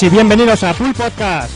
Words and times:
Y 0.00 0.08
bienvenidos 0.08 0.64
a 0.64 0.72
Pool 0.72 0.94
Podcast. 0.94 1.52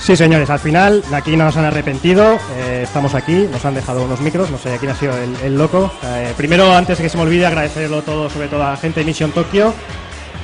Sí, 0.00 0.16
señores, 0.16 0.48
al 0.50 0.58
final 0.58 1.04
aquí 1.12 1.36
no 1.36 1.44
nos 1.44 1.56
han 1.56 1.66
arrepentido. 1.66 2.38
eh, 2.56 2.80
estamos 2.84 3.14
aquí, 3.14 3.46
nos 3.52 3.64
han 3.64 3.74
dejado 3.74 4.02
unos 4.04 4.20
micros. 4.20 4.50
No 4.50 4.58
sé 4.58 4.76
quién 4.78 4.90
ha 4.90 4.94
sido 4.94 5.16
el, 5.16 5.36
el 5.44 5.56
loco. 5.56 5.92
Eh, 6.02 6.32
primero, 6.36 6.74
antes 6.74 6.98
de 6.98 7.04
que 7.04 7.10
se 7.10 7.16
me 7.16 7.22
olvide, 7.24 7.46
agradecerlo 7.46 8.02
todo, 8.02 8.28
sobre 8.30 8.48
todo 8.48 8.64
a 8.64 8.70
la 8.70 8.76
gente 8.76 9.00
de 9.00 9.06
Mission 9.06 9.30
Tokio. 9.30 9.72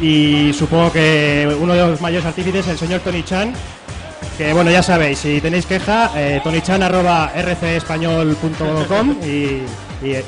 Y 0.00 0.52
supongo 0.52 0.92
que 0.92 1.56
uno 1.58 1.72
de 1.72 1.80
los 1.86 2.00
mayores 2.02 2.26
artífices, 2.26 2.68
el 2.68 2.78
señor 2.78 3.00
Tony 3.00 3.22
Chan. 3.22 3.54
Que 4.38 4.52
bueno, 4.52 4.70
ya 4.70 4.82
sabéis, 4.82 5.18
si 5.18 5.40
tenéis 5.40 5.64
queja, 5.66 6.10
eh, 6.14 6.40
tonychan.rcespañol.com 6.44 9.16
y, 9.24 9.26
y, 9.26 9.66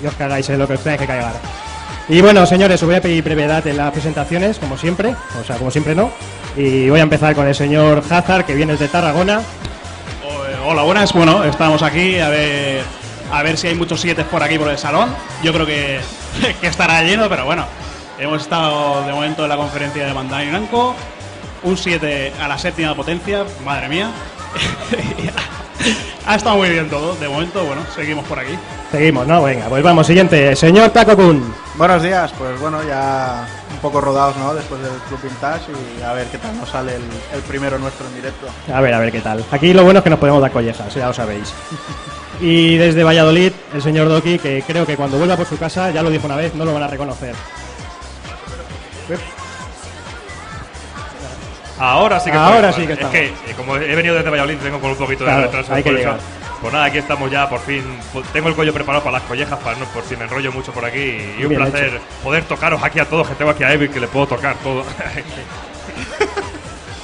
y 0.03 0.07
os 0.07 0.15
cargáis 0.15 0.49
en 0.49 0.59
lo 0.59 0.67
que 0.67 0.75
os 0.75 0.81
tengáis 0.81 1.01
que 1.03 1.07
cargar. 1.07 1.35
Y 2.09 2.21
bueno, 2.23 2.47
señores, 2.47 2.83
os 2.83 2.87
voy 2.87 2.97
a 2.97 3.03
pedir 3.03 3.23
brevedad 3.23 3.67
en 3.67 3.77
las 3.77 3.93
presentaciones, 3.93 4.59
como 4.59 4.79
siempre, 4.79 5.15
o 5.39 5.45
sea, 5.45 5.57
como 5.57 5.71
siempre 5.71 5.95
no. 5.95 6.11
Y 6.57 6.89
voy 6.89 7.01
a 7.01 7.03
empezar 7.03 7.35
con 7.35 7.47
el 7.47 7.55
señor 7.55 8.03
Hazard, 8.09 8.47
que 8.47 8.55
viene 8.55 8.73
desde 8.73 8.89
Tarragona. 8.89 9.43
O- 10.25 10.71
Hola, 10.71 10.83
buenas. 10.83 11.13
Bueno, 11.13 11.45
estamos 11.45 11.83
aquí 11.83 12.19
a 12.19 12.29
ver 12.31 12.83
a 13.31 13.43
ver 13.43 13.59
si 13.59 13.67
hay 13.69 13.75
muchos 13.75 14.01
siete 14.01 14.25
por 14.25 14.43
aquí 14.43 14.59
por 14.59 14.69
el 14.71 14.79
salón. 14.79 15.11
Yo 15.43 15.53
creo 15.53 15.67
que, 15.67 16.01
que 16.61 16.67
estará 16.67 17.03
lleno, 17.03 17.29
pero 17.29 17.45
bueno. 17.45 17.67
Hemos 18.19 18.41
estado 18.43 19.05
de 19.07 19.13
momento 19.13 19.45
en 19.45 19.51
la 19.51 19.57
conferencia 19.57 20.05
de 20.07 20.13
Bandai 20.13 20.47
Namco. 20.51 20.95
Un 21.63 21.77
7 21.77 22.33
a 22.41 22.49
la 22.49 22.59
séptima 22.59 22.95
potencia, 22.95 23.45
madre 23.65 23.89
mía. 23.89 24.11
ha 26.27 26.35
estado 26.35 26.57
muy 26.57 26.71
bien 26.71 26.89
todo. 26.89 27.15
De 27.17 27.29
momento, 27.29 27.65
bueno, 27.65 27.83
seguimos 27.95 28.25
por 28.27 28.39
aquí. 28.39 28.53
Seguimos, 28.91 29.27
¿no? 29.27 29.43
Venga, 29.43 29.67
pues 29.67 29.83
vamos, 29.83 30.07
siguiente. 30.07 30.55
Señor 30.55 30.91
Takokun. 30.91 31.55
Buenos 31.77 32.03
días, 32.03 32.33
pues 32.39 32.59
bueno, 32.61 32.83
ya 32.83 33.47
un 33.71 33.79
poco 33.79 34.01
rodados, 34.01 34.37
¿no? 34.37 34.55
Después 34.55 34.81
del 34.81 34.93
Club 35.09 35.21
Vintage 35.23 35.71
y 35.99 36.03
a 36.03 36.13
ver 36.13 36.27
qué 36.27 36.39
tal 36.39 36.57
nos 36.57 36.69
sale 36.69 36.97
el, 36.97 37.03
el 37.35 37.41
primero 37.43 37.79
nuestro 37.79 38.07
en 38.07 38.15
directo. 38.15 38.47
A 38.73 38.81
ver, 38.81 38.95
a 38.95 38.99
ver 38.99 39.13
qué 39.13 39.21
tal. 39.21 39.45
Aquí 39.51 39.73
lo 39.73 39.85
bueno 39.85 39.99
es 39.99 40.05
que 40.05 40.11
nos 40.11 40.19
podemos 40.19 40.41
dar 40.41 40.51
collejas, 40.51 40.95
ya 40.95 41.07
lo 41.07 41.15
sabéis. 41.15 41.53
Y 42.41 42.77
desde 42.77 43.03
Valladolid, 43.03 43.53
el 43.75 43.83
señor 43.83 44.09
Doki, 44.09 44.39
que 44.39 44.63
creo 44.67 44.87
que 44.87 44.97
cuando 44.97 45.19
vuelva 45.19 45.37
por 45.37 45.47
su 45.47 45.59
casa, 45.59 45.91
ya 45.91 46.03
lo 46.03 46.11
dijo 46.11 46.27
una 46.27 46.37
vez, 46.37 46.55
no 46.55 46.65
lo 46.65 46.73
van 46.73 46.85
a 46.85 46.89
reconocer. 46.89 47.35
Ahora 51.79 52.19
sí 52.21 52.31
que 52.31 52.37
Ahora 52.37 52.71
estoy, 52.71 52.83
sí 52.85 52.87
que 52.89 52.93
Es 52.95 52.99
estamos. 52.99 53.13
que 53.13 53.27
eh, 53.51 53.55
como 53.57 53.77
he 53.77 53.95
venido 53.95 54.15
desde 54.17 54.31
Valladolid, 54.31 54.59
vengo 54.63 54.81
con 54.81 54.91
un 54.91 54.97
poquito 54.97 55.25
de 55.25 55.31
Claro, 55.31 55.43
retraso. 55.47 55.75
hay 55.75 55.83
que 55.83 55.91
por 55.91 55.99
eso. 55.99 56.09
llegar. 56.09 56.21
Pues 56.61 56.73
nada, 56.73 56.85
aquí 56.87 56.99
estamos 56.99 57.31
ya, 57.31 57.49
por 57.49 57.61
fin. 57.61 57.85
Pues 58.13 58.27
Tengo 58.33 58.49
el 58.49 58.55
cuello 58.57 58.73
preparado 58.75 59.05
para 59.05 59.19
las 59.19 59.29
collejas, 59.29 59.59
para 59.61 59.77
no, 59.79 59.85
por 59.87 60.03
si 60.05 60.17
me 60.17 60.25
enrollo 60.25 60.51
mucho 60.51 60.73
por 60.73 60.85
aquí. 60.85 61.17
Y 61.39 61.43
un 61.45 61.51
Bien 61.51 61.61
placer 61.63 62.01
poder 62.25 62.43
tocaros 62.45 62.83
aquí 62.83 62.99
a 62.99 63.05
todos, 63.05 63.29
que 63.29 63.35
tengo 63.37 63.53
aquí 63.53 63.63
a 63.63 63.73
Evi, 63.73 63.89
que 63.89 64.01
le 64.01 64.09
puedo 64.09 64.27
tocar 64.27 64.57
todo. 64.57 64.83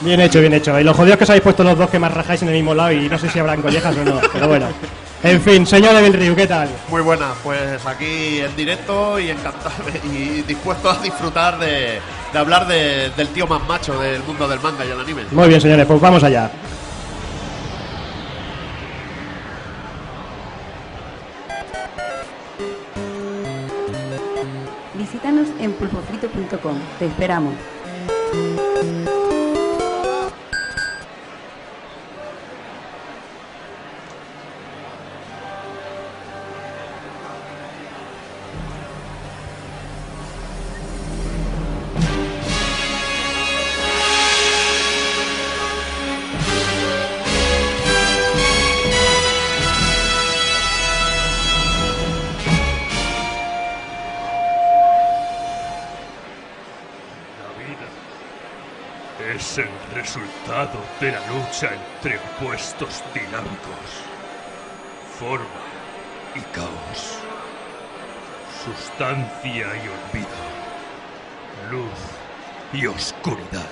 Bien 0.00 0.20
hecho, 0.20 0.40
bien 0.40 0.52
hecho. 0.52 0.78
Y 0.78 0.84
lo 0.84 0.92
jodido 0.92 1.12
es 1.14 1.18
que 1.18 1.24
os 1.24 1.30
habéis 1.30 1.42
puesto 1.44 1.62
los 1.64 1.78
dos 1.78 1.88
que 1.88 1.98
más 1.98 2.12
rajáis 2.12 2.42
en 2.42 2.48
el 2.48 2.54
mismo 2.54 2.74
lado 2.74 2.92
y 2.92 3.08
no 3.08 3.16
sé 3.18 3.28
si 3.30 3.38
habrán 3.38 3.62
collejas 3.62 3.96
o 3.96 4.04
no, 4.04 4.20
pero 4.32 4.48
bueno. 4.48 4.66
En 5.24 5.40
fin, 5.40 5.66
señor 5.66 5.96
Evil 5.96 6.12
Ryu, 6.12 6.36
¿qué 6.36 6.46
tal? 6.46 6.68
Muy 6.90 7.00
buena, 7.00 7.32
pues 7.42 7.84
aquí 7.86 8.40
en 8.40 8.54
directo 8.56 9.18
y 9.18 9.30
encantado 9.30 9.72
y 10.12 10.42
dispuesto 10.42 10.90
a 10.90 10.98
disfrutar 10.98 11.58
de, 11.58 11.98
de 12.32 12.38
hablar 12.38 12.66
de- 12.68 13.10
del 13.16 13.28
tío 13.28 13.46
más 13.46 13.66
macho 13.66 13.98
del 13.98 14.22
mundo 14.24 14.46
del 14.46 14.60
manga 14.60 14.84
y 14.84 14.90
el 14.90 15.00
anime. 15.00 15.22
Muy 15.32 15.48
bien, 15.48 15.60
señores, 15.62 15.86
pues 15.86 15.98
vamos 16.00 16.22
allá. 16.22 16.50
Visítanos 24.94 25.48
en 25.60 25.72
pulpofrito.com. 25.72 26.76
Te 26.98 27.06
esperamos. 27.06 27.54
De 61.04 61.12
la 61.12 61.20
lucha 61.26 61.68
entre 61.74 62.16
opuestos 62.16 63.04
dinámicos, 63.12 63.90
forma 65.18 65.44
y 66.34 66.40
caos, 66.54 67.18
sustancia 68.64 69.66
y 69.76 69.88
olvido, 69.96 70.40
luz 71.70 72.00
y 72.72 72.86
oscuridad, 72.86 73.68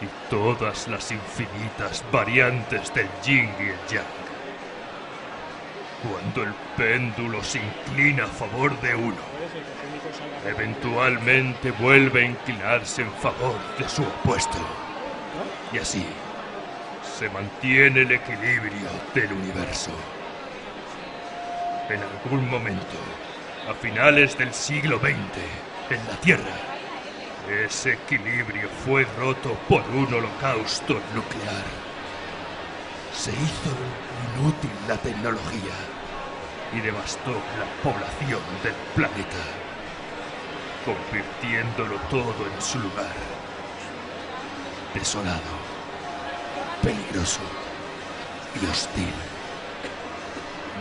y 0.00 0.30
todas 0.30 0.88
las 0.88 1.12
infinitas 1.12 2.02
variantes 2.10 2.94
del 2.94 3.10
yin 3.22 3.50
y 3.60 3.64
el 3.64 3.78
yang. 3.90 4.04
Cuando 6.10 6.42
el 6.42 6.54
péndulo 6.74 7.44
se 7.44 7.58
inclina 7.58 8.24
a 8.24 8.28
favor 8.28 8.80
de 8.80 8.94
uno, 8.94 9.22
eventualmente 10.46 11.70
vuelve 11.72 12.22
a 12.22 12.28
inclinarse 12.28 13.02
en 13.02 13.12
favor 13.12 13.58
de 13.78 13.86
su 13.90 14.02
opuesto. 14.02 14.83
Y 15.72 15.78
así 15.78 16.06
se 17.18 17.28
mantiene 17.28 18.02
el 18.02 18.12
equilibrio 18.12 18.88
del 19.14 19.32
universo. 19.32 19.90
En 21.88 22.00
algún 22.00 22.48
momento, 22.48 22.96
a 23.68 23.74
finales 23.74 24.36
del 24.38 24.52
siglo 24.52 24.98
XX, 24.98 25.14
en 25.90 26.06
la 26.08 26.16
Tierra, 26.20 26.56
ese 27.64 27.92
equilibrio 27.92 28.68
fue 28.84 29.04
roto 29.18 29.54
por 29.68 29.82
un 29.90 30.12
holocausto 30.12 30.94
nuclear. 31.14 31.64
Se 33.14 33.30
hizo 33.30 33.70
inútil 34.36 34.70
la 34.88 34.96
tecnología 34.96 35.74
y 36.72 36.80
devastó 36.80 37.32
la 37.32 37.82
población 37.82 38.40
del 38.62 38.74
planeta 38.94 39.64
convirtiéndolo 40.84 41.96
todo 42.10 42.34
en 42.46 42.62
su 42.62 42.78
lugar. 42.78 43.33
Desolado, 44.94 45.40
peligroso 46.82 47.40
y 48.62 48.66
hostil. 48.66 49.12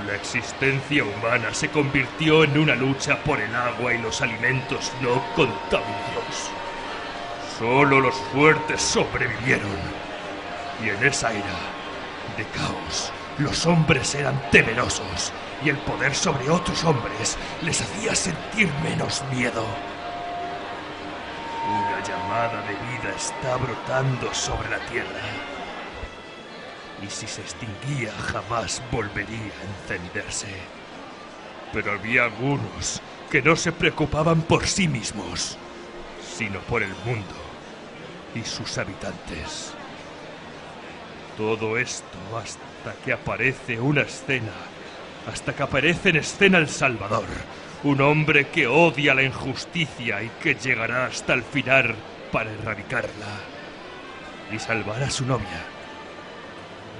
La 0.05 0.15
existencia 0.15 1.03
humana 1.03 1.53
se 1.53 1.69
convirtió 1.69 2.43
en 2.43 2.57
una 2.57 2.75
lucha 2.75 3.17
por 3.23 3.39
el 3.39 3.55
agua 3.55 3.93
y 3.93 3.97
los 3.97 4.21
alimentos 4.21 4.91
no 5.01 5.23
contaminados. 5.35 6.51
Solo 7.57 8.01
los 8.01 8.15
fuertes 8.33 8.81
sobrevivieron. 8.81 9.77
Y 10.83 10.89
en 10.89 11.05
esa 11.05 11.31
era 11.31 11.55
de 12.37 12.43
caos, 12.45 13.11
los 13.37 13.65
hombres 13.65 14.13
eran 14.15 14.39
temerosos 14.51 15.31
y 15.63 15.69
el 15.69 15.77
poder 15.77 16.13
sobre 16.13 16.49
otros 16.49 16.83
hombres 16.83 17.37
les 17.61 17.81
hacía 17.81 18.15
sentir 18.15 18.69
menos 18.83 19.23
miedo. 19.31 19.63
Una 21.65 22.03
llamada 22.03 22.61
de 22.63 22.73
vida 22.73 23.15
está 23.15 23.55
brotando 23.55 24.33
sobre 24.33 24.69
la 24.69 24.79
tierra. 24.87 25.21
Y 27.01 27.09
si 27.09 27.25
se 27.25 27.41
extinguía 27.41 28.11
jamás 28.31 28.81
volvería 28.91 29.37
a 29.37 29.93
encenderse. 29.93 30.47
Pero 31.71 31.93
había 31.93 32.25
algunos 32.25 33.01
que 33.31 33.41
no 33.41 33.55
se 33.55 33.71
preocupaban 33.71 34.41
por 34.41 34.67
sí 34.67 34.87
mismos, 34.87 35.57
sino 36.37 36.59
por 36.61 36.83
el 36.83 36.93
mundo 37.05 37.35
y 38.35 38.43
sus 38.43 38.77
habitantes. 38.77 39.73
Todo 41.37 41.77
esto 41.77 42.17
hasta 42.37 42.93
que 43.03 43.13
aparece 43.13 43.79
una 43.79 44.01
escena, 44.01 44.51
hasta 45.31 45.53
que 45.55 45.63
aparece 45.63 46.09
en 46.09 46.17
escena 46.17 46.57
el 46.57 46.69
Salvador, 46.69 47.25
un 47.83 47.99
hombre 48.01 48.47
que 48.47 48.65
odia 48.65 49.13
la 49.13 49.23
injusticia 49.23 50.23
y 50.23 50.29
que 50.41 50.55
llegará 50.55 51.05
hasta 51.05 51.33
el 51.33 51.43
final 51.43 51.95
para 52.31 52.51
erradicarla 52.51 53.27
y 54.51 54.59
salvar 54.59 55.03
a 55.03 55.09
su 55.09 55.25
novia, 55.25 55.61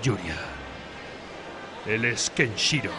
Yuria. 0.02 0.36
Él 1.86 2.06
es 2.06 2.30
Kenshiro, 2.30 2.92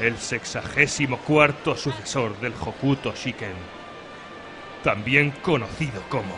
el 0.00 0.18
sexagésimo 0.18 1.18
cuarto 1.18 1.76
sucesor 1.76 2.38
del 2.40 2.54
Hokuto 2.54 3.14
Shiken, 3.14 3.54
también 4.82 5.30
conocido 5.42 6.02
como 6.08 6.34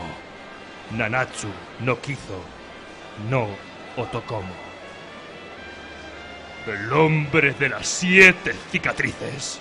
Nanatsu 0.91 1.49
no 1.81 2.01
Kizo 2.01 2.45
no 3.31 3.49
Otokomo. 3.97 4.55
El 6.67 6.93
hombre 6.93 7.53
de 7.53 7.69
las 7.69 7.87
siete 7.87 8.55
cicatrices. 8.71 9.61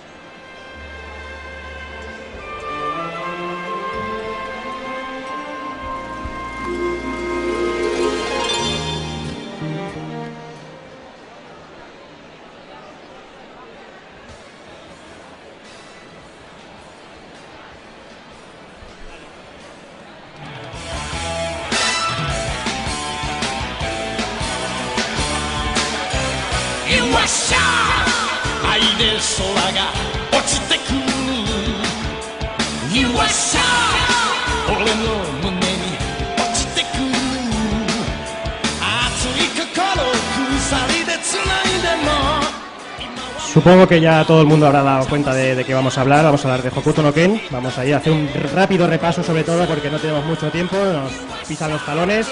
Supongo 43.64 43.88
que 43.88 44.02
ya 44.02 44.26
todo 44.26 44.42
el 44.42 44.48
mundo 44.48 44.68
habrá 44.68 44.84
dado 44.84 45.08
cuenta 45.08 45.34
de, 45.34 45.56
de 45.56 45.64
qué 45.64 45.74
vamos 45.74 45.98
a 45.98 46.02
hablar. 46.02 46.26
Vamos 46.26 46.44
a 46.44 46.50
hablar 46.50 46.70
de 46.70 46.78
Hokuto 46.78 47.02
no 47.02 47.14
Ken. 47.14 47.42
Vamos 47.50 47.78
a 47.78 47.86
ir 47.86 47.94
a 47.94 47.98
hacer 48.00 48.12
un 48.12 48.30
rápido 48.54 48.88
repaso, 48.88 49.24
sobre 49.24 49.46
todo 49.46 49.66
porque 49.66 49.90
no 49.90 49.98
tenemos 50.00 50.26
mucho 50.26 50.52
tiempo. 50.52 50.76
Nos 50.76 51.14
pisan 51.48 51.72
los 51.72 51.86
talones 51.86 52.28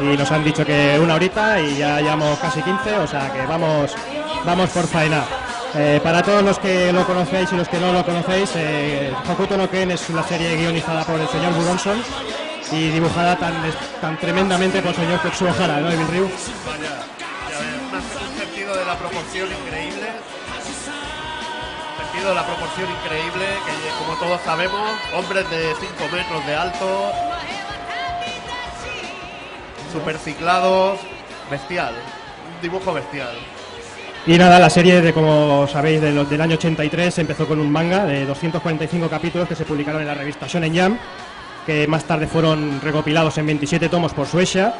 y 0.00 0.16
nos 0.16 0.28
han 0.32 0.42
dicho 0.42 0.66
que 0.66 0.98
una 1.00 1.14
horita 1.14 1.60
y 1.60 1.76
ya 1.76 2.00
llevamos 2.00 2.36
casi 2.40 2.60
15, 2.62 2.98
o 2.98 3.06
sea 3.06 3.32
que 3.32 3.46
vamos, 3.46 3.94
vamos 4.44 4.70
por 4.70 4.88
faena. 4.88 5.22
Eh, 5.76 6.00
para 6.02 6.20
todos 6.20 6.42
los 6.42 6.58
que 6.58 6.92
lo 6.92 7.06
conocéis 7.06 7.52
y 7.52 7.56
los 7.56 7.68
que 7.68 7.78
no 7.78 7.92
lo 7.92 8.04
conocéis, 8.04 8.50
eh, 8.56 9.12
Hokuto 9.30 9.56
no 9.56 9.70
Ken 9.70 9.92
es 9.92 10.10
una 10.10 10.24
serie 10.24 10.56
guionizada 10.56 11.04
por 11.04 11.20
el 11.20 11.28
señor 11.28 11.52
Buronson 11.52 12.02
y 12.72 12.88
dibujada 12.88 13.36
tan, 13.36 13.54
tan 14.00 14.18
tremendamente 14.18 14.82
por 14.82 14.90
el 14.90 14.96
señor 14.96 15.20
Tetsuo 15.20 15.48
Hara, 15.50 15.78
¿no, 15.78 15.92
Evil 15.92 16.08
Ryu? 16.08 16.28
Vaya, 16.66 17.04
ya 17.48 17.58
ves, 17.60 18.04
un 18.20 18.36
sentido 18.36 18.76
de 18.76 18.84
la 18.84 18.98
proporción 18.98 19.46
increíble. 19.46 20.31
De 22.22 22.32
la 22.36 22.46
proporción 22.46 22.88
increíble 22.88 23.44
que, 23.66 24.04
como 24.04 24.16
todos 24.18 24.40
sabemos, 24.42 24.80
hombres 25.12 25.48
de 25.50 25.74
5 25.80 26.16
metros 26.16 26.46
de 26.46 26.54
alto, 26.54 27.12
super 29.92 30.16
ciclados, 30.18 31.00
bestial. 31.50 31.92
Un 32.54 32.62
dibujo 32.62 32.92
bestial. 32.94 33.34
Y 34.26 34.38
nada, 34.38 34.60
la 34.60 34.70
serie, 34.70 35.00
de 35.02 35.12
como 35.12 35.66
sabéis, 35.66 36.00
de 36.00 36.12
los- 36.12 36.30
del 36.30 36.40
año 36.40 36.54
83 36.54 37.18
empezó 37.18 37.46
con 37.48 37.58
un 37.58 37.70
manga 37.70 38.04
de 38.06 38.24
245 38.24 39.08
capítulos 39.10 39.48
que 39.48 39.56
se 39.56 39.64
publicaron 39.64 40.00
en 40.02 40.06
la 40.06 40.14
revista 40.14 40.46
Shonen 40.46 40.74
Jump, 40.78 41.00
que 41.66 41.86
más 41.88 42.04
tarde 42.04 42.28
fueron 42.28 42.80
recopilados 42.80 43.36
en 43.38 43.46
27 43.46 43.88
tomos 43.88 44.14
por 44.14 44.28
Suecia. 44.28 44.74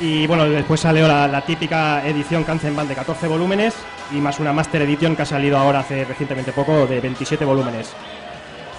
Y 0.00 0.26
bueno, 0.26 0.48
después 0.48 0.80
salió 0.80 1.06
la, 1.06 1.42
típica 1.42 2.06
edición 2.06 2.42
Kanzenban 2.42 2.88
de 2.88 2.94
14 2.94 3.28
volúmenes 3.28 3.74
y 4.10 4.14
más 4.14 4.40
una 4.40 4.50
Master 4.50 4.80
Edition 4.82 5.14
que 5.14 5.22
ha 5.22 5.26
salido 5.26 5.58
ahora 5.58 5.80
hace 5.80 6.06
recientemente 6.06 6.52
poco 6.52 6.86
de 6.86 7.00
27 7.00 7.44
volúmenes. 7.44 7.92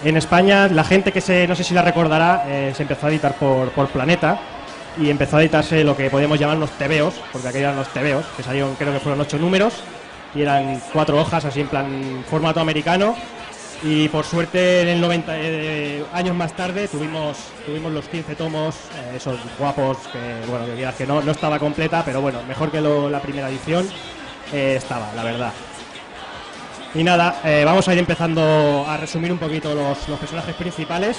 En 0.03 0.18
España, 0.18 0.68
la 0.68 0.83
gente 0.83 1.12
que 1.12 1.21
se, 1.21 1.47
no 1.47 1.53
sé 1.53 1.63
si 1.63 1.75
la 1.75 1.83
recordará, 1.83 2.45
eh, 2.47 2.73
se 2.75 2.81
empezó 2.81 3.06
a 3.06 3.12
editar 3.12 3.35
por, 3.35 3.69
por 3.69 3.88
Planeta 3.89 4.39
y 5.00 5.12
empezó 5.12 5.38
a 5.38 5.41
editarse 5.41 5.83
lo 5.83 5.95
que 5.95 6.09
podemos 6.09 6.39
llamar 6.39 6.57
los 6.57 6.71
tebeos, 6.71 7.13
porque 7.31 7.50
aquellos 7.50 7.65
eran 7.65 7.75
los 7.77 7.89
tebeos, 7.89 8.25
que 8.35 8.41
salieron, 8.41 8.73
creo 8.73 8.91
que 8.91 9.00
fueron 9.00 9.21
ocho 9.21 9.38
números 9.38 9.75
y 10.33 10.41
eran 10.41 10.81
cuatro 10.91 11.19
hojas, 11.19 11.45
así 11.45 11.62
en 11.62 11.68
plan 11.68 12.23
formato 12.27 12.59
americano. 12.59 13.15
Y 13.83 14.10
por 14.10 14.25
suerte, 14.25 14.81
en 14.81 14.88
el 14.89 15.01
90, 15.01 15.33
eh, 15.38 16.06
años 16.13 16.36
más 16.36 16.54
tarde, 16.54 16.88
tuvimos, 16.88 17.38
tuvimos 17.66 17.92
los 17.92 18.07
15 18.07 18.36
tomos, 18.36 18.75
eh, 18.75 19.13
esos 19.16 19.39
guapos, 19.57 19.98
que 20.12 20.45
bueno, 20.48 20.66
que 20.68 20.98
que 21.00 21.07
no, 21.07 21.22
no 21.22 21.31
estaba 21.31 21.57
completa, 21.57 22.04
pero 22.06 22.22
bueno, 22.22 22.44
mejor 22.48 22.69
que 22.69 22.80
la 22.80 23.19
primera 23.19 23.50
edición 23.50 23.89
eh, 24.54 24.75
estaba, 24.78 25.12
la 25.16 25.24
verdad. 25.24 25.51
Y 26.94 27.04
nada, 27.04 27.39
vamos 27.63 27.88
a 27.88 27.94
ir 27.94 28.00
empezando 28.00 28.86
a 28.86 28.98
resumir 28.98 29.31
un 29.31 29.38
poquito 29.38 29.74
los, 29.74 30.10
los 30.10 30.19
personajes 30.19 30.54
principales. 30.56 31.18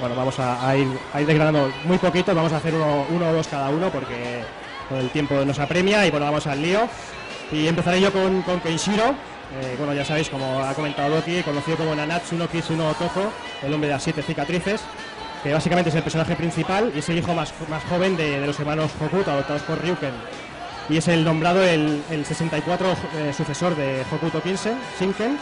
Bueno, 0.00 0.16
vamos 0.16 0.38
a, 0.38 0.74
ir, 0.74 0.88
a 1.12 1.20
ir 1.20 1.26
desgranando 1.26 1.70
muy 1.84 1.98
poquito, 1.98 2.34
vamos 2.34 2.50
a 2.54 2.56
hacer 2.56 2.74
uno, 2.74 3.04
uno 3.10 3.28
o 3.28 3.32
dos 3.34 3.46
cada 3.46 3.68
uno 3.68 3.90
porque 3.90 4.42
con 4.88 4.96
el 4.96 5.10
tiempo 5.10 5.44
nos 5.44 5.58
apremia 5.58 6.06
y 6.06 6.10
bueno, 6.10 6.24
vamos 6.24 6.46
al 6.46 6.62
lío. 6.62 6.88
Y 7.52 7.68
empezaré 7.68 8.00
yo 8.00 8.10
con, 8.10 8.40
con 8.40 8.58
Kenshiro. 8.60 9.14
Eh, 9.56 9.74
bueno, 9.78 9.94
ya 9.94 10.04
sabéis, 10.04 10.28
como 10.28 10.64
ha 10.64 10.74
comentado 10.74 11.14
Doki, 11.14 11.42
conocido 11.42 11.76
como 11.76 11.94
Nanatsu 11.94 12.36
no 12.36 12.48
Kitsuno 12.48 12.92
Toho, 12.94 13.32
el 13.62 13.72
hombre 13.72 13.88
de 13.88 13.94
las 13.94 14.02
siete 14.02 14.22
cicatrices, 14.22 14.80
que 15.42 15.52
básicamente 15.52 15.90
es 15.90 15.96
el 15.96 16.02
personaje 16.02 16.34
principal 16.34 16.90
y 16.94 16.98
es 16.98 17.08
el 17.08 17.18
hijo 17.18 17.34
más, 17.34 17.54
más 17.68 17.84
joven 17.84 18.16
de, 18.16 18.44
los 18.44 18.58
hermanos 18.58 18.90
Hokuto, 19.00 19.30
adoptados 19.30 19.62
por 19.62 19.80
Ryuken 19.80 20.12
y 20.88 20.96
es 20.98 21.08
el 21.08 21.24
nombrado 21.24 21.62
el, 21.62 22.02
el 22.10 22.24
64 22.26 22.86
eh, 23.16 23.32
sucesor 23.32 23.74
de 23.74 24.02
Hokuto 24.10 24.42
Kinsen, 24.42 24.76
Shinken, 24.98 25.38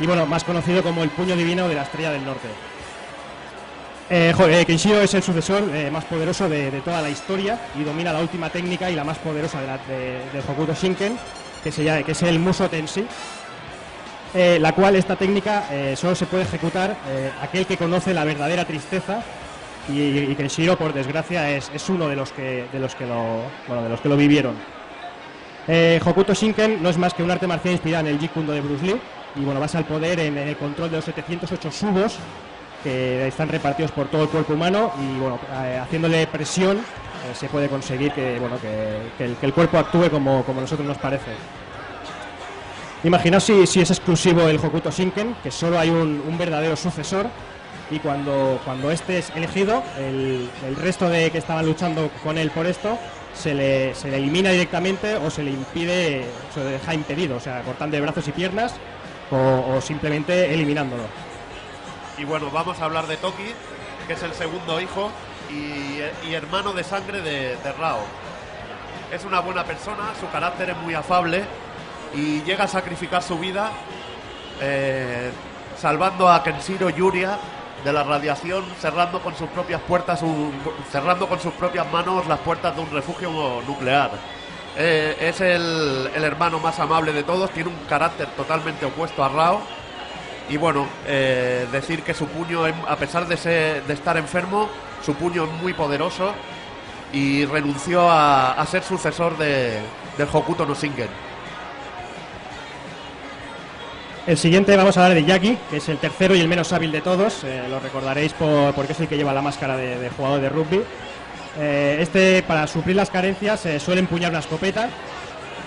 y 0.00 0.06
bueno, 0.06 0.26
más 0.26 0.44
conocido 0.44 0.82
como 0.82 1.02
el 1.02 1.10
puño 1.10 1.36
divino 1.36 1.68
de 1.68 1.74
la 1.74 1.82
estrella 1.82 2.10
del 2.10 2.24
norte. 2.24 2.48
Eh, 4.10 4.34
eh, 4.38 4.64
es 4.68 5.14
el 5.14 5.22
sucesor 5.22 5.62
eh, 5.72 5.90
más 5.90 6.04
poderoso 6.04 6.48
de, 6.48 6.70
toda 6.84 7.00
la 7.00 7.08
historia 7.08 7.58
y 7.78 7.84
domina 7.84 8.12
la 8.12 8.20
última 8.20 8.50
técnica 8.50 8.90
y 8.90 8.94
la 8.94 9.04
más 9.04 9.18
poderosa 9.18 9.60
de 9.62 10.40
Hokuto 10.46 10.74
Shinken, 10.74 11.16
que, 11.62 11.72
se 11.72 11.84
llama- 11.84 12.02
que 12.02 12.12
es 12.12 12.22
el 12.22 12.38
Muso 12.38 12.68
Tenshi, 12.68 13.06
eh, 14.34 14.58
la 14.60 14.72
cual 14.72 14.96
esta 14.96 15.14
técnica 15.14 15.68
eh, 15.70 15.94
solo 15.96 16.16
se 16.16 16.26
puede 16.26 16.42
ejecutar 16.42 16.96
eh, 17.08 17.30
aquel 17.40 17.66
que 17.66 17.76
conoce 17.76 18.12
la 18.12 18.24
verdadera 18.24 18.64
tristeza 18.64 19.22
y, 19.88 20.00
y 20.00 20.34
Kenshiro, 20.34 20.76
por 20.76 20.92
desgracia, 20.92 21.50
es, 21.50 21.70
es 21.72 21.88
uno 21.88 22.08
de 22.08 22.16
los 22.16 22.32
que 22.32 22.64
de 22.72 22.78
los 22.80 22.96
que 22.96 23.06
lo 23.06 23.42
bueno, 23.68 23.84
de 23.84 23.88
los 23.88 24.00
que 24.00 24.08
lo 24.08 24.16
vivieron. 24.16 24.56
Hokuto 26.04 26.34
Shinken 26.34 26.82
no 26.82 26.90
es 26.90 26.98
más 26.98 27.14
que 27.14 27.22
un 27.22 27.30
arte 27.30 27.46
marcial 27.46 27.74
inspirada 27.74 28.00
en 28.08 28.14
el 28.14 28.18
Jeet 28.18 28.32
Kune 28.32 28.46
Do 28.46 28.52
de 28.52 28.60
Bruce 28.60 28.84
Lee 28.84 29.00
y 29.36 29.44
bueno, 29.44 29.60
basa 29.60 29.78
el 29.78 29.84
poder 29.84 30.18
en, 30.18 30.36
el 30.36 30.56
control 30.56 30.90
de 30.90 30.96
los 30.96 31.04
708 31.04 31.70
subos 31.70 32.18
que 32.82 33.28
están 33.28 33.48
repartidos 33.48 33.92
por 33.92 34.08
todo 34.08 34.24
el 34.24 34.28
cuerpo 34.28 34.54
humano 34.54 34.92
y 35.00 35.18
bueno, 35.20 35.38
haciéndole 35.80 36.26
presión 36.26 36.80
se 37.32 37.48
puede 37.48 37.68
conseguir 37.68 38.12
que 38.12 38.38
bueno 38.40 38.56
que, 38.60 39.34
que 39.40 39.46
el 39.46 39.54
cuerpo 39.54 39.78
actúe 39.78 40.10
como, 40.10 40.44
como 40.44 40.58
a 40.58 40.62
nosotros 40.62 40.86
nos 40.86 40.98
parece. 40.98 41.30
Imaginaos 43.04 43.44
si, 43.44 43.80
es 43.80 43.90
exclusivo 43.90 44.48
el 44.48 44.56
Hokuto 44.56 44.90
Shinken, 44.90 45.36
que 45.42 45.50
solo 45.50 45.78
hay 45.78 45.90
un, 45.90 46.38
verdadero 46.38 46.74
sucesor 46.74 47.26
y 47.90 47.98
cuando, 47.98 48.58
este 48.90 49.18
es 49.18 49.28
elegido, 49.36 49.82
el, 49.98 50.48
resto 50.76 51.10
de 51.10 51.30
que 51.30 51.36
estaban 51.36 51.66
luchando 51.66 52.10
con 52.22 52.38
él 52.38 52.50
por 52.50 52.66
esto 52.66 52.98
se 53.34 53.52
le, 53.52 53.90
elimina 54.04 54.52
directamente 54.52 55.16
o 55.16 55.28
se 55.28 55.42
le 55.42 55.50
impide, 55.50 56.24
se 56.54 56.64
le 56.64 56.70
deja 56.70 56.94
impedido, 56.94 57.36
o 57.36 57.40
sea, 57.40 57.60
cortando 57.60 57.94
de 57.94 58.00
brazos 58.00 58.26
y 58.26 58.32
piernas 58.32 58.74
o, 59.30 59.82
simplemente 59.82 60.54
eliminándolo. 60.54 61.02
Y 62.16 62.24
bueno, 62.24 62.50
vamos 62.50 62.80
a 62.80 62.86
hablar 62.86 63.06
de 63.06 63.18
Toki, 63.18 63.52
que 64.06 64.14
es 64.14 64.22
el 64.22 64.32
segundo 64.32 64.80
hijo 64.80 65.10
y, 65.50 66.26
y 66.26 66.32
hermano 66.32 66.72
de 66.72 66.82
sangre 66.84 67.20
de, 67.20 67.56
de 67.56 67.72
Rao. 67.78 68.00
Es 69.12 69.26
una 69.26 69.40
buena 69.40 69.64
persona, 69.64 70.14
su 70.18 70.26
carácter 70.30 70.70
es 70.70 70.76
muy 70.78 70.94
afable 70.94 71.44
y 72.14 72.42
llega 72.42 72.64
a 72.64 72.68
sacrificar 72.68 73.22
su 73.22 73.38
vida 73.38 73.70
eh, 74.60 75.30
salvando 75.76 76.28
a 76.28 76.42
Kenshiro 76.42 76.90
Yuria 76.90 77.38
de 77.84 77.92
la 77.92 78.02
radiación, 78.02 78.64
cerrando 78.80 79.20
con 79.20 79.34
sus 79.36 79.48
propias 79.50 79.80
puertas, 79.82 80.20
cerrando 80.90 81.28
con 81.28 81.38
sus 81.40 81.52
propias 81.54 81.90
manos 81.92 82.26
las 82.26 82.38
puertas 82.40 82.74
de 82.74 82.82
un 82.82 82.90
refugio 82.90 83.30
nuclear. 83.66 84.10
Eh, 84.76 85.16
es 85.20 85.40
el, 85.40 86.10
hermano 86.14 86.58
más 86.58 86.80
amable 86.80 87.12
de 87.12 87.22
todos, 87.22 87.50
tiene 87.50 87.68
un 87.70 87.76
carácter 87.88 88.26
totalmente 88.36 88.86
opuesto 88.86 89.22
a 89.22 89.28
Rao. 89.28 89.60
Y 90.48 90.56
bueno, 90.56 90.86
eh, 91.06 91.66
decir 91.72 92.02
que 92.02 92.12
su 92.14 92.26
puño, 92.26 92.64
a 92.88 92.96
pesar 92.96 93.26
de, 93.26 93.36
ser- 93.36 93.82
estar 93.88 94.16
enfermo, 94.16 94.68
su 95.04 95.14
puño 95.14 95.44
es 95.44 95.50
muy 95.62 95.72
poderoso 95.74 96.32
y 97.12 97.44
renunció 97.46 98.10
a, 98.10 98.52
a 98.52 98.66
ser 98.66 98.82
sucesor 98.82 99.36
de, 99.38 99.80
del 100.18 100.28
Hokuto 100.32 100.66
no 100.66 100.74
Shingen. 100.74 101.08
El 104.26 104.38
siguiente 104.38 104.74
vamos 104.76 104.96
a 104.96 105.02
hablar 105.04 105.18
de 105.18 105.24
Yaki, 105.26 105.58
que 105.70 105.76
es 105.76 105.88
el 105.90 105.98
tercero 105.98 106.34
y 106.34 106.40
el 106.40 106.48
menos 106.48 106.72
hábil 106.72 106.90
de 106.92 107.02
todos. 107.02 107.44
eh, 107.44 107.62
lo 107.68 107.78
recordaréis 107.78 108.32
por- 108.32 108.74
porque 108.74 108.92
es 108.92 109.00
el 109.00 109.08
que 109.08 109.16
lleva 109.16 109.34
la 109.34 109.42
máscara 109.42 109.76
de, 109.76 110.08
jugador 110.10 110.40
de 110.40 110.48
rugby. 110.48 110.80
Eh, 111.60 111.98
este, 112.00 112.42
para 112.42 112.66
suplir 112.66 112.96
las 112.96 113.10
carencias, 113.10 113.64
eh, 113.66 113.78
suele 113.78 114.00
empuñar 114.00 114.30
una 114.30 114.40
escopeta. 114.40 114.88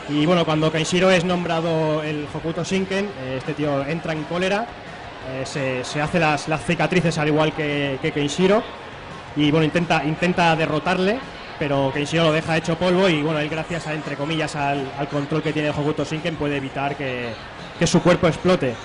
Y 0.09 0.25
bueno, 0.25 0.43
cuando 0.45 0.71
Kenshiro 0.71 1.11
es 1.11 1.23
nombrado 1.23 2.01
el 2.01 2.25
Hokuto 2.33 2.63
Shinken, 2.63 3.05
eh, 3.05 3.35
este 3.37 3.53
tío 3.53 3.85
entra 3.85 4.13
en 4.13 4.23
cólera, 4.23 4.65
se, 5.43 5.81
hace 6.01 6.19
las, 6.19 6.47
cicatrices 6.65 7.17
al 7.17 7.27
igual 7.27 7.51
que, 7.53 7.99
que. 8.01 8.61
Y 9.35 9.51
bueno, 9.51 9.65
intenta, 9.65 10.03
intenta 10.05 10.55
derrotarle. 10.55 11.19
pero 11.59 11.91
Kenshiro 11.93 12.23
lo 12.25 12.31
deja 12.31 12.55
hecho 12.55 12.75
polvo 12.77 13.09
y 13.09 13.21
bueno, 13.21 13.39
él 13.39 13.49
gracias 13.49 13.87
a, 13.87 13.93
entre 13.93 14.15
comillas, 14.15 14.55
al, 14.55 14.89
al 14.97 15.07
control 15.09 15.41
que 15.43 15.51
tiene 15.53 15.69
Hokuto 15.71 16.05
Shinken 16.05 16.35
puede 16.37 16.57
evitar 16.57 16.95
que, 16.95 17.29
que 17.77 17.87
su 17.87 18.01
cuerpo 18.01 18.27
explote. 18.27 18.75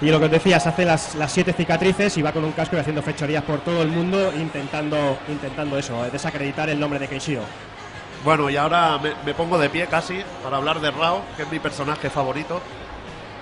Y 0.00 0.10
lo 0.10 0.18
que 0.18 0.24
os 0.24 0.30
decía, 0.30 0.58
se 0.58 0.68
hace 0.68 0.84
las, 0.84 1.14
las 1.14 1.30
siete 1.30 1.52
cicatrices 1.52 2.16
y 2.18 2.22
va 2.22 2.32
con 2.32 2.44
un 2.44 2.52
casco 2.52 2.76
y 2.76 2.80
haciendo 2.80 3.02
fechorías 3.02 3.44
por 3.44 3.60
todo 3.60 3.82
el 3.82 3.88
mundo 3.88 4.32
intentando, 4.34 5.18
intentando 5.28 5.78
eso, 5.78 6.04
eh, 6.04 6.10
desacreditar 6.10 6.68
el 6.68 6.80
nombre 6.80 6.98
de 6.98 7.06
Kenshiro. 7.06 7.42
Bueno, 8.24 8.50
y 8.50 8.56
ahora 8.56 8.98
me, 8.98 9.12
me 9.24 9.34
pongo 9.34 9.58
de 9.58 9.70
pie 9.70 9.86
casi 9.86 10.22
para 10.42 10.56
hablar 10.56 10.80
de 10.80 10.90
Rao, 10.90 11.22
que 11.36 11.42
es 11.42 11.50
mi 11.52 11.60
personaje 11.60 12.10
favorito. 12.10 12.60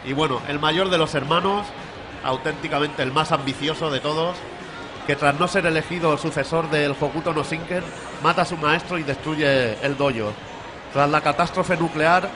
Y 0.05 0.13
bueno, 0.13 0.41
el 0.49 0.59
mayor 0.59 0.91
de 0.91 0.99
los 0.99 1.15
hermanos, 1.15 1.67
auténticamente 2.25 3.03
el 3.03 3.13
más 3.13 3.33
ambicioso 3.33 3.91
de 3.91 4.01
todos, 4.01 4.37
que 5.07 5.17
tras 5.17 5.39
no 5.41 5.49
ser 5.49 5.67
elegido 5.67 6.17
sucesor 6.19 6.71
del 6.71 6.93
Hokuto 6.93 7.33
no 7.33 7.43
Shinken, 7.43 7.83
mata 8.23 8.43
a 8.43 8.45
su 8.45 8.57
maestro 8.57 8.99
y 8.99 9.03
destruye 9.03 9.75
el 9.85 9.97
dojo. 9.97 10.33
Tras 10.93 11.09
la 11.09 11.21
catástrofe 11.21 11.77
nuclear, 11.77 12.29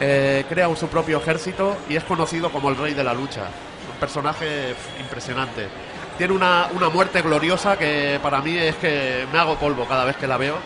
eh, 0.00 0.44
crea 0.48 0.74
su 0.76 0.88
propio 0.88 1.18
ejército 1.18 1.76
y 1.88 1.96
es 1.96 2.04
conocido 2.04 2.50
como 2.50 2.68
el 2.70 2.76
rey 2.76 2.94
de 2.94 3.04
la 3.04 3.14
lucha. 3.14 3.42
Un 3.92 3.98
personaje 4.00 4.74
impresionante. 5.00 5.68
Tiene 6.18 6.32
una, 6.34 6.68
una 6.74 6.88
muerte 6.88 7.22
gloriosa 7.22 7.76
que 7.78 8.18
para 8.22 8.40
mí 8.40 8.56
es 8.56 8.76
que 8.76 9.26
me 9.32 9.38
hago 9.38 9.56
polvo 9.56 9.86
cada 9.86 10.04
vez 10.04 10.16
que 10.16 10.26
la 10.26 10.36
veo. 10.36 10.56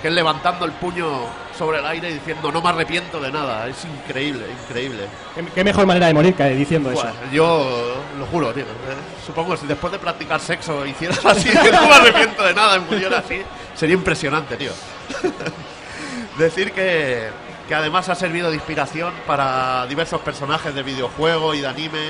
Que 0.00 0.08
es 0.08 0.14
levantando 0.14 0.66
el 0.66 0.72
puño 0.72 1.08
sobre 1.56 1.78
el 1.78 1.86
aire 1.86 2.10
y 2.10 2.14
diciendo 2.14 2.52
no 2.52 2.60
me 2.60 2.68
arrepiento 2.68 3.18
de 3.20 3.32
nada. 3.32 3.66
Es 3.68 3.84
increíble, 3.86 4.44
increíble. 4.68 5.06
¿Qué, 5.34 5.44
qué 5.54 5.64
mejor 5.64 5.86
manera 5.86 6.06
de 6.08 6.14
morir 6.14 6.34
que 6.34 6.44
diciendo 6.50 6.90
eso. 6.90 7.02
Buah, 7.02 7.30
yo 7.32 8.02
lo 8.18 8.26
juro, 8.26 8.52
tío. 8.52 8.64
eh, 8.64 8.66
Supongo 9.24 9.52
que 9.52 9.58
si 9.58 9.66
después 9.66 9.90
de 9.92 9.98
practicar 9.98 10.40
sexo 10.40 10.84
hicieras 10.84 11.24
así, 11.24 11.48
que 11.48 11.72
no 11.72 11.86
me 11.88 11.94
arrepiento 11.94 12.42
de 12.44 12.52
nada, 12.54 12.78
me 12.78 12.84
muriera 12.84 13.18
así, 13.18 13.40
sería 13.74 13.94
impresionante, 13.94 14.56
tío. 14.58 14.72
Decir 16.38 16.72
que, 16.72 17.28
que 17.68 17.74
además 17.74 18.08
ha 18.08 18.14
servido 18.14 18.50
de 18.50 18.56
inspiración 18.56 19.12
para 19.26 19.86
diversos 19.86 20.20
personajes 20.20 20.74
de 20.74 20.82
videojuegos 20.82 21.56
y 21.56 21.60
de 21.60 21.68
anime. 21.68 22.06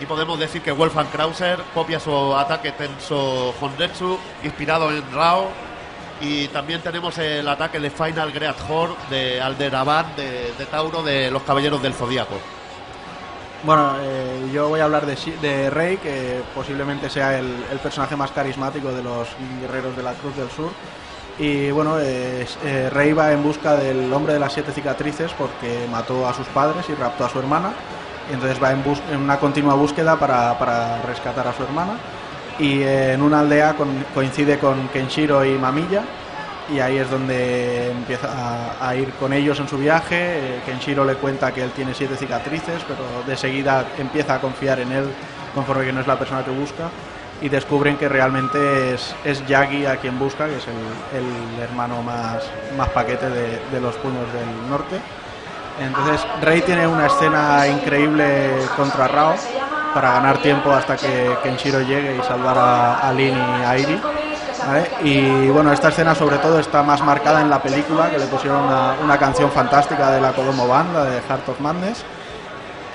Y 0.00 0.06
podemos 0.06 0.38
decir 0.38 0.60
que 0.60 0.72
Wolfgang 0.72 1.06
Krauser 1.08 1.58
copia 1.72 2.00
su 2.00 2.34
ataque 2.36 2.72
Tenso 2.72 3.54
Honretsu, 3.60 4.18
inspirado 4.42 4.90
en 4.90 5.02
Rao. 5.12 5.48
Y 6.20 6.48
también 6.48 6.80
tenemos 6.80 7.16
el 7.18 7.46
ataque 7.48 7.80
de 7.80 7.90
Final 7.90 8.32
Great 8.32 8.56
Horde 8.68 8.94
de 9.10 9.40
Alderaban 9.40 10.14
de, 10.16 10.52
de 10.56 10.66
Tauro 10.66 11.02
de 11.02 11.30
los 11.30 11.42
Caballeros 11.42 11.82
del 11.82 11.92
Zodíaco. 11.92 12.34
Bueno, 13.64 13.96
eh, 14.00 14.50
yo 14.52 14.68
voy 14.68 14.80
a 14.80 14.84
hablar 14.84 15.06
de, 15.06 15.16
de 15.40 15.70
Rey, 15.70 15.96
que 15.96 16.42
posiblemente 16.54 17.08
sea 17.08 17.38
el, 17.38 17.64
el 17.70 17.78
personaje 17.78 18.14
más 18.14 18.30
carismático 18.30 18.92
de 18.92 19.02
los 19.02 19.28
guerreros 19.60 19.96
de 19.96 20.02
la 20.02 20.12
Cruz 20.12 20.36
del 20.36 20.50
Sur. 20.50 20.70
Y 21.38 21.70
bueno, 21.72 21.96
eh, 22.00 22.46
Rey 22.92 23.12
va 23.12 23.32
en 23.32 23.42
busca 23.42 23.74
del 23.74 24.12
hombre 24.12 24.34
de 24.34 24.38
las 24.38 24.52
siete 24.52 24.72
cicatrices 24.72 25.32
porque 25.32 25.86
mató 25.90 26.28
a 26.28 26.32
sus 26.32 26.46
padres 26.48 26.84
y 26.88 26.94
raptó 26.94 27.24
a 27.24 27.28
su 27.28 27.38
hermana. 27.38 27.72
Y 28.30 28.34
entonces 28.34 28.62
va 28.62 28.70
en, 28.70 28.82
en 29.12 29.20
una 29.20 29.38
continua 29.38 29.74
búsqueda 29.74 30.16
para, 30.16 30.56
para 30.58 31.02
rescatar 31.02 31.46
a 31.48 31.52
su 31.52 31.64
hermana. 31.64 31.94
Y 32.58 32.82
eh, 32.82 33.14
en 33.14 33.22
una 33.22 33.40
aldea 33.40 33.74
coincide 34.14 34.58
con 34.58 34.88
Kenshiro 34.88 35.44
y 35.44 35.58
Mamilla, 35.58 36.02
y 36.72 36.78
ahí 36.78 36.96
es 36.96 37.10
donde 37.10 37.90
empieza 37.90 38.28
a, 38.80 38.88
a 38.88 38.94
ir 38.94 39.10
con 39.14 39.32
ellos 39.32 39.58
en 39.58 39.68
su 39.68 39.76
viaje. 39.76 40.38
Eh, 40.38 40.60
Kenshiro 40.64 41.04
le 41.04 41.16
cuenta 41.16 41.52
que 41.52 41.64
él 41.64 41.72
tiene 41.72 41.94
siete 41.94 42.16
cicatrices, 42.16 42.82
pero 42.86 43.24
de 43.26 43.36
seguida 43.36 43.84
empieza 43.98 44.36
a 44.36 44.40
confiar 44.40 44.78
en 44.78 44.92
él 44.92 45.04
conforme 45.52 45.84
que 45.84 45.92
no 45.92 46.00
es 46.00 46.06
la 46.06 46.18
persona 46.18 46.44
que 46.44 46.52
busca 46.52 46.84
y 47.44 47.50
descubren 47.50 47.98
que 47.98 48.08
realmente 48.08 48.94
es, 48.94 49.14
es 49.22 49.46
Yagi 49.46 49.84
a 49.84 49.96
quien 49.96 50.18
busca, 50.18 50.46
que 50.46 50.56
es 50.56 50.64
el, 50.66 51.18
el 51.18 51.62
hermano 51.62 52.02
más, 52.02 52.42
más 52.74 52.88
paquete 52.88 53.28
de, 53.28 53.60
de 53.70 53.80
los 53.82 53.94
puños 53.96 54.24
del 54.32 54.70
norte. 54.70 54.98
Entonces 55.78 56.26
Rey 56.40 56.62
tiene 56.62 56.86
una 56.86 57.06
escena 57.06 57.66
increíble 57.68 58.50
contra 58.78 59.08
Rao 59.08 59.34
para 59.92 60.12
ganar 60.12 60.38
tiempo 60.38 60.72
hasta 60.72 60.96
que 60.96 61.36
Kenshiro 61.42 61.82
llegue 61.82 62.16
y 62.16 62.22
salvar 62.22 62.56
a, 62.56 63.00
a 63.00 63.12
Lin 63.12 63.36
y 63.36 63.64
a 63.64 63.78
Iri. 63.78 64.00
Y 65.02 65.48
bueno, 65.50 65.70
esta 65.70 65.88
escena 65.88 66.14
sobre 66.14 66.38
todo 66.38 66.58
está 66.58 66.82
más 66.82 67.02
marcada 67.02 67.42
en 67.42 67.50
la 67.50 67.60
película, 67.60 68.08
que 68.08 68.18
le 68.18 68.24
pusieron 68.24 68.62
una, 68.64 68.94
una 69.04 69.18
canción 69.18 69.50
fantástica 69.50 70.12
de 70.12 70.20
la 70.22 70.32
Kodomo 70.32 70.66
Band, 70.66 70.96
de 70.96 71.20
Heart 71.20 71.48
of 71.50 71.60
Madness. 71.60 72.02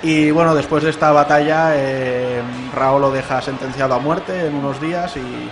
Y 0.02 0.32
bueno, 0.32 0.56
después 0.56 0.84
de 0.84 0.92
esta 0.92 1.12
batalla, 1.12 1.72
eh, 1.76 2.42
Rao 2.74 3.00
lo 3.00 3.12
deja 3.12 3.42
sentenciado 3.42 3.96
a 3.96 4.00
muerte 4.00 4.48
en 4.48 4.56
unos 4.56 4.80
días 4.80 5.18
y 5.18 5.50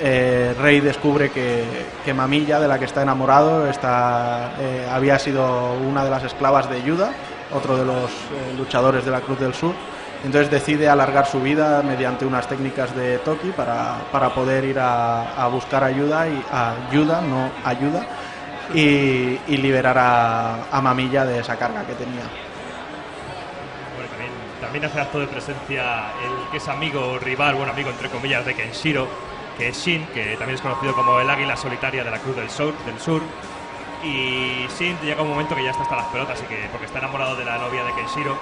eh, 0.00 0.54
Rey 0.58 0.80
descubre 0.80 1.30
que, 1.30 1.64
que 2.02 2.14
Mamilla, 2.14 2.58
de 2.60 2.66
la 2.66 2.78
que 2.78 2.86
está 2.86 3.02
enamorado, 3.02 3.68
está, 3.68 4.54
eh, 4.58 4.88
había 4.90 5.18
sido 5.18 5.74
una 5.74 6.02
de 6.02 6.10
las 6.10 6.24
esclavas 6.24 6.70
de 6.70 6.82
Yuda, 6.82 7.12
otro 7.52 7.76
de 7.76 7.84
los 7.84 8.10
luchadores 8.56 9.04
de 9.04 9.10
la 9.10 9.20
Cruz 9.20 9.38
del 9.38 9.52
Sur. 9.52 9.74
Entonces 10.24 10.50
decide 10.50 10.88
alargar 10.88 11.26
su 11.26 11.38
vida 11.40 11.82
mediante 11.82 12.24
unas 12.24 12.48
técnicas 12.48 12.96
de 12.96 13.18
Toki 13.18 13.50
para, 13.50 13.96
para 14.10 14.30
poder 14.30 14.64
ir 14.64 14.78
a, 14.80 15.46
buscar 15.52 15.84
ayuda, 15.84 16.26
y, 16.26 16.42
ayuda, 16.90 17.20
no 17.20 17.50
ayuda, 17.62 18.06
y, 18.72 19.38
liberar 19.58 19.98
a 19.98 20.80
Mamilla 20.80 21.26
de 21.26 21.40
esa 21.40 21.56
carga 21.56 21.84
que 21.84 21.92
tenía. 21.92 22.53
También, 24.64 24.86
hace 24.86 24.98
acto 24.98 25.20
de 25.20 25.26
presencia 25.26 26.10
el 26.24 26.50
que 26.50 26.56
es 26.56 26.68
amigo 26.68 27.00
o 27.00 27.18
rival, 27.18 27.54
bueno, 27.54 27.72
amigo 27.72 27.90
entre 27.90 28.08
comillas 28.08 28.46
de 28.46 28.54
Kenshiro, 28.54 29.06
que 29.58 29.68
es 29.68 29.76
Shin, 29.76 30.06
que 30.06 30.36
también 30.36 30.54
es 30.54 30.62
conocido 30.62 30.94
como 30.94 31.20
el 31.20 31.28
águila 31.28 31.54
solitaria 31.56 32.02
de 32.02 32.10
la 32.10 32.18
Cruz 32.18 32.34
del 32.34 32.48
Sur. 32.48 32.74
Del 32.86 32.98
sur. 32.98 33.22
Y 34.02 34.66
Shin 34.76 34.98
llega 35.02 35.22
un 35.22 35.28
momento 35.28 35.54
que 35.54 35.62
ya 35.62 35.70
está 35.70 35.82
hasta 35.82 35.96
las 35.96 36.06
pelotas, 36.06 36.42
y 36.42 36.46
que, 36.46 36.66
porque 36.72 36.86
está 36.86 36.98
enamorado 36.98 37.36
de 37.36 37.44
la 37.44 37.58
novia 37.58 37.84
de 37.84 37.92
Kenshiro, 37.92 38.36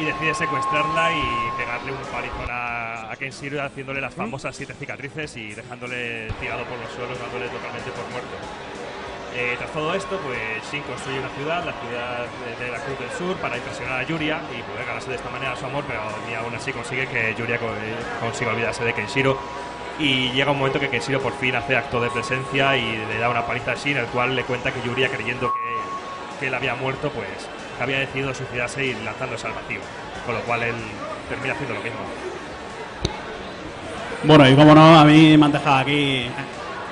y 0.00 0.04
decide 0.04 0.32
secuestrarla 0.32 1.12
y 1.12 1.50
pegarle 1.58 1.92
un 1.92 1.98
palizón 2.12 2.50
a, 2.50 3.10
a 3.10 3.16
Kenshiro 3.16 3.60
haciéndole 3.62 4.00
las 4.00 4.14
famosas 4.14 4.54
siete 4.54 4.74
cicatrices 4.74 5.36
y 5.36 5.54
dejándole 5.54 6.28
tirado 6.40 6.64
por 6.64 6.78
los 6.78 6.90
suelos, 6.92 7.18
dándole 7.18 7.48
totalmente 7.48 7.90
por 7.90 8.08
muerto. 8.10 8.36
Eh, 9.34 9.54
tras 9.58 9.70
todo 9.72 9.94
esto, 9.94 10.18
pues 10.18 10.38
Shin 10.70 10.82
construye 10.82 11.18
una 11.18 11.28
ciudad, 11.28 11.64
la 11.64 11.72
ciudad 11.72 12.26
de, 12.58 12.70
la 12.70 12.78
Cruz 12.78 12.98
del 12.98 13.10
Sur, 13.10 13.36
para 13.36 13.56
impresionar 13.56 14.00
a 14.00 14.02
Yuria 14.02 14.40
y 14.56 14.62
poder 14.62 14.86
ganarse 14.86 15.10
de 15.10 15.16
esta 15.16 15.30
manera 15.30 15.54
su 15.54 15.66
amor, 15.66 15.84
pero 15.86 16.00
ni 16.26 16.34
aún 16.34 16.54
así 16.54 16.72
consigue 16.72 17.06
que 17.06 17.34
Yuria 17.38 17.56
eh, 17.56 17.58
consiga 18.20 18.52
olvidarse 18.52 18.84
de 18.84 18.94
Kenshiro. 18.94 19.38
Y 19.98 20.30
llega 20.30 20.52
un 20.52 20.58
momento 20.58 20.80
que 20.80 20.88
Kenshiro 20.88 21.20
por 21.20 21.36
fin 21.38 21.56
hace 21.56 21.76
acto 21.76 22.00
de 22.00 22.08
presencia 22.10 22.76
y 22.76 22.96
le 22.96 23.18
da 23.18 23.28
una 23.28 23.46
paliza 23.46 23.72
a 23.72 23.74
Shin, 23.74 23.96
el 23.96 24.06
cual 24.06 24.34
le 24.34 24.44
cuenta 24.44 24.72
que 24.72 24.80
Yuria, 24.82 25.10
creyendo 25.10 25.52
que, 25.52 26.46
él 26.46 26.54
había 26.54 26.74
muerto, 26.76 27.10
pues 27.10 27.28
había 27.80 27.98
decidido 27.98 28.32
suicidarse 28.32 28.86
y 28.86 28.94
lanzándose 29.04 29.46
al. 29.48 29.54
Con 30.24 30.34
lo 30.34 30.40
cual 30.42 30.62
él 30.62 30.74
termina 31.28 31.54
haciendo 31.54 31.74
lo 31.74 31.80
mismo. 31.80 31.98
Bueno, 34.24 34.48
y 34.48 34.54
como 34.54 34.74
no, 34.74 34.98
a 34.98 35.04
mí 35.04 35.36
me 35.36 35.46
han 35.46 35.52
dejado 35.52 35.76
aquí 35.76 36.30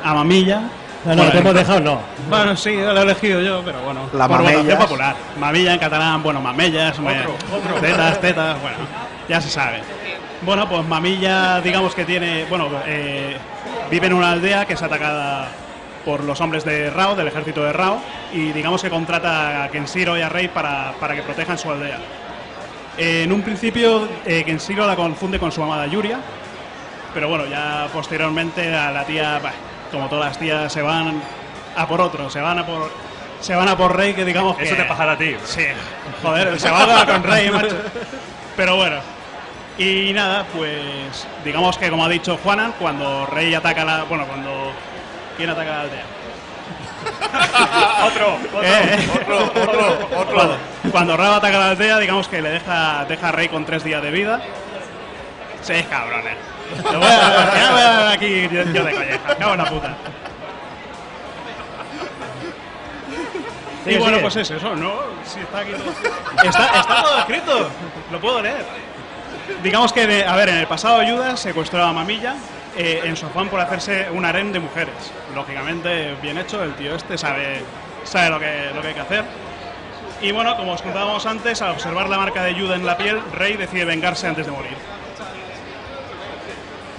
a 0.02 0.14
mamilla. 0.14 0.62
No, 1.06 1.14
no, 1.14 1.22
Bueno, 1.22 1.32
te 1.32 1.38
hemos 1.38 1.54
dejado, 1.54 1.80
no. 1.80 2.00
Bueno, 2.28 2.56
sí, 2.56 2.75
lo 2.75 2.98
he 2.98 3.02
elegido 3.02 3.40
yo, 3.40 3.62
pero 3.64 3.80
bueno. 3.82 4.00
La 4.12 4.26
por 4.26 4.42
votación 4.42 4.78
popular. 4.78 5.14
Mamilla 5.38 5.75
en 5.75 5.78
catalán, 5.78 6.22
bueno, 6.22 6.40
mamellas, 6.40 6.96
tetas, 7.80 8.20
tetas, 8.20 8.60
bueno, 8.60 8.76
ya 9.28 9.40
se 9.40 9.48
sabe. 9.48 9.82
Bueno, 10.42 10.68
pues 10.68 10.84
Mamilla, 10.86 11.60
digamos 11.60 11.94
que 11.94 12.04
tiene, 12.04 12.44
bueno, 12.46 12.68
eh, 12.86 13.36
vive 13.90 14.08
en 14.08 14.14
una 14.14 14.32
aldea 14.32 14.64
que 14.66 14.75
es 14.75 14.82
atacada 14.82 15.48
por 16.04 16.25
los 16.25 16.40
hombres 16.40 16.64
de 16.64 16.90
Rao, 16.90 17.14
del 17.14 17.28
ejército 17.28 17.62
de 17.62 17.72
Rao, 17.72 18.00
y 18.32 18.52
digamos 18.52 18.82
que 18.82 18.90
contrata 18.90 19.64
a 19.64 19.68
Kenshiro 19.68 20.18
y 20.18 20.22
a 20.22 20.28
Rey 20.28 20.48
para, 20.48 20.92
para 21.00 21.14
que 21.14 21.22
protejan 21.22 21.56
su 21.56 21.70
aldea. 21.70 21.98
Eh, 22.98 23.22
en 23.25 23.32
un 23.32 23.42
principio, 23.42 24.08
eh, 24.25 24.42
Kenshiro 24.44 24.86
la 24.86 24.96
confunde 24.96 25.38
con 25.38 25.52
su 25.52 25.62
amada 25.62 25.86
Yuria, 25.86 26.18
pero 27.14 27.28
bueno, 27.28 27.46
ya 27.46 27.88
posteriormente 27.92 28.75
a 28.75 28.90
la 28.90 29.04
tía, 29.04 29.38
bah, 29.42 29.52
como 29.90 30.09
todas 30.09 30.26
las 30.26 30.38
tías, 30.38 30.73
se 30.73 30.83
van 30.83 31.23
a 31.76 31.87
por 31.87 32.00
otro, 32.00 32.31
se 32.31 32.40
van 32.40 32.59
a 32.59 32.66
por, 32.66 32.90
se 33.40 33.55
van 33.55 33.69
a 33.69 33.76
por 33.76 33.97
Rey, 33.97 34.14
que 34.14 34.25
digamos 34.25 34.59
Eso 34.59 34.75
te 34.76 34.85
pasará 34.85 35.12
a 35.12 35.19
ti. 35.19 35.37
Sí, 35.45 35.64
joder, 36.23 36.59
se 36.59 36.71
va 36.71 37.07
con 37.07 37.23
Rey, 37.23 37.50
macho. 37.50 37.76
Pero 38.57 38.76
bueno. 38.76 38.97
Y 39.78 40.12
nada, 40.14 40.47
pues 40.57 41.26
digamos 41.45 41.76
que 41.76 41.90
como 41.90 42.05
ha 42.05 42.09
dicho 42.09 42.38
Juanan, 42.43 42.73
cuando 42.78 43.26
Rey 43.26 43.55
ataca 43.55 43.85
la... 43.85 44.05
Bueno, 44.05 44.25
cuando... 44.26 44.73
¿Quién 45.37 45.50
ataca 45.50 45.71
la 45.71 45.81
aldea? 45.83 46.05
otro, 48.07 48.35
otro. 48.35 48.62
Eh, 48.62 49.09
Otro, 49.14 49.45
otro, 49.45 49.99
otro. 50.19 50.35
Cuando, 50.35 50.57
cuando 50.90 51.16
Rao 51.16 51.35
ataca 51.35 51.59
la 51.59 51.71
aldea, 51.71 51.99
digamos 51.99 52.26
que 52.26 52.40
le 52.40 52.49
deja, 52.49 53.05
deja 53.05 53.28
a 53.28 53.33
Rey 53.33 53.49
con 53.49 53.66
tres 53.66 53.85
días 53.85 54.02
de 54.02 54.11
vida. 54.11 54.40
Seis 55.61 55.85
cabrones. 55.90 56.37
Lo 56.92 56.99
voy 56.99 57.08
a, 57.08 57.54
ya 57.54 57.70
voy 57.73 57.80
a 57.80 57.85
dar 57.92 58.08
aquí 58.12 58.42
yo, 58.50 58.62
yo 58.62 58.85
de 58.85 58.92
colleja. 58.94 59.37
Cago 59.38 59.52
en 59.52 59.58
la 59.58 59.64
puta. 59.70 59.94
y 63.87 63.96
bueno, 63.99 64.06
sigue. 64.16 64.20
pues 64.23 64.37
es 64.37 64.50
eso, 64.50 64.75
¿no? 64.75 64.94
Sí, 65.25 65.38
está 65.40 65.61
aquí 65.61 65.70
todo. 65.73 65.92
Está, 66.49 66.80
está 66.80 67.02
todo 67.02 67.18
escrito. 67.20 67.70
Lo 68.11 68.20
puedo 68.20 68.42
leer. 68.42 68.64
Digamos 69.62 69.92
que, 69.92 70.06
de- 70.06 70.25
a 70.26 70.35
ver, 70.35 70.49
en 70.49 70.56
el 70.56 70.66
pasado 70.66 71.02
Judas 71.06 71.38
secuestró 71.38 71.85
a 71.85 71.92
Mamilla 71.92 72.35
eh, 72.76 73.02
en 73.04 73.16
su 73.16 73.26
afán 73.26 73.49
por 73.49 73.61
hacerse 73.61 74.08
un 74.11 74.25
harem 74.25 74.50
de 74.52 74.58
mujeres. 74.58 74.94
Lógicamente, 75.35 76.14
bien 76.20 76.37
hecho, 76.37 76.62
el 76.64 76.75
tío 76.75 76.96
este 76.96 77.16
sabe, 77.16 77.62
sabe 78.04 78.30
lo, 78.30 78.40
que, 78.40 78.70
lo 78.75 78.82
que 78.82 78.88
hay 78.88 78.94
que 78.94 79.00
hacer. 79.00 79.25
Y 80.20 80.32
bueno, 80.32 80.56
como 80.56 80.73
os 80.73 80.82
contábamos 80.82 81.25
antes, 81.26 81.62
al 81.62 81.70
observar 81.73 82.08
la 82.08 82.16
marca 82.18 82.42
de 82.42 82.54
Yuda 82.54 82.75
en 82.75 82.87
la 82.87 82.96
piel, 82.96 83.20
Rey 83.35 83.56
decide 83.56 83.85
vengarse 83.85 84.26
antes 84.26 84.46
de 84.46 84.52
morir. 84.52 84.76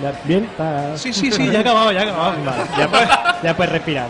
Ya- 0.01 0.13
¿Bien? 0.25 0.43
¿Está- 0.45 0.95
Sí, 0.97 1.11
sí, 1.11 1.31
sí, 1.31 1.45
ya 1.47 1.53
he 1.59 1.61
acabado, 1.61 1.91
ya 1.91 1.99
he 2.01 2.03
acabado. 2.09 2.33
Vale, 2.45 2.63
ya, 2.77 2.87
puedes, 2.87 3.09
ya 3.43 3.55
puedes 3.57 3.71
respirar. 3.73 4.07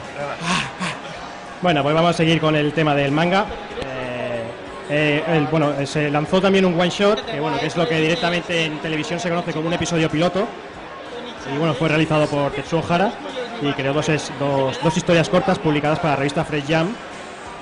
Bueno, 1.61 1.81
pues 1.81 1.95
vamos 1.95 2.11
a 2.11 2.13
seguir 2.13 2.39
con 2.39 2.55
el 2.55 2.73
tema 2.73 2.93
del 2.93 3.11
manga. 3.11 3.45
Eh, 3.85 4.43
eh, 4.89 5.23
el- 5.27 5.47
bueno, 5.47 5.73
eh, 5.79 5.85
se 5.87 6.09
lanzó 6.09 6.41
también 6.41 6.65
un 6.65 6.79
one 6.79 6.89
shot, 6.89 7.25
que 7.25 7.39
bueno, 7.39 7.57
que 7.59 7.65
es 7.67 7.75
lo 7.77 7.87
que 7.87 7.99
directamente 7.99 8.65
en 8.65 8.77
televisión 8.79 9.19
se 9.19 9.29
conoce 9.29 9.53
como 9.53 9.67
un 9.67 9.73
episodio 9.73 10.09
piloto. 10.09 10.47
Y 11.53 11.57
bueno, 11.57 11.73
fue 11.73 11.87
realizado 11.87 12.27
por 12.27 12.51
Tetsuo 12.51 12.83
Hara 12.87 13.11
y 13.61 13.71
creó 13.71 13.93
dos, 13.93 14.09
es- 14.09 14.31
dos, 14.39 14.77
dos 14.83 14.97
historias 14.97 15.29
cortas 15.29 15.57
publicadas 15.57 15.99
para 15.99 16.11
la 16.11 16.15
revista 16.17 16.43
Fresh 16.43 16.67
Jam. 16.67 16.89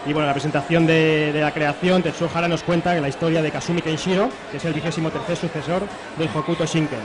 Y 0.08 0.14
bueno, 0.14 0.22
en 0.22 0.28
la 0.28 0.34
presentación 0.34 0.86
de, 0.86 1.32
de 1.32 1.42
la 1.42 1.52
creación, 1.52 2.04
Tetsuo 2.04 2.30
Hara 2.34 2.48
nos 2.48 2.64
cuenta 2.64 2.94
la 2.96 3.08
historia 3.08 3.42
de 3.42 3.50
Kazumi 3.52 3.82
Kenshiro, 3.82 4.30
que 4.52 4.58
es 4.58 4.66
el 4.66 4.74
vigésimo 4.74 5.10
tercer 5.10 5.38
sucesor 5.38 5.84
del 6.18 6.30
Hokuto 6.36 6.66
Shinken. 6.66 7.00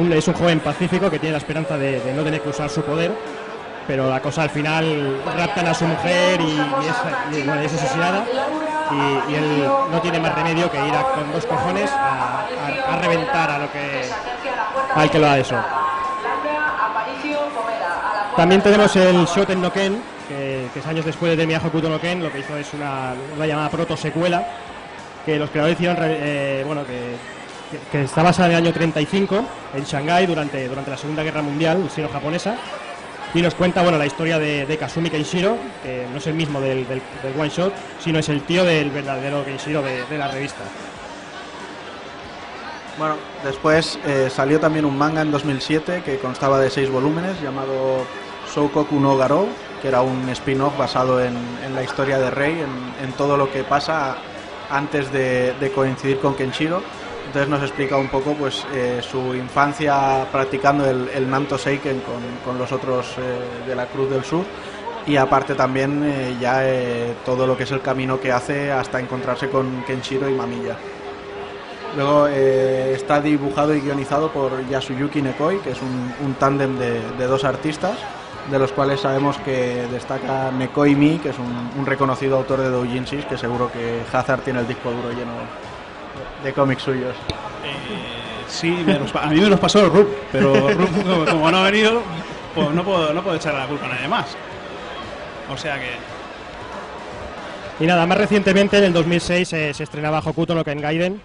Es 0.00 0.26
un 0.28 0.34
joven 0.34 0.60
pacífico 0.60 1.10
que 1.10 1.18
tiene 1.18 1.32
la 1.32 1.38
esperanza 1.38 1.76
de, 1.76 2.00
no 2.16 2.22
tener 2.22 2.40
que 2.40 2.48
usar 2.48 2.70
su 2.70 2.80
poder, 2.82 3.12
pero 3.86 4.08
la 4.08 4.20
cosa 4.20 4.44
al 4.44 4.50
final 4.50 5.20
raptan 5.36 5.66
a 5.66 5.74
su 5.74 5.84
mujer 5.84 6.40
y, 6.40 6.58
es, 6.88 7.74
asesinada 7.74 8.24
y, 9.28 9.34
él 9.34 9.68
no 9.92 10.00
tiene 10.00 10.18
más 10.18 10.34
remedio 10.34 10.70
que 10.70 10.78
ir 10.78 10.94
con 11.14 11.30
dos 11.30 11.44
cojones 11.44 11.90
a, 11.92 12.46
reventar 13.02 13.50
a 13.50 13.58
lo 13.58 13.70
que 13.70 14.04
al 14.94 15.10
que 15.10 15.18
lo 15.18 15.28
ha 15.28 15.38
eso. 15.38 15.56
También 18.36 18.62
tenemos 18.62 18.96
el 18.96 19.26
Shoten 19.26 19.60
no 19.60 19.70
Ken, 19.70 20.00
que, 20.28 20.66
es 20.74 20.86
años 20.86 21.04
después 21.04 21.32
de 21.32 21.36
terminar 21.36 21.64
Hokuto 21.64 21.90
no 21.90 22.00
Ken, 22.00 22.22
lo 22.22 22.32
que 22.32 22.38
hizo 22.38 22.56
es 22.56 22.72
una, 22.72 23.12
llamada 23.46 23.68
proto 23.68 23.98
secuela 23.98 24.46
que 25.26 25.38
los 25.38 25.50
creadores 25.50 25.76
hicieron, 25.76 25.98
eh, 26.00 26.62
bueno, 26.66 26.86
que, 26.86 27.39
que- 27.92 28.02
está 28.02 28.22
basada 28.22 28.46
en 28.48 28.52
el 28.56 28.64
año 28.64 28.72
35 28.72 29.44
en 29.74 29.84
Shanghái 29.84 30.26
durante, 30.26 30.68
durante 30.68 30.90
la 30.90 30.96
Segunda 30.96 31.22
Guerra 31.22 31.42
Mundial 31.42 31.88
sino-japonesa 31.94 32.56
y 33.32 33.42
nos 33.42 33.54
cuenta 33.54 33.82
bueno 33.82 33.96
la 33.98 34.06
historia 34.06 34.38
de, 34.40 34.66
de 34.66 34.76
Kazumi 34.76 35.08
Kenshiro, 35.08 35.56
que 35.84 36.04
no 36.10 36.18
es 36.18 36.26
el 36.26 36.34
mismo 36.34 36.60
del, 36.60 36.84
one 37.38 37.48
shot, 37.48 37.72
sino 38.00 38.18
es 38.18 38.28
el 38.28 38.42
tío 38.42 38.64
del 38.64 38.90
verdadero 38.90 39.44
Kenshiro 39.44 39.82
de, 39.82 40.04
de 40.06 40.18
la 40.18 40.26
revista. 40.28 40.62
Bueno, 42.98 43.14
después 43.44 43.98
eh, 44.04 44.28
salió 44.34 44.60
también 44.60 44.84
un 44.84 44.98
manga 44.98 45.22
en 45.22 45.30
2007 45.30 46.02
que 46.04 46.18
constaba 46.18 46.58
de 46.58 46.68
seis 46.70 46.90
volúmenes 46.90 47.40
llamado 47.40 48.04
Soukoku 48.52 48.98
no 49.00 49.16
Garo, 49.16 49.46
que 49.80 49.88
era 49.88 50.02
un 50.02 50.28
spin-off 50.30 50.76
basado 50.76 51.22
en, 51.24 51.34
en 51.64 51.74
la 51.74 51.82
historia 51.82 52.18
de 52.18 52.30
Rei, 52.30 52.52
en, 52.60 53.04
en 53.04 53.12
todo 53.16 53.36
lo 53.36 53.50
que 53.50 53.62
pasa 53.64 54.16
antes 54.70 55.10
de, 55.12 55.54
de 55.58 55.70
coincidir 55.72 56.18
con 56.18 56.34
Kenshiro. 56.34 56.82
Entonces 57.30 57.48
nos 57.48 57.62
explica 57.62 57.96
un 57.96 58.08
poco 58.08 58.34
pues 58.34 58.66
eh, 58.74 59.00
su 59.08 59.36
infancia 59.36 60.26
practicando 60.32 60.84
el, 60.84 61.08
el 61.14 61.30
Nanto 61.30 61.56
Seiken 61.56 62.00
con, 62.00 62.20
con 62.44 62.58
los 62.58 62.72
otros 62.72 63.14
eh, 63.18 63.68
de 63.68 63.76
la 63.76 63.86
Cruz 63.86 64.10
del 64.10 64.24
Sur 64.24 64.44
y 65.06 65.14
aparte 65.14 65.54
también 65.54 66.02
eh, 66.02 66.34
ya 66.40 66.64
todo 67.24 67.46
lo 67.46 67.56
que 67.56 67.62
es 67.62 67.70
el 67.70 67.82
camino 67.82 68.18
que 68.18 68.32
hace 68.32 68.72
hasta 68.72 68.98
encontrarse 68.98 69.48
con 69.48 69.84
Kenshiro 69.84 70.28
y 70.28 70.32
Mamilla. 70.32 70.74
Luego 71.94 72.26
está 72.26 73.20
dibujado 73.20 73.76
y 73.76 73.80
guionizado 73.80 74.32
por 74.32 74.68
Yasuyuki 74.68 75.22
Nekoi, 75.22 75.60
que 75.60 75.70
es 75.70 75.80
un, 75.80 76.12
un 76.26 76.34
tándem 76.34 76.76
de, 76.78 77.26
dos 77.28 77.44
artistas, 77.44 77.96
de 78.50 78.58
los 78.58 78.72
cuales 78.72 79.02
sabemos 79.02 79.38
que 79.38 79.86
destaca 79.92 80.50
Nekoi 80.50 80.96
Mi, 80.96 81.18
que 81.18 81.28
es 81.28 81.36
un, 81.38 81.86
reconocido 81.86 82.38
autor 82.38 82.58
de 82.58 82.70
doujinshis, 82.70 83.24
que 83.24 83.38
seguro 83.38 83.70
que 83.70 84.00
Hazard 84.12 84.40
tiene 84.40 84.58
el 84.58 84.66
disco 84.66 84.90
duro 84.90 85.10
lleno 85.10 85.69
de, 86.44 86.52
cómics 86.52 86.82
suyos. 86.82 87.14
Eh, 87.64 88.44
sí, 88.48 88.70
me 88.86 88.98
los 88.98 89.10
pa- 89.12 89.22
a 89.24 89.26
mí 89.28 89.40
me 89.40 89.48
los 89.48 89.60
pasó 89.60 89.88
Rup, 89.88 90.08
pero 90.32 90.70
Rup, 90.70 91.02
como, 91.02 91.24
como 91.24 91.50
no 91.50 91.58
ha 91.58 91.70
venido, 91.70 92.02
pues 92.54 92.70
no 92.70 92.82
puedo, 92.84 93.12
no 93.12 93.22
puedo 93.22 93.36
echar 93.36 93.54
la 93.54 93.66
culpa 93.66 93.86
a 93.86 93.90
nadie 93.90 94.08
más. 94.08 94.36
O 95.52 95.56
sea 95.56 95.78
que, 95.78 95.90
Y 97.84 97.86
nada, 97.86 98.06
más 98.06 98.18
recientemente 98.18 98.78
en 98.78 98.84
el 98.84 98.92
2006 98.92 99.52
eh, 99.52 99.74
se 99.74 99.82
estrenaba 99.82 100.20
Hokuto 100.20 100.54
no 100.54 100.64
Ken 100.64 100.80
Gaiden. 100.80 101.20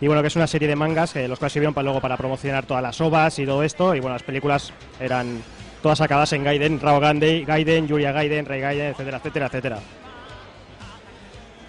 Y 0.00 0.06
bueno, 0.08 0.20
que 0.22 0.28
es 0.28 0.36
una 0.36 0.46
serie 0.48 0.66
de 0.66 0.74
mangas, 0.74 1.14
eh, 1.14 1.28
los 1.28 1.38
cuales 1.38 1.52
sirvieron 1.52 1.74
para, 1.74 1.84
luego 1.84 2.00
para 2.00 2.16
promocionar 2.16 2.66
todas 2.66 2.82
las 2.82 3.00
ovas 3.00 3.38
y 3.38 3.46
todo 3.46 3.62
esto. 3.62 3.94
Y 3.94 4.00
bueno, 4.00 4.14
las 4.14 4.22
películas 4.24 4.72
eran 4.98 5.40
todas 5.80 5.98
sacadas 5.98 6.32
en 6.32 6.42
Gaiden, 6.42 6.80
Rao 6.80 6.98
Gandhi, 6.98 7.44
Gaiden, 7.44 7.86
Yuria 7.86 8.10
Gaiden, 8.10 8.44
Rei 8.46 8.60
Gaiden, 8.60 8.86
etcétera, 8.88 9.18
etcétera, 9.18 9.46
etcétera. 9.46 9.78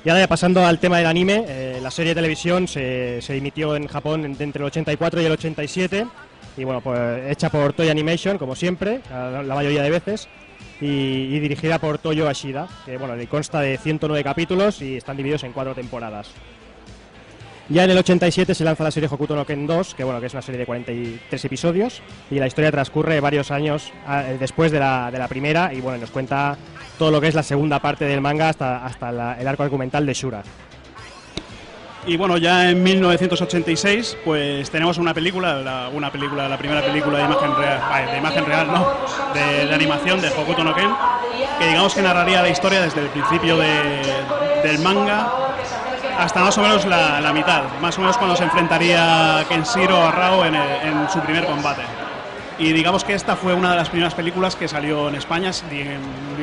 Y 0.05 0.09
ahora 0.09 0.21
ya 0.21 0.27
pasando 0.27 0.65
al 0.65 0.79
tema 0.79 0.97
del 0.97 1.07
anime, 1.07 1.45
eh, 1.47 1.79
la 1.81 1.89
serie 1.89 2.09
de 2.09 2.15
televisión 2.15 2.67
se, 2.67 3.21
se 3.21 3.37
emitió 3.37 3.75
en 3.75 3.87
Japón 3.87 4.25
en- 4.25 4.35
entre 4.39 4.61
el 4.61 4.67
84 4.67 5.21
y 5.21 5.25
el 5.25 5.31
87. 5.31 6.05
Y 6.57 6.63
bueno, 6.65 6.81
pues 6.81 7.31
hecha 7.31 7.49
por 7.49 7.73
Toei 7.73 7.89
Animation, 7.89 8.37
como 8.37 8.55
siempre, 8.55 8.99
la, 9.09 9.55
mayoría 9.55 9.81
de 9.81 9.89
veces. 9.89 10.27
Y, 10.81 11.39
dirigida 11.39 11.79
por 11.79 11.97
Toyo 11.97 12.27
Ashida, 12.27 12.67
que 12.85 12.97
bueno, 12.97 13.13
consta 13.29 13.61
de 13.61 13.77
109 13.77 14.21
capítulos 14.23 14.81
y 14.81 14.97
están 14.97 15.15
divididos 15.15 15.43
en 15.45 15.53
cuatro 15.53 15.73
temporadas. 15.73 16.29
Ya 17.69 17.85
en 17.85 17.91
el 17.91 17.97
87 17.97 18.53
se 18.53 18.65
lanza 18.65 18.83
la 18.83 18.91
serie 18.91 19.07
Hokuto 19.09 19.35
no 19.35 19.45
Ken 19.45 19.65
2, 19.65 19.95
que 19.95 20.03
bueno, 20.03 20.19
que 20.19 20.25
es 20.25 20.33
una 20.33 20.41
serie 20.41 20.59
de 20.59 20.65
43 20.65 21.45
episodios 21.45 22.01
y 22.29 22.35
la 22.35 22.47
historia 22.47 22.71
transcurre 22.71 23.21
varios 23.21 23.51
años 23.51 23.93
ah, 24.05 24.23
después 24.37 24.73
de 24.73 24.79
la, 24.79 25.09
de 25.09 25.19
la 25.19 25.29
primera 25.29 25.73
y 25.73 25.79
bueno, 25.79 25.99
nos 25.99 26.11
cuenta 26.11 26.57
todo 26.97 27.11
lo 27.11 27.19
que 27.21 27.27
es 27.27 27.35
la 27.35 27.43
segunda 27.43 27.79
parte 27.79 28.05
del 28.05 28.21
manga 28.21 28.49
hasta, 28.49 28.85
hasta 28.85 29.11
la- 29.11 29.33
el 29.39 29.47
arco 29.47 29.63
argumental 29.63 30.05
de 30.05 30.13
Shura. 30.13 30.43
y 32.05 32.17
bueno, 32.17 32.35
ya 32.37 32.69
en 32.69 32.83
1986, 32.83 34.17
pues 34.25 34.69
tenemos 34.69 34.97
una 34.97 35.13
película, 35.13 35.55
la- 35.61 35.87
una 35.87 36.11
película, 36.11 36.49
la 36.49 36.57
primera 36.57 36.81
película 36.81 37.19
de 37.19 37.23
imagen 37.23 37.55
real, 37.55 37.81
de 38.11 38.17
imagen 38.17 38.45
real, 38.45 38.67
no, 38.67 38.85
de, 39.33 39.73
animación 39.73 40.19
de 40.19 40.27
Hokuto 40.27 40.65
no 40.65 40.75
Ken, 40.75 40.89
que 41.59 41.67
digamos 41.67 41.93
que 41.93 42.01
narraría 42.01 42.41
la 42.41 42.49
historia 42.49 42.81
desde 42.81 42.99
el 43.01 43.07
principio 43.07 43.55
de- 43.57 44.01
del 44.63 44.79
manga 44.79 45.31
hasta 46.19 46.41
más 46.41 46.57
o 46.57 46.61
menos 46.61 46.85
la, 46.85 47.21
la 47.21 47.31
mitad, 47.31 47.63
más 47.81 47.97
o 47.97 48.01
menos 48.01 48.17
cuando 48.17 48.35
se 48.35 48.43
enfrentaría 48.43 49.45
Kenshiro 49.47 49.95
a 50.05 50.11
Rao 50.11 50.43
en 50.45 51.07
su 51.09 51.21
primer 51.21 51.45
combate. 51.45 51.83
Y 52.59 52.71
digamos 52.71 53.03
que 53.03 53.13
esta 53.13 53.35
fue 53.35 53.53
una 53.55 53.71
de 53.71 53.77
las 53.77 53.89
primeras 53.89 54.13
películas 54.13 54.55
que 54.55 54.67
salió 54.67 55.09
en 55.09 55.15
España, 55.15 55.51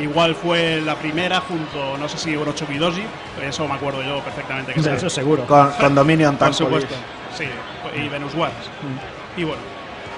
igual 0.01 0.35
fue 0.35 0.81
la 0.81 0.97
primera 0.97 1.41
junto, 1.41 1.97
no 1.99 2.09
sé 2.09 2.19
si 2.19 2.35
Orochobi 2.37 2.79
Doji, 2.79 3.03
eso 3.43 3.67
me 3.69 3.75
acuerdo 3.75 4.03
yo 4.03 4.19
perfectamente 4.21 4.73
que 4.73 4.81
De 4.81 4.85
salió. 4.85 4.99
eso 4.99 5.09
seguro. 5.11 5.45
Con, 5.47 5.71
con 5.73 5.95
Dominion 5.95 6.37
Por 6.37 6.53
supuesto, 6.53 6.95
sí, 7.37 7.45
y 7.97 8.09
Venus 8.09 8.35
Wars. 8.35 8.53
Y 9.37 9.45
bueno, 9.45 9.63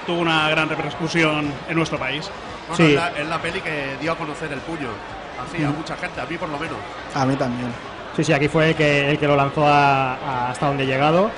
tuvo 0.07 0.21
una 0.21 0.49
gran 0.49 0.69
repercusión 0.71 1.53
en 1.69 1.77
nuestro 1.77 1.99
país. 1.99 2.31
Bueno, 2.69 2.77
Sí. 2.85 2.91
es, 2.95 2.95
la, 2.95 3.09
es 3.11 3.29
la 3.29 3.39
peli 3.43 3.61
que 3.61 3.97
dio 4.01 4.13
a 4.13 4.17
conocer 4.17 4.51
el 4.51 4.61
puño. 4.61 4.89
Así, 5.47 5.63
a 5.63 5.71
mucha 5.71 5.97
gente, 5.97 6.21
a 6.21 6.25
mí 6.27 6.39
por 6.39 6.49
lo 6.49 6.59
menos. 6.59 6.77
A 7.15 7.27
mí 7.27 7.37
también. 7.37 7.69
Sí, 8.17 8.25
sí, 8.25 8.33
aquí 8.33 8.49
fue 8.49 8.71
el 8.71 8.75
que, 8.77 9.11
el 9.11 9.19
que 9.19 9.27
lo 9.27 9.37
lanzó 9.37 9.67
a- 9.67 10.15
a 10.15 10.51
hasta 10.51 10.67
donde 10.69 10.85
he 10.85 10.87
llegado. 10.87 11.31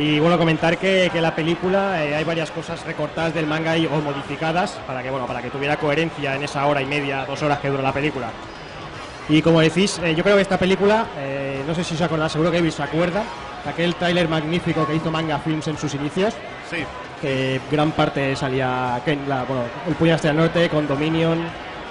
Y 0.00 0.18
bueno, 0.18 0.38
comentar 0.38 0.78
que, 0.78 1.10
que 1.12 1.20
la 1.20 1.34
película 1.34 2.02
eh, 2.02 2.14
hay 2.16 2.24
varias 2.24 2.50
cosas 2.50 2.82
recortadas 2.86 3.34
del 3.34 3.46
manga 3.46 3.76
y, 3.76 3.84
o 3.84 3.90
modificadas 4.00 4.78
para 4.86 5.02
que 5.02 5.10
bueno 5.10 5.26
para 5.26 5.42
que 5.42 5.50
tuviera 5.50 5.76
coherencia 5.76 6.34
en 6.36 6.42
esa 6.42 6.64
hora 6.66 6.80
y 6.80 6.86
media, 6.86 7.26
dos 7.26 7.42
horas 7.42 7.58
que 7.58 7.68
dura 7.68 7.82
la 7.82 7.92
película. 7.92 8.28
Y 9.28 9.42
como 9.42 9.60
decís, 9.60 10.00
eh, 10.02 10.14
yo 10.14 10.22
creo 10.24 10.36
que 10.36 10.42
esta 10.42 10.58
película, 10.58 11.04
eh, 11.18 11.62
no 11.66 11.74
sé 11.74 11.84
si 11.84 11.94
os 11.94 12.00
acordáis, 12.00 12.32
seguro 12.32 12.50
que 12.50 12.58
Evil 12.58 12.72
se 12.72 12.82
acuerda, 12.82 13.22
aquel 13.68 13.94
tráiler 13.94 14.26
magnífico 14.28 14.86
que 14.86 14.94
hizo 14.96 15.10
Manga 15.10 15.38
Films 15.38 15.68
en 15.68 15.76
sus 15.76 15.94
inicios, 15.94 16.34
Sí, 16.70 16.78
que 17.20 17.60
gran 17.70 17.92
parte 17.92 18.34
salía 18.36 19.00
Ken- 19.04 19.26
la- 19.28 19.44
bueno, 19.44 19.64
el 19.86 19.94
Puñal 19.96 20.16
hacia 20.16 20.30
el 20.30 20.36
Norte, 20.38 20.68
con 20.70 20.88
Dominion, 20.88 21.38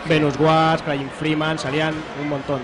Venus 0.06 0.34
Wars, 0.40 0.82
Crying 0.82 1.10
Freeman, 1.18 1.60
salían 1.60 1.94
un 2.20 2.28
montón. 2.28 2.60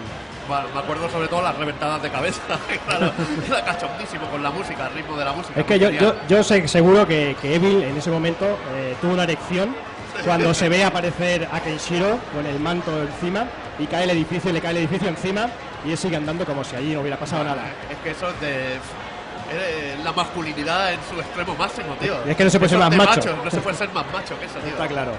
Me 0.47 0.79
acuerdo 0.79 1.09
sobre 1.09 1.27
todo 1.27 1.41
las 1.41 1.57
reventadas 1.57 2.01
de 2.01 2.09
cabeza. 2.09 2.41
claro, 2.87 3.11
era 3.47 3.63
cachondísimo 3.63 4.27
con 4.27 4.43
la 4.43 4.51
música, 4.51 4.87
el 4.87 4.93
ritmo 4.93 5.17
de 5.17 5.25
la 5.25 5.33
música. 5.33 5.59
Es 5.59 5.65
que 5.65 5.79
yo, 5.79 5.89
yo, 5.89 6.15
yo 6.27 6.43
sé 6.43 6.67
seguro 6.67 7.07
que, 7.07 7.35
que 7.41 7.55
Evil 7.55 7.83
en 7.83 7.97
ese 7.97 8.11
momento 8.11 8.45
eh, 8.75 8.95
tuvo 9.01 9.13
una 9.13 9.23
erección 9.23 9.75
cuando 10.23 10.53
se 10.53 10.69
ve 10.69 10.83
aparecer 10.83 11.47
a 11.51 11.59
Kenshiro 11.59 12.17
con 12.33 12.45
el 12.45 12.59
manto 12.59 12.91
encima 13.01 13.45
y 13.77 13.85
cae 13.85 14.05
el 14.05 14.11
edificio 14.11 14.49
y 14.49 14.53
le 14.53 14.61
cae 14.61 14.71
el 14.71 14.77
edificio 14.77 15.09
encima 15.09 15.47
y 15.85 15.91
él 15.91 15.97
sigue 15.97 16.15
andando 16.15 16.45
como 16.45 16.63
si 16.63 16.75
allí 16.75 16.93
no 16.93 17.01
hubiera 17.01 17.17
pasado 17.17 17.43
nada. 17.43 17.63
Es 17.89 17.97
que 17.97 18.11
eso 18.11 18.29
es 18.29 18.39
de. 18.41 18.75
es 18.75 20.03
la 20.03 20.11
masculinidad 20.13 20.93
en 20.93 20.99
su 21.09 21.19
extremo 21.19 21.55
máximo, 21.55 21.93
tío. 21.99 22.15
Es 22.25 22.35
que 22.35 22.43
no 22.43 22.49
se 22.49 22.59
puede 22.59 22.69
ser 22.69 22.79
más 22.79 22.95
macho. 22.95 23.09
machos, 23.09 23.43
No 23.43 23.51
se 23.51 23.61
puede 23.61 23.77
ser 23.77 23.89
más 23.89 24.05
macho 24.11 24.39
que 24.39 24.45
eso, 24.45 24.59
tío. 24.63 24.69
Está 24.69 24.87
claro. 24.87 25.11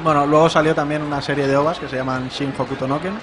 Bueno, 0.00 0.26
luego 0.26 0.50
salió 0.50 0.74
también 0.74 1.02
una 1.02 1.22
serie 1.22 1.46
de 1.46 1.56
ovas 1.56 1.78
que 1.78 1.88
se 1.88 1.96
llaman 1.96 2.28
Shin 2.28 2.52
Hokuto 2.56 2.88
no 2.88 3.00
Ken 3.00 3.16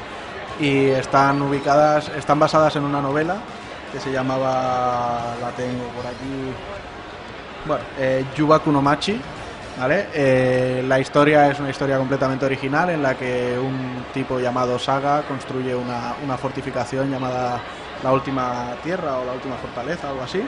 y 0.59 0.87
están 0.87 1.41
ubicadas, 1.41 2.09
están 2.09 2.39
basadas 2.39 2.75
en 2.75 2.83
una 2.83 3.01
novela 3.01 3.37
que 3.91 3.99
se 3.99 4.11
llamaba, 4.11 5.35
la 5.41 5.49
tengo 5.51 5.83
por 5.89 6.05
aquí, 6.05 6.53
bueno, 7.65 7.83
eh, 7.99 8.25
Yubaku 8.35 8.71
no 8.71 8.81
¿Vale? 9.79 10.07
Eh, 10.13 10.83
la 10.85 10.99
historia 10.99 11.49
es 11.49 11.59
una 11.59 11.69
historia 11.69 11.97
completamente 11.97 12.45
original 12.45 12.89
en 12.89 13.01
la 13.01 13.15
que 13.15 13.57
un 13.57 14.05
tipo 14.13 14.37
llamado 14.39 14.77
Saga 14.77 15.23
construye 15.23 15.73
una, 15.73 16.15
una 16.23 16.37
fortificación 16.37 17.09
llamada 17.09 17.59
la 18.03 18.11
última 18.11 18.75
tierra 18.83 19.17
o 19.17 19.25
la 19.25 19.31
última 19.33 19.55
fortaleza, 19.55 20.09
algo 20.09 20.23
así. 20.23 20.43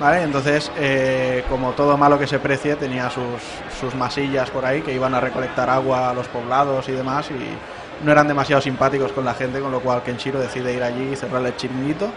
¿Vale? 0.00 0.22
Entonces, 0.22 0.70
eh, 0.76 1.44
como 1.48 1.72
todo 1.72 1.96
malo 1.96 2.18
que 2.18 2.26
se 2.26 2.38
precie, 2.38 2.76
tenía 2.76 3.10
sus, 3.10 3.42
sus 3.80 3.94
masillas 3.94 4.48
por 4.50 4.64
ahí 4.64 4.80
que 4.82 4.92
iban 4.92 5.14
a 5.14 5.20
recolectar 5.20 5.68
agua 5.70 6.10
a 6.10 6.14
los 6.14 6.28
poblados 6.28 6.88
y 6.88 6.92
demás 6.92 7.30
y 7.30 7.77
no 8.04 8.12
eran 8.12 8.28
demasiado 8.28 8.62
simpáticos 8.62 9.12
con 9.12 9.24
la 9.24 9.34
gente, 9.34 9.60
con 9.60 9.72
lo 9.72 9.80
cual 9.80 10.02
Kenshiro 10.02 10.38
decide 10.38 10.72
ir 10.74 10.82
allí 10.82 11.10
y 11.12 11.16
cerrarle 11.16 11.48
el 11.48 11.56
chiringuito. 11.56 12.10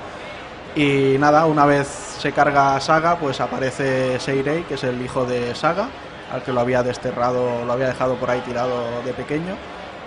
Y 0.75 1.17
nada, 1.19 1.45
una 1.45 1.65
vez 1.65 1.87
se 1.87 2.31
carga 2.31 2.79
Saga, 2.79 3.17
pues 3.17 3.41
aparece 3.41 4.19
Seirei, 4.19 4.63
que 4.63 4.75
es 4.75 4.83
el 4.83 5.01
hijo 5.01 5.25
de 5.25 5.53
Saga, 5.53 5.87
al 6.31 6.43
que 6.43 6.53
lo 6.53 6.61
había 6.61 6.81
desterrado, 6.81 7.65
lo 7.65 7.73
había 7.73 7.87
dejado 7.87 8.15
por 8.15 8.29
ahí 8.29 8.39
tirado 8.41 9.01
de 9.03 9.13
pequeño. 9.13 9.55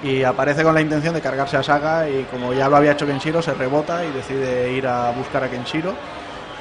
Y 0.03 0.23
aparece 0.23 0.63
con 0.63 0.75
la 0.75 0.81
intención 0.81 1.15
de 1.15 1.21
cargarse 1.21 1.57
a 1.57 1.63
Saga 1.63 2.09
y 2.09 2.25
como 2.31 2.53
ya 2.53 2.69
lo 2.69 2.77
había 2.77 2.93
hecho 2.93 3.07
Kenshiro, 3.07 3.43
se 3.43 3.55
rebota 3.55 4.05
y 4.05 4.13
decide 4.13 4.73
ir 4.73 4.87
a 4.87 5.11
buscar 5.13 5.45
a 5.45 5.51
Kenshiro. 5.51 5.95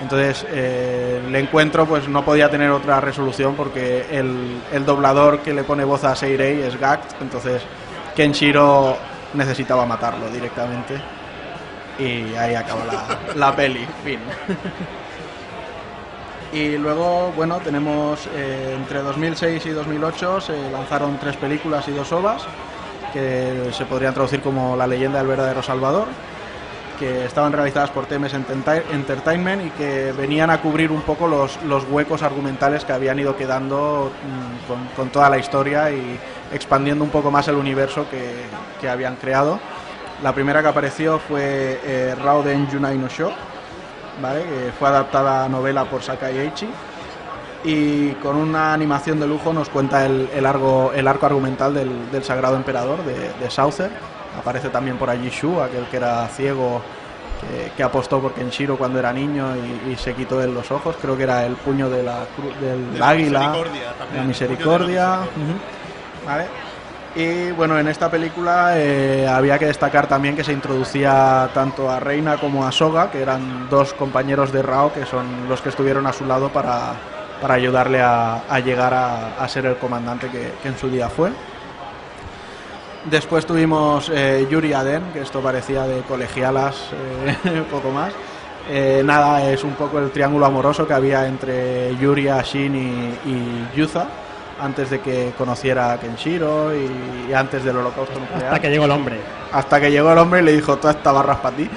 Entonces 0.01 0.45
eh, 0.49 1.21
el 1.25 1.35
encuentro 1.35 1.85
pues 1.85 2.07
no 2.07 2.25
podía 2.25 2.49
tener 2.49 2.71
otra 2.71 2.99
resolución 2.99 3.55
porque 3.55 4.05
el, 4.11 4.61
el 4.71 4.85
doblador 4.85 5.39
que 5.39 5.53
le 5.53 5.63
pone 5.63 5.83
voz 5.83 6.03
a 6.03 6.15
Seirei 6.15 6.61
es 6.61 6.79
Gact, 6.79 7.21
entonces 7.21 7.61
Kenshiro 8.15 8.97
necesitaba 9.33 9.85
matarlo 9.85 10.29
directamente 10.29 10.95
y 11.99 12.35
ahí 12.35 12.55
acaba 12.55 12.85
la, 12.85 13.17
la 13.35 13.55
peli, 13.55 13.85
fin. 14.03 14.19
Y 16.51 16.77
luego, 16.77 17.31
bueno, 17.35 17.59
tenemos 17.59 18.27
eh, 18.35 18.75
entre 18.77 19.01
2006 19.01 19.65
y 19.65 19.69
2008 19.71 20.41
se 20.41 20.69
lanzaron 20.71 21.17
tres 21.17 21.35
películas 21.35 21.87
y 21.87 21.91
dos 21.91 22.11
ovas 22.11 22.43
que 23.11 23.69
se 23.71 23.85
podrían 23.85 24.13
traducir 24.13 24.41
como 24.41 24.75
La 24.75 24.85
leyenda 24.87 25.17
del 25.19 25.27
verdadero 25.27 25.63
Salvador, 25.63 26.07
que 26.99 27.25
estaban 27.25 27.53
realizadas 27.53 27.89
por 27.89 28.07
Ententa- 28.07 28.83
Entertainment 28.91 29.65
y 29.65 29.69
que 29.71 30.11
venían 30.15 30.51
a 30.51 30.61
cubrir 30.61 30.91
un 30.91 31.01
poco 31.01 31.27
los, 31.27 31.57
los 31.63 31.85
huecos 31.89 32.21
argumentales 32.21 32.85
que 32.85 32.93
habían 32.93 33.17
ido 33.19 33.35
quedando 33.35 34.11
mm, 34.23 34.67
con, 34.67 34.87
con 34.95 35.09
toda 35.09 35.29
la 35.29 35.39
historia 35.39 35.89
y 35.91 36.19
expandiendo 36.53 37.03
un 37.03 37.09
poco 37.09 37.31
más 37.31 37.47
el 37.47 37.55
universo 37.55 38.05
que, 38.09 38.33
que 38.79 38.89
habían 38.89 39.15
creado. 39.15 39.59
La 40.21 40.33
primera 40.33 40.61
que 40.61 40.67
apareció 40.69 41.19
fue 41.19 41.79
eh, 41.83 42.15
Rauden 42.23 42.69
Yunai 42.69 42.97
no 42.97 43.07
Sho, 43.09 43.31
¿vale? 44.21 44.43
que 44.43 44.71
fue 44.77 44.87
adaptada 44.87 45.45
a 45.45 45.49
novela 45.49 45.85
por 45.85 46.01
Sakai 46.03 46.37
Eichi 46.39 46.69
y 47.65 48.11
con 48.15 48.35
una 48.35 48.73
animación 48.73 49.19
de 49.19 49.27
lujo 49.27 49.53
nos 49.53 49.69
cuenta 49.69 50.05
el, 50.05 50.29
el, 50.33 50.45
argo- 50.45 50.91
el 50.93 51.07
arco 51.07 51.25
argumental 51.25 51.73
del, 51.73 52.11
del 52.11 52.23
Sagrado 52.23 52.55
Emperador 52.55 53.03
de, 53.03 53.31
de 53.39 53.49
Saucer. 53.49 53.89
Aparece 54.37 54.69
también 54.69 54.97
por 54.97 55.09
allí 55.09 55.29
Shu, 55.29 55.61
aquel 55.61 55.85
que 55.85 55.97
era 55.97 56.27
ciego, 56.27 56.81
que, 57.39 57.71
que 57.77 57.83
apostó 57.83 58.19
por 58.19 58.33
Kenshiro 58.33 58.77
cuando 58.77 58.99
era 58.99 59.13
niño 59.13 59.47
y, 59.87 59.91
y 59.91 59.95
se 59.95 60.13
quitó 60.13 60.41
él 60.41 60.53
los 60.53 60.71
ojos. 60.71 60.95
Creo 61.01 61.15
que 61.15 61.23
era 61.23 61.45
el 61.45 61.55
puño 61.55 61.89
de 61.89 62.03
la 62.03 62.19
del 62.59 62.93
De 62.93 62.99
la 62.99 63.09
águila, 63.09 63.39
misericordia 63.39 63.81
la 64.15 64.23
misericordia. 64.23 65.09
de 65.09 65.17
la 65.17 65.19
Y 67.15 67.51
bueno, 67.51 67.77
en 67.77 67.87
esta 67.87 68.09
película 68.09 68.73
eh, 68.75 69.27
había 69.27 69.59
que 69.59 69.67
destacar 69.67 70.07
también 70.07 70.35
que 70.35 70.43
se 70.43 70.51
introducía 70.51 71.49
tanto 71.53 71.89
a 71.89 71.99
Reina 71.99 72.37
como 72.37 72.65
a 72.65 72.71
Soga, 72.71 73.11
que 73.11 73.21
eran 73.21 73.69
dos 73.69 73.93
compañeros 73.93 74.51
de 74.51 74.63
Rao, 74.63 74.91
que 74.91 75.05
son 75.05 75.47
los 75.47 75.61
que 75.61 75.69
estuvieron 75.69 76.07
a 76.07 76.13
su 76.13 76.25
lado 76.25 76.49
para, 76.49 76.93
para 77.39 77.53
ayudarle 77.53 78.01
a, 78.01 78.59
llegar 78.65 78.93
a, 78.95 79.47
ser 79.47 79.67
el 79.67 79.77
comandante 79.77 80.27
que, 80.29 80.53
que 80.63 80.69
en 80.69 80.77
su 80.77 80.89
día 80.89 81.07
fue. 81.07 81.29
Después 83.05 83.45
tuvimos 83.45 84.09
eh, 84.09 84.47
Yuri 84.49 84.73
Aden, 84.73 85.11
que 85.13 85.21
esto 85.21 85.41
parecía 85.41 85.83
de 85.83 86.01
colegialas, 86.01 86.89
eh, 87.45 87.63
poco 87.71 87.91
más. 87.91 88.11
Eh, 88.69 89.03
nada, 89.05 89.47
es 89.51 89.63
un 89.63 89.73
poco 89.73 89.99
el 89.99 90.09
triángulo 90.09 90.47
amoroso 90.47 90.87
que 90.87 90.93
había 90.93 91.27
entre 91.27 91.95
Yuri, 91.97 92.29
Shin 92.43 92.75
y, 92.75 93.29
y 93.29 93.67
Yuza 93.75 94.07
antes 94.59 94.89
de 94.89 94.99
que 95.01 95.33
conociera 95.37 95.93
a 95.93 95.99
Kenshiro 95.99 96.75
y, 96.75 97.29
y 97.29 97.33
antes 97.33 97.63
del 97.63 97.77
holocausto 97.77 98.19
nuclear. 98.19 98.45
Hasta 98.45 98.59
que 98.59 98.69
llegó 98.69 98.85
el 98.85 98.91
hombre. 98.91 99.19
Hasta 99.51 99.81
que 99.81 99.91
llegó 99.91 100.11
el 100.11 100.17
hombre 100.17 100.41
y 100.41 100.43
le 100.43 100.53
dijo, 100.53 100.77
toda 100.77 100.93
esta 100.93 101.11
barra 101.11 101.33
es 101.33 101.39
para 101.39 101.55
ti. 101.55 101.69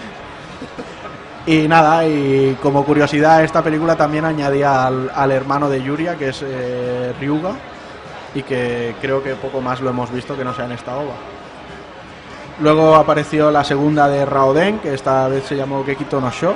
Y 1.47 1.69
nada, 1.69 2.05
y 2.05 2.59
como 2.61 2.85
curiosidad, 2.85 3.45
esta 3.45 3.63
película 3.63 3.95
también 3.95 4.25
añadía 4.25 4.87
al, 4.87 5.13
al 5.15 5.31
hermano 5.31 5.71
de 5.71 5.81
Yuria, 5.81 6.17
que 6.17 6.31
es 6.31 6.43
eh, 6.45 7.15
Ryuga, 7.21 7.53
y 8.35 8.43
que 8.43 8.97
creo 9.01 9.23
que 9.23 9.35
poco 9.37 9.61
más 9.61 9.81
lo 9.81 9.91
hemos 9.91 10.11
visto 10.11 10.37
que 10.37 10.43
no 10.43 10.53
sea 10.53 10.65
en 10.65 10.73
esta 10.73 10.97
ova. 10.97 11.15
Luego 12.61 12.97
apareció 12.97 13.51
la 13.53 13.63
segunda 13.63 14.09
de 14.09 14.25
Raoden, 14.25 14.81
que 14.81 14.93
esta 14.95 15.29
vez 15.29 15.45
se 15.45 15.55
llamó 15.57 15.85
Gekito 15.85 16.21
no 16.21 16.31
Sho, 16.31 16.55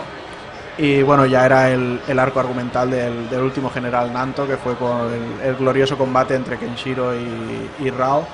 y 0.81 1.03
bueno, 1.03 1.27
ya 1.27 1.45
era 1.45 1.71
el, 1.71 2.01
el 2.09 2.19
arco 2.19 2.41
argumental 2.41 2.91
del, 2.91 3.29
del 3.29 3.41
último 3.43 3.71
general 3.71 4.13
Nanto, 4.13 4.47
que 4.47 4.57
fue 4.57 4.75
con 4.77 5.13
el, 5.13 5.49
el 5.49 5.57
glorioso 5.57 5.99
combate 5.99 6.35
entre 6.35 6.57
Kenshiro 6.59 7.15
y, 7.15 7.71
y 7.81 7.91
Rao. 7.91 8.25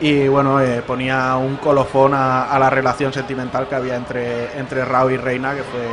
Y 0.00 0.26
bueno, 0.26 0.60
eh, 0.60 0.82
ponía 0.84 1.36
un 1.36 1.56
colofón 1.56 2.14
a, 2.14 2.50
a 2.50 2.58
la 2.58 2.68
relación 2.68 3.12
sentimental 3.12 3.68
que 3.68 3.74
había 3.74 3.94
entre, 3.94 4.58
entre 4.58 4.84
Rao 4.84 5.10
y 5.10 5.16
Reina, 5.16 5.54
que 5.54 5.62
fue, 5.62 5.86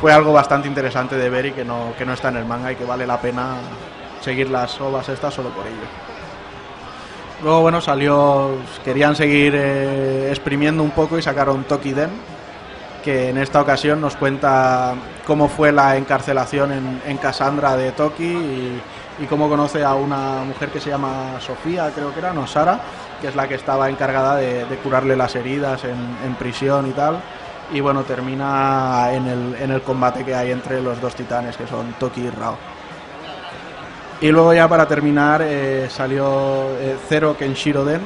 fue 0.00 0.12
algo 0.12 0.32
bastante 0.32 0.66
interesante 0.66 1.14
de 1.16 1.30
ver 1.30 1.46
y 1.46 1.52
que 1.52 1.64
no, 1.64 1.92
que 1.96 2.04
no 2.04 2.12
está 2.12 2.30
en 2.30 2.36
el 2.38 2.44
manga 2.44 2.72
y 2.72 2.76
que 2.76 2.84
vale 2.84 3.06
la 3.06 3.20
pena 3.20 3.54
seguir 4.20 4.50
las 4.50 4.80
ovas 4.80 5.08
estas 5.08 5.32
solo 5.32 5.50
por 5.50 5.66
ello. 5.66 5.76
Luego, 7.42 7.62
bueno, 7.62 7.80
salió. 7.80 8.50
Querían 8.84 9.14
seguir 9.16 9.54
eh, 9.56 10.28
exprimiendo 10.30 10.82
un 10.82 10.90
poco 10.90 11.16
y 11.16 11.22
sacaron 11.22 11.64
Toki 11.64 11.92
Den, 11.92 12.10
que 13.02 13.30
en 13.30 13.38
esta 13.38 13.60
ocasión 13.60 14.00
nos 14.00 14.16
cuenta 14.16 14.94
cómo 15.26 15.48
fue 15.48 15.72
la 15.72 15.96
encarcelación 15.96 16.72
en, 16.72 17.02
en 17.06 17.16
Cassandra 17.18 17.76
de 17.76 17.92
Toki 17.92 18.24
y, 18.24 18.82
cómo 19.28 19.50
conoce 19.50 19.84
a 19.84 19.94
una 19.94 20.44
mujer 20.44 20.70
que 20.70 20.80
se 20.80 20.88
llama 20.88 21.38
Sofía, 21.40 21.90
creo 21.94 22.10
que 22.12 22.20
era, 22.20 22.32
no, 22.32 22.46
Sara, 22.46 22.80
que 23.20 23.28
es 23.28 23.36
la 23.36 23.46
que 23.46 23.54
estaba 23.54 23.90
encargada 23.90 24.36
de, 24.36 24.64
curarle 24.82 25.14
las 25.14 25.36
heridas 25.36 25.84
en, 25.84 26.16
en 26.24 26.34
prisión 26.36 26.88
y 26.88 26.92
tal. 26.92 27.20
Y 27.72 27.80
bueno, 27.80 28.02
termina 28.02 29.12
en 29.12 29.26
el, 29.26 29.54
en 29.60 29.70
el 29.70 29.82
combate 29.82 30.24
que 30.24 30.34
hay 30.34 30.50
entre 30.50 30.80
los 30.80 31.00
dos 31.00 31.14
titanes, 31.14 31.56
que 31.56 31.66
son 31.66 31.92
Toki 31.98 32.22
y 32.22 32.30
Rao. 32.30 32.56
Y 34.20 34.28
luego 34.30 34.52
ya 34.52 34.68
para 34.68 34.86
terminar 34.86 35.40
eh, 35.42 35.88
salió 35.88 36.76
eh, 36.78 36.96
Zero 37.08 37.36
Kenshiro 37.38 37.84
Den, 37.84 38.02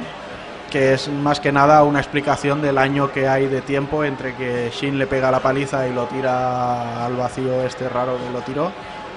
que 0.75 0.93
es 0.93 1.07
más 1.07 1.39
que 1.39 1.53
nada 1.53 1.83
una 1.83 1.99
explicación 1.99 2.61
del 2.61 2.77
año 2.77 3.09
que 3.09 3.29
hay 3.29 3.47
de 3.47 3.61
tiempo 3.61 4.03
entre 4.03 4.35
que 4.35 4.69
Shin 4.71 4.99
le 4.99 5.07
pega 5.07 5.31
la 5.31 5.39
paliza 5.39 5.87
y 5.87 5.93
lo 5.93 6.03
tira 6.03 7.05
al 7.05 7.15
vacío 7.15 7.65
este 7.65 7.87
raro 7.87 8.17
que 8.17 8.29
lo 8.29 8.41
tiró 8.41 8.73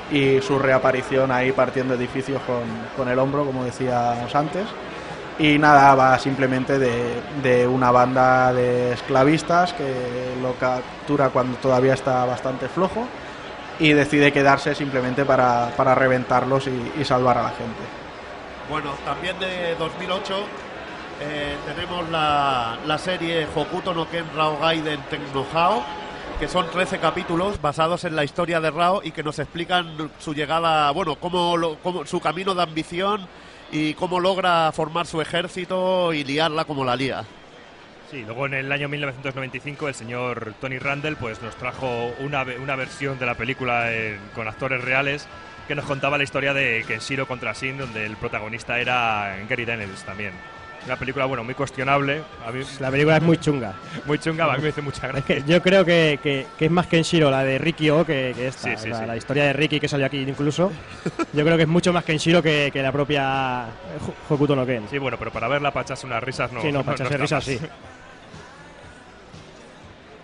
y 0.09 0.41
su 0.41 0.57
reaparición 0.57 1.33
ahí 1.33 1.51
partiendo 1.51 1.95
edificios 1.95 2.41
con, 2.43 2.63
con 2.97 3.09
el 3.09 3.19
hombro, 3.19 3.45
como 3.45 3.65
decíamos 3.65 4.33
antes. 4.37 4.67
Y 5.41 5.59
nada, 5.59 5.97
va 5.97 6.17
simplemente 6.21 6.79
de, 6.79 7.21
de 7.43 7.67
una 7.67 7.91
banda 7.91 8.53
de 8.53 8.93
esclavistas 8.93 9.73
que 9.73 10.37
lo 10.41 10.55
captura 10.61 11.31
cuando 11.31 11.59
todavía 11.59 11.95
está 11.95 12.25
bastante 12.25 12.69
flojo 12.69 13.05
y 13.81 13.95
decide 13.95 14.33
quedarse 14.33 14.77
simplemente 14.77 15.25
para, 15.25 15.73
para 15.77 15.97
reventarlos 15.97 16.69
y, 16.69 17.01
y 17.01 17.05
salvar 17.05 17.37
a 17.37 17.43
la 17.43 17.51
gente. 17.51 17.83
Bueno, 18.71 18.91
también 19.05 19.37
de 19.41 19.75
2008 19.77 20.68
eh, 21.21 21.57
tenemos 21.67 22.09
la, 22.11 22.79
la 22.87 22.99
serie 22.99 23.47
Hokuto 23.55 23.93
no 23.95 24.09
Ken 24.09 24.25
Rao 24.37 24.59
Gaiden 24.59 25.01
Tecnohao, 25.11 25.83
que 26.39 26.49
son 26.49 26.71
13 26.71 26.99
capítulos 26.99 27.61
basados 27.61 28.05
en 28.05 28.15
la 28.15 28.25
historia 28.25 28.61
de 28.61 28.71
Rao 28.71 29.01
y 29.03 29.11
que 29.11 29.23
nos 29.25 29.39
explican 29.39 30.11
su 30.19 30.35
llegada, 30.35 30.91
bueno, 30.93 31.17
cómo, 31.17 31.57
cómo- 31.83 32.07
su 32.07 32.21
camino 32.21 32.55
de 32.55 32.63
ambición 32.63 33.27
y 33.73 33.95
cómo 33.95 34.21
logra 34.21 34.71
formar 34.73 35.07
su 35.07 35.21
ejército 35.21 36.13
y 36.13 36.25
liarla 36.25 36.65
como 36.65 36.85
la 36.85 36.95
lía. 36.97 37.25
Sí, 38.11 38.23
luego 38.25 38.47
en 38.47 38.55
el 38.55 38.73
año 38.73 38.89
1995 38.89 39.89
el 39.89 39.95
señor 39.95 40.55
Tony 40.61 40.79
Randall 40.79 41.17
pues 41.17 41.43
nos 41.43 41.55
trajo 41.57 42.11
una, 42.21 42.47
una 42.63 42.77
versión 42.77 43.19
de 43.19 43.27
la 43.27 43.35
película 43.35 43.93
en- 43.93 44.19
con 44.35 44.49
actores 44.49 44.83
reales 44.83 45.27
que 45.67 45.75
nos 45.75 45.85
contaba 45.85 46.17
la 46.17 46.25
historia 46.25 46.55
de 46.55 46.83
Kenshiro 46.89 47.27
contra 47.29 47.53
Shin, 47.53 47.77
donde 47.77 48.07
el 48.07 48.17
protagonista 48.17 48.79
era 48.81 49.37
Gary 49.51 49.67
Daniels 49.67 50.03
también. 50.05 50.33
Una 50.89 50.97
película, 50.97 51.27
bueno, 51.27 51.45
muy 51.45 51.55
cuestionable. 51.55 52.23
A 52.47 52.51
mí, 52.51 52.63
La 52.81 52.91
película 52.91 53.19
es 53.19 53.23
muy 53.23 53.37
chunga. 53.37 53.75
muy 54.07 54.19
chunga, 54.19 54.51
a 54.53 54.57
mí 54.57 54.63
me 54.63 54.71
hace 54.71 54.81
mucha 54.81 55.07
gracia. 55.07 55.39
Yo 55.47 55.61
creo 55.63 55.85
que, 55.85 56.19
que- 56.23 56.47
que 56.59 56.65
es 56.65 56.71
más 56.71 56.87
Kenshiro 56.87 57.31
la 57.31 57.45
de 57.45 57.59
Ricky 57.59 57.91
O 57.91 58.07
que, 58.07 58.33
que 58.35 58.49
esta. 58.49 58.71
Sí, 58.71 58.77
sí, 58.85 58.89
la, 58.89 59.01
sí. 59.01 59.07
la 59.07 59.17
historia 59.17 59.45
de 59.45 59.53
Ricky 59.53 59.81
que 59.81 59.87
salió 59.89 60.07
aquí 60.07 60.19
incluso. 60.23 60.73
Yo 61.35 61.45
creo 61.45 61.57
que 61.59 61.65
es 61.65 61.69
mucho 61.69 61.93
más 61.93 62.05
Kenshiro 62.05 62.43
que, 62.43 62.71
que 62.73 62.83
la 62.83 62.91
propia 62.91 63.65
Ho- 63.69 64.35
Hokuto 64.35 64.57
no 64.57 64.65
Ken. 64.65 64.85
Sí, 64.91 64.97
bueno, 64.97 65.19
pero 65.19 65.31
para 65.31 65.47
verla, 65.47 65.71
para 65.73 65.85
echarse 65.85 66.07
unas 66.07 66.23
risas, 66.23 66.51
no. 66.53 66.63
Sí, 66.63 66.73
no, 66.73 66.83
para 66.83 66.95
echarse 66.95 67.15
está 67.15 67.23
risas, 67.23 67.45
sí. 67.45 67.59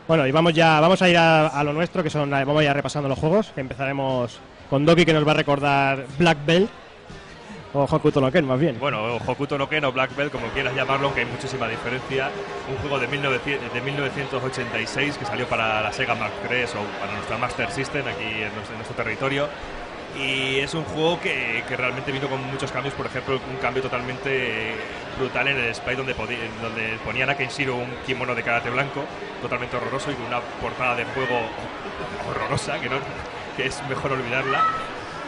Bueno, 0.09 0.27
y 0.27 0.33
vamos 0.33 0.53
ya, 0.53 0.81
vamos 0.81 1.01
a 1.03 1.09
ir 1.09 1.17
a, 1.17 1.47
a 1.49 1.65
lo 1.65 1.73
nuestro, 1.73 2.03
que 2.03 2.11
son, 2.11 2.29
vamos 2.31 2.59
a 2.61 2.65
ir 2.65 2.73
repasando 2.73 3.09
los 3.09 3.19
juegos, 3.19 3.53
que 3.55 3.61
empezaremos 3.63 4.39
con 4.69 4.85
Doki, 4.85 5.05
que 5.05 5.13
nos 5.15 5.27
va 5.27 5.33
a 5.33 5.35
recordar 5.35 6.05
Black 6.19 6.39
Belt. 6.45 6.71
O 7.77 7.83
Hokuto 7.91 8.21
no 8.21 8.31
Ken, 8.31 8.47
más 8.47 8.61
bien. 8.61 8.79
Bueno, 8.79 9.03
o 9.03 9.17
Hokuto 9.17 9.59
no 9.59 9.69
Ken 9.69 9.85
o 9.85 9.91
Black 9.91 10.15
Belt, 10.15 10.31
como 10.31 10.47
quieras 10.49 10.77
llamarlo, 10.77 11.07
aunque 11.07 11.23
hay 11.23 11.27
muchísima 11.27 11.67
diferencia. 11.67 12.31
Un 12.71 12.77
juego 12.77 13.01
de, 13.01 13.09
1900 13.09 13.75
de 13.75 13.81
1986 13.81 15.19
que 15.19 15.25
salió 15.25 15.49
para 15.49 15.83
la 15.83 15.93
Sega 15.93 16.15
Mark 16.15 16.33
III 16.49 16.63
o 16.79 17.01
para 17.01 17.13
nuestra 17.15 17.37
Master 17.37 17.69
System 17.73 18.07
aquí 18.07 18.23
en 18.23 18.55
nuestro, 18.55 18.75
en 18.75 18.79
nuestro 18.79 18.97
territorio. 18.97 19.49
Y 20.17 20.61
es 20.61 20.73
un 20.75 20.85
juego 20.85 21.21
que, 21.21 21.65
que 21.67 21.77
realmente 21.77 22.13
vino 22.13 22.29
con 22.29 22.41
muchos 22.47 22.71
cambios. 22.71 22.95
Por 22.95 23.07
ejemplo, 23.07 23.41
un 23.51 23.57
cambio 23.57 23.83
totalmente 23.83 24.75
brutal 25.19 25.49
en 25.49 25.59
el 25.59 25.75
sprite 25.75 25.97
donde, 25.97 26.15
donde 26.63 26.99
ponían 27.05 27.29
a 27.31 27.37
Kenshiro 27.37 27.75
un 27.75 27.91
kimono 28.07 28.37
de 28.37 28.45
karate 28.45 28.71
blanco, 28.71 29.03
totalmente 29.43 29.77
horroroso, 29.77 30.13
y 30.13 30.15
con 30.15 30.27
una 30.27 30.41
portada 30.63 30.95
de 30.95 31.05
juego 31.07 31.41
horrorosa, 32.31 32.79
que, 32.79 32.89
no, 32.89 32.99
que 33.57 33.67
es 33.67 33.83
mejor 33.89 34.13
olvidarla. 34.13 34.63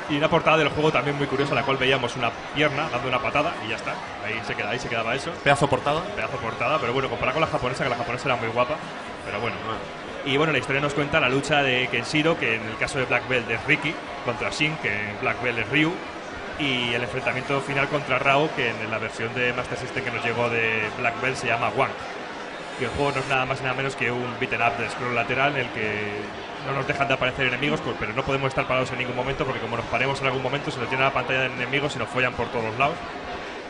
Y 0.09 0.17
una 0.19 0.29
portada 0.29 0.59
del 0.59 0.69
juego 0.69 0.93
también 0.93 1.17
muy 1.17 1.27
curiosa, 1.27 1.55
la 1.55 1.63
cual 1.63 1.79
veíamos 1.79 2.15
una 2.17 2.31
pierna 2.55 2.89
dando 2.91 3.09
una 3.09 3.21
patada 3.21 3.55
y 3.67 3.71
ya 3.71 3.77
está. 3.77 3.93
Ahí 4.25 4.41
se, 4.47 4.55
queda, 4.55 4.71
ahí 4.71 4.79
se 4.79 4.89
quedaba 4.89 5.15
eso. 5.15 5.33
Pedazo 5.43 5.69
portada. 5.69 6.03
Pedazo 6.15 6.37
portada, 6.37 6.79
pero 6.79 6.93
bueno, 6.93 7.09
comparado 7.09 7.35
con 7.35 7.41
la 7.41 7.49
japonesa, 7.49 7.85
que 7.85 7.91
la 7.91 7.97
japonesa 7.97 8.29
era 8.29 8.37
muy 8.37 8.49
guapa. 8.49 8.77
Pero 9.25 9.41
bueno. 9.41 9.57
Y 10.25 10.37
bueno, 10.37 10.53
la 10.53 10.59
historia 10.59 10.81
nos 10.81 10.95
cuenta 10.95 11.19
la 11.19 11.29
lucha 11.29 11.63
de 11.63 11.89
Kenshiro, 11.89 12.39
que 12.39 12.57
en 12.57 12.67
el 12.67 12.77
caso 12.77 12.99
de 12.99 13.05
Black 13.05 13.29
Belt 13.29 13.51
es 13.51 13.65
Ricky, 13.65 13.95
contra 14.25 14.51
Shin, 14.51 14.77
que 14.77 14.89
en 14.89 15.21
Black 15.21 15.43
Belt 15.43 15.59
es 15.59 15.69
Ryu. 15.71 15.93
Y 16.59 16.95
el 16.95 17.03
enfrentamiento 17.03 17.61
final 17.61 17.89
contra 17.89 18.19
Rao, 18.19 18.49
que 18.55 18.71
en 18.71 18.91
la 18.91 18.99
versión 18.99 19.35
de 19.35 19.53
Master 19.53 19.77
System 19.79 20.05
que 20.05 20.11
nos 20.11 20.25
llegó 20.25 20.49
de 20.49 20.89
Black 20.99 21.21
Belt 21.21 21.37
se 21.37 21.49
llama 21.49 21.69
Wang. 21.77 21.91
Y 22.81 22.85
el 22.85 22.91
juego 22.91 23.13
no 23.13 23.21
es 23.21 23.29
nada 23.29 23.45
más 23.47 23.61
y 23.61 23.63
nada 23.65 23.75
menos 23.75 23.97
que 23.97 24.11
un 24.11 24.37
beaten 24.39 24.63
up 24.63 24.77
de 24.79 24.89
scroll 24.91 25.15
lateral 25.15 25.53
en 25.53 25.67
el 25.67 25.69
que 25.71 26.21
no 26.67 26.73
nos 26.73 26.87
dejan 26.87 27.09
de 27.09 27.15
aparecer 27.15 27.47
enemigos, 27.47 27.81
pues, 27.81 27.97
pero 27.99 28.13
no 28.13 28.23
podemos 28.23 28.49
estar 28.49 28.67
parados 28.67 28.91
en 28.93 28.99
ningún 28.99 29.17
momento 29.17 29.45
porque 29.45 29.61
como 29.61 29.77
nos 29.77 29.87
paremos 29.87 30.21
en 30.21 30.27
algún 30.27 30.43
momento 30.43 30.71
se 30.71 30.79
nos 30.79 30.91
llena 30.91 31.05
la 31.05 31.13
pantalla 31.13 31.41
de 31.41 31.47
enemigos 31.47 31.95
y 31.97 31.99
nos 31.99 32.09
follan 32.09 32.35
por 32.35 32.49
todos 32.49 32.77
lados. 32.79 32.97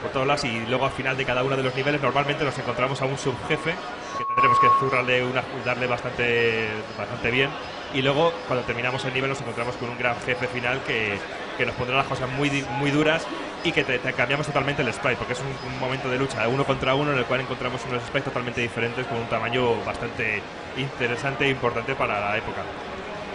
Por 0.02 0.11
todos 0.11 0.26
lados 0.26 0.44
y 0.44 0.66
luego 0.66 0.87
al 0.87 0.92
final 0.92 1.16
de 1.16 1.24
cada 1.24 1.42
uno 1.42 1.56
de 1.56 1.62
los 1.62 1.74
niveles 1.74 2.02
normalmente 2.02 2.44
nos 2.44 2.56
encontramos 2.59 3.00
a 3.00 3.06
un 3.06 3.16
subjefe 3.16 3.74
que 4.18 4.24
tendremos 4.24 4.59
que 4.61 4.66
zurrarle 4.78 5.24
una, 5.24 5.42
darle 5.64 5.87
bastante, 5.87 6.68
bastante 6.98 7.30
bien 7.30 7.50
y 7.94 8.02
luego 8.02 8.32
cuando 8.46 8.64
terminamos 8.64 9.04
el 9.04 9.14
nivel 9.14 9.30
nos 9.30 9.40
encontramos 9.40 9.74
con 9.76 9.88
un 9.88 9.98
gran 9.98 10.14
jefe 10.20 10.46
final 10.48 10.80
que, 10.87 11.18
que 11.56 11.66
nos 11.66 11.74
pondrá 11.74 11.96
las 11.96 12.06
cosas 12.06 12.28
muy, 12.30 12.64
muy 12.78 12.90
duras 12.90 13.26
y 13.64 13.72
que 13.72 13.82
te, 13.84 13.98
te 13.98 14.12
cambiamos 14.12 14.46
totalmente 14.46 14.82
el 14.82 14.92
sprite 14.92 15.16
porque 15.16 15.32
es 15.32 15.40
un, 15.40 15.72
un 15.72 15.78
momento 15.80 16.08
de 16.08 16.18
lucha 16.18 16.42
de 16.42 16.48
uno 16.48 16.64
contra 16.64 16.94
uno 16.94 17.12
en 17.12 17.18
el 17.18 17.24
cual 17.24 17.40
encontramos 17.40 17.80
unos 17.88 18.02
sprites 18.02 18.24
totalmente 18.24 18.60
diferentes 18.60 19.06
con 19.06 19.18
un 19.18 19.26
tamaño 19.26 19.76
bastante 19.84 20.42
interesante 20.76 21.46
e 21.46 21.50
importante 21.50 21.94
para 21.94 22.20
la 22.20 22.36
época. 22.36 22.62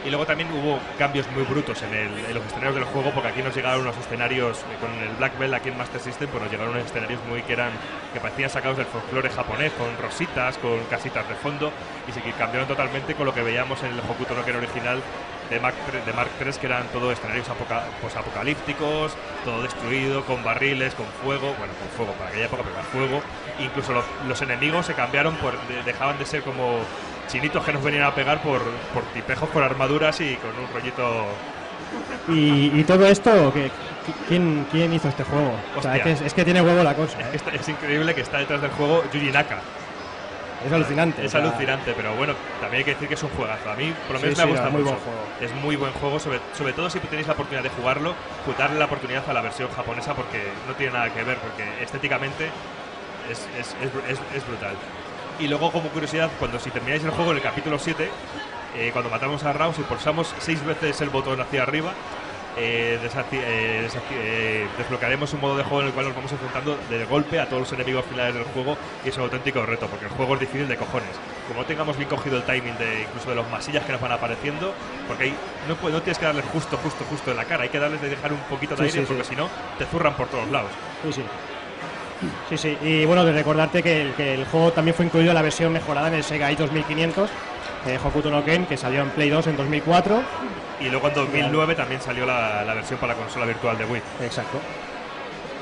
Y 0.03 0.10
luego 0.10 0.25
también 0.25 0.49
hubo 0.51 0.79
cambios 0.97 1.29
muy 1.29 1.43
brutos 1.43 1.79
en, 1.84 1.93
el- 1.93 2.25
en 2.25 2.34
los 2.34 2.43
escenarios 2.45 2.73
del 2.73 2.86
juego, 2.86 3.12
porque 3.12 3.27
aquí 3.29 3.43
nos 3.43 3.55
llegaron 3.55 3.81
unos 3.81 3.95
escenarios, 3.97 4.57
eh, 4.57 4.63
con 4.81 4.89
el 4.97 5.15
Black 5.17 5.38
Belt 5.38 5.53
aquí 5.53 5.69
en 5.69 5.77
Master 5.77 6.01
System, 6.01 6.27
pues 6.29 6.41
nos 6.41 6.51
llegaron 6.51 6.73
unos 6.73 6.88
escenarios 6.88 7.19
muy 7.29 7.43
que 7.43 7.53
eran, 7.53 7.69
que 8.12 8.19
parecían 8.19 8.49
sacados 8.49 8.77
del 8.77 8.88
folclore 8.88 9.29
japonés, 9.29 9.71
con 9.73 9.95
rositas, 10.01 10.57
con 10.57 10.79
casitas 10.89 11.29
de 11.29 11.36
fondo, 11.36 11.71
y 12.10 12.12
se 12.13 12.21
que 12.23 12.31
cambiaron 12.31 12.67
totalmente 12.67 13.13
con 13.13 13.27
lo 13.27 13.34
que 13.36 13.43
veíamos 13.43 13.84
en 13.84 13.91
el 13.91 13.99
Hokuto 13.99 14.34
no 14.34 14.43
Ken 14.43 14.55
original 14.55 15.03
de 15.52 15.60
Mark, 15.60 15.76
de 16.06 16.14
Mark 16.14 16.30
III, 16.44 16.54
que 16.54 16.66
eran 16.66 16.88
todos 16.88 17.14
escenarios 17.14 17.48
apoca- 17.50 17.84
posapocalípticos, 18.02 19.14
todo 19.46 19.62
destruido, 19.62 20.24
con 20.26 20.44
barriles, 20.44 20.96
con 20.96 21.06
fuego, 21.24 21.54
bueno, 21.60 21.74
con 21.80 21.90
fuego 21.96 22.14
para 22.14 22.30
aquella 22.30 22.46
época, 22.46 22.64
pero 22.64 22.84
fuego. 23.06 23.22
Incluso 23.60 23.94
los, 23.94 24.06
los 24.28 24.42
enemigos 24.42 24.86
se 24.88 24.94
cambiaron, 24.94 25.36
por, 25.36 25.54
de- 25.68 25.84
dejaban 25.84 26.18
de 26.18 26.26
ser 26.26 26.42
como 26.42 26.80
chinitos 27.28 27.64
que 27.64 27.74
nos 27.74 27.84
venían 27.84 28.04
a 28.04 28.16
pegar 28.16 28.42
por, 28.42 28.62
por 28.94 29.04
tipejos, 29.14 29.48
por 29.50 29.62
armaduras 29.64 30.20
y 30.22 30.36
con 30.38 30.50
un 30.52 30.74
rollito... 30.74 31.26
Y, 32.30 32.72
y 32.80 32.84
todo 32.86 33.06
esto, 33.06 33.52
¿qué- 33.54 33.70
¿quién, 34.28 34.66
¿quién 34.72 34.94
hizo 34.94 35.10
este 35.10 35.24
juego? 35.24 35.54
O 35.78 35.82
sea, 35.82 35.98
es, 35.98 36.20
que 36.20 36.26
es, 36.28 36.34
que 36.34 36.46
tiene 36.46 36.62
huevo 36.62 36.84
la 36.84 36.94
cosa. 36.96 37.20
Es, 37.20 37.26
que 37.26 37.32
¿eh? 37.32 37.36
está- 37.36 37.52
es 37.56 37.68
increíble 37.70 38.16
que 38.16 38.22
está 38.22 38.38
detrás 38.38 38.62
del 38.62 38.72
juego 38.72 39.04
Yuji 39.14 39.32
Naka. 39.32 39.58
Es 40.65 40.71
alucinante. 40.71 41.21
Es 41.26 41.28
o 41.28 41.32
sea, 41.32 41.41
alucinante, 41.41 41.93
pero 41.95 42.13
bueno, 42.15 42.34
también 42.60 42.80
hay 42.80 42.84
que 42.84 42.91
decir 42.93 43.08
que 43.08 43.15
es 43.15 43.24
un 43.24 43.30
juegazo. 43.32 43.69
A 43.71 43.76
mí, 43.76 43.93
por 44.08 44.15
lo 44.17 44.21
menos, 44.21 44.38
sí, 44.38 44.45
me 44.45 44.52
gusta 44.52 44.69
muy 44.69 44.82
mucho. 44.84 44.93
buen 44.93 45.04
juego. 45.04 45.19
Es 45.41 45.56
muy 45.56 45.76
buen 45.76 45.93
juego, 45.93 46.19
sobre, 46.19 46.39
sobre 46.58 46.74
todo 46.74 46.89
si 46.89 47.00
tenéis 47.00 47.28
la 47.28 47.34
oportunidad 47.34 47.63
de 47.63 47.69
jugarlo, 47.69 48.13
pues 48.45 48.58
darle 48.58 48.78
la 48.80 48.86
oportunidad 48.86 49.28
a 49.30 49.34
la 49.34 49.41
versión 49.41 49.69
japonesa 49.71 50.13
porque 50.13 50.43
no 50.67 50.74
tiene 50.76 50.93
nada 50.93 51.10
que 51.12 51.24
ver, 51.24 51.38
porque 51.38 51.63
estéticamente 51.84 52.50
es, 53.30 53.39
es- 53.60 53.76
es- 53.82 54.19
es- 54.36 54.47
brutal. 54.47 54.76
Y 55.39 55.47
luego, 55.47 55.71
como 55.71 55.89
curiosidad, 55.89 56.30
cuando 56.38 56.60
si 56.60 56.69
termináis 56.69 57.04
el 57.04 57.12
juego 57.12 57.32
en 57.32 57.38
el 57.38 57.43
capítulo 57.43 57.80
7, 57.80 58.10
eh, 58.78 58.89
cuando 58.93 59.10
matamos 59.10 59.43
a 59.43 59.54
Rao, 59.54 59.74
si 59.74 59.82
pulsamos 59.82 60.34
seis 60.39 60.63
veces 60.63 61.02
el 61.02 61.10
botón 61.10 61.41
hacia 61.41 61.63
arriba, 61.63 61.93
eh, 62.58 63.00
eh, 63.34 63.88
eh, 64.12 64.68
desbloquearemos 64.78 65.34
un 65.34 65.42
modo 65.42 65.58
de 65.58 65.64
juego 65.64 65.82
en 65.82 65.88
el 65.88 65.94
cual 65.94 66.08
nos 66.08 66.16
vamos 66.16 66.32
enfrentando 66.32 66.78
de 66.90 67.06
golpe 67.06 67.40
a 67.40 67.46
todos 67.48 67.62
los 67.62 67.74
enemigos 67.74 68.06
finales 68.06 68.34
del 68.34 68.44
juego 68.44 68.78
y 69.06 69.10
es 69.10 69.18
un 69.18 69.24
auténtico 69.24 69.66
reto 69.66 69.88
porque 69.88 70.06
el 70.06 70.12
juego 70.12 70.34
es 70.36 70.42
difícil 70.42 70.68
de 70.68 70.78
cojones. 70.78 71.10
Como 71.48 71.66
tengamos 71.66 71.98
bien 71.98 72.10
cogido 72.10 72.38
el 72.38 72.44
timing 72.44 72.78
de 72.78 73.02
incluso 73.04 73.30
de 73.30 73.36
los 73.36 73.50
masillas 73.50 73.86
que 73.86 73.92
nos 73.92 74.02
van 74.02 74.12
apareciendo, 74.12 74.74
porque 75.08 75.26
ahí 75.26 75.36
no, 75.68 75.76
tienes 76.02 76.18
que 76.18 76.26
darles 76.26 76.46
justo, 76.46 76.78
justo, 76.78 77.06
justo 77.10 77.32
en 77.32 77.38
la 77.38 77.46
cara, 77.46 77.64
hay 77.64 77.70
que 77.70 77.80
darles 77.80 78.02
de 78.02 78.10
dejar 78.10 78.34
un 78.34 78.40
poquito 78.42 78.76
de 78.76 78.90
Sí, 78.90 78.98
aire 78.98 79.02
sí, 79.02 79.06
porque 79.08 79.24
sí. 79.24 79.30
si 79.32 79.36
no 79.36 79.50
te 79.78 79.86
zurran 79.86 80.14
por 80.16 80.28
todos 80.28 80.50
lados. 80.50 80.72
Sí, 81.04 81.14
sí. 81.14 81.24
Sí, 82.50 82.58
sí. 82.58 82.78
Y 82.84 83.06
bueno, 83.06 83.26
de 83.26 83.32
recordarte 83.32 83.82
que 83.82 84.02
el, 84.02 84.14
que 84.14 84.36
el 84.36 84.46
juego 84.46 84.72
también 84.72 84.94
fue 84.96 85.06
incluido 85.06 85.32
en 85.32 85.36
la 85.36 85.42
versión 85.42 85.74
mejorada 85.74 86.08
en 86.10 86.16
el 86.16 86.24
Sega 86.24 86.52
i 86.52 86.56
2500, 86.56 87.30
eh, 87.88 88.00
Hokuto 88.04 88.30
no 88.30 88.46
Ken, 88.46 88.66
que 88.68 88.78
salió 88.78 89.02
en 89.02 89.10
Play 89.10 89.30
2 89.30 89.48
en 89.48 89.58
2004. 89.58 90.22
Y 90.82 90.89
luego 90.89 91.08
en 91.10 91.13
2009 91.13 91.76
también 91.76 92.02
salió 92.02 92.26
la, 92.26 92.63
la 92.63 92.74
versión 92.74 93.00
para 93.00 93.13
la 93.13 93.20
consola 93.20 93.46
virtual 93.46 93.78
de 93.78 93.86
Wii. 93.86 94.02
Exacto. 94.22 94.60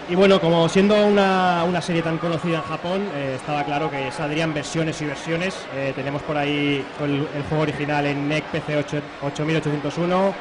Y 0.09 0.15
bueno, 0.15 0.41
como 0.41 0.67
siendo 0.67 1.05
una, 1.05 1.63
una 1.65 1.83
serie 1.83 2.01
tan 2.01 2.17
conocida 2.17 2.57
en 2.57 2.63
Japón, 2.63 3.07
eh, 3.13 3.33
estaba 3.35 3.63
claro 3.63 3.91
que 3.91 4.11
saldrían 4.11 4.55
versiones 4.55 4.99
y 5.03 5.05
versiones. 5.05 5.67
Eh, 5.75 5.93
tenemos 5.95 6.23
por 6.23 6.35
ahí 6.35 6.83
el, 6.99 7.27
juego 7.47 7.61
original 7.61 8.07
en 8.07 8.27
NEC 8.27 8.43
PC 8.45 8.77
8 8.77 9.01
8801, 9.21 10.33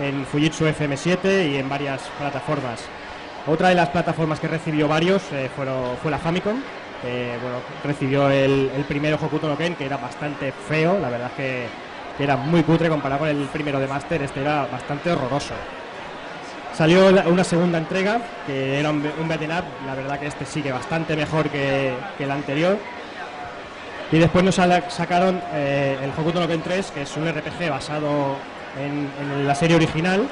en 0.00 0.26
Fujitsu 0.26 0.64
FM7 0.66 1.52
y 1.52 1.56
en 1.56 1.68
varias 1.68 2.02
plataformas. 2.18 2.80
Otra 3.46 3.68
de 3.68 3.76
las 3.76 3.90
plataformas 3.90 4.40
que 4.40 4.48
recibió 4.48 4.88
varios 4.88 5.22
eh, 5.30 5.48
fue 5.54 6.10
la 6.10 6.18
Famicom. 6.18 6.60
Bueno, 7.02 7.58
recibió 7.84 8.28
el, 8.28 8.70
el 8.76 8.84
primero 8.84 9.18
Hokuto 9.20 9.48
no 9.48 9.56
Ken, 9.56 9.76
que 9.76 9.86
era 9.86 9.96
bastante 9.96 10.52
feo, 10.52 10.98
la 11.00 11.10
verdad 11.10 11.30
es 11.30 11.36
que, 11.36 11.66
que 12.16 12.24
era 12.24 12.36
muy 12.36 12.62
cutre 12.62 12.88
comparado 12.88 13.20
con 13.20 13.28
el 13.28 13.46
primero 13.46 13.78
de 13.78 13.86
Master, 13.86 14.22
este 14.22 14.40
era 14.40 14.66
bastante 14.66 15.10
horroroso. 15.10 15.54
Salió 16.74 17.08
una 17.26 17.44
segunda 17.44 17.78
entrega, 17.78 18.20
que 18.46 18.80
era 18.80 18.90
un, 18.90 18.98
un 18.98 19.30
up, 19.30 19.64
la 19.86 19.94
verdad 19.94 20.18
que 20.18 20.26
este 20.26 20.46
sigue 20.46 20.72
bastante 20.72 21.14
mejor 21.16 21.50
que, 21.50 21.92
el 22.18 22.30
anterior. 22.30 22.78
Y 24.10 24.18
después 24.18 24.44
nos 24.44 24.54
sacaron 24.54 25.40
eh, 25.52 25.98
el 26.02 26.10
Hokuto 26.10 26.40
no 26.40 26.48
Ken 26.48 26.62
3, 26.62 26.90
que 26.90 27.02
es 27.02 27.16
un 27.16 27.30
RPG 27.30 27.68
basado 27.70 28.36
en, 28.78 29.46
la 29.46 29.54
serie 29.54 29.76
original, 29.76 30.26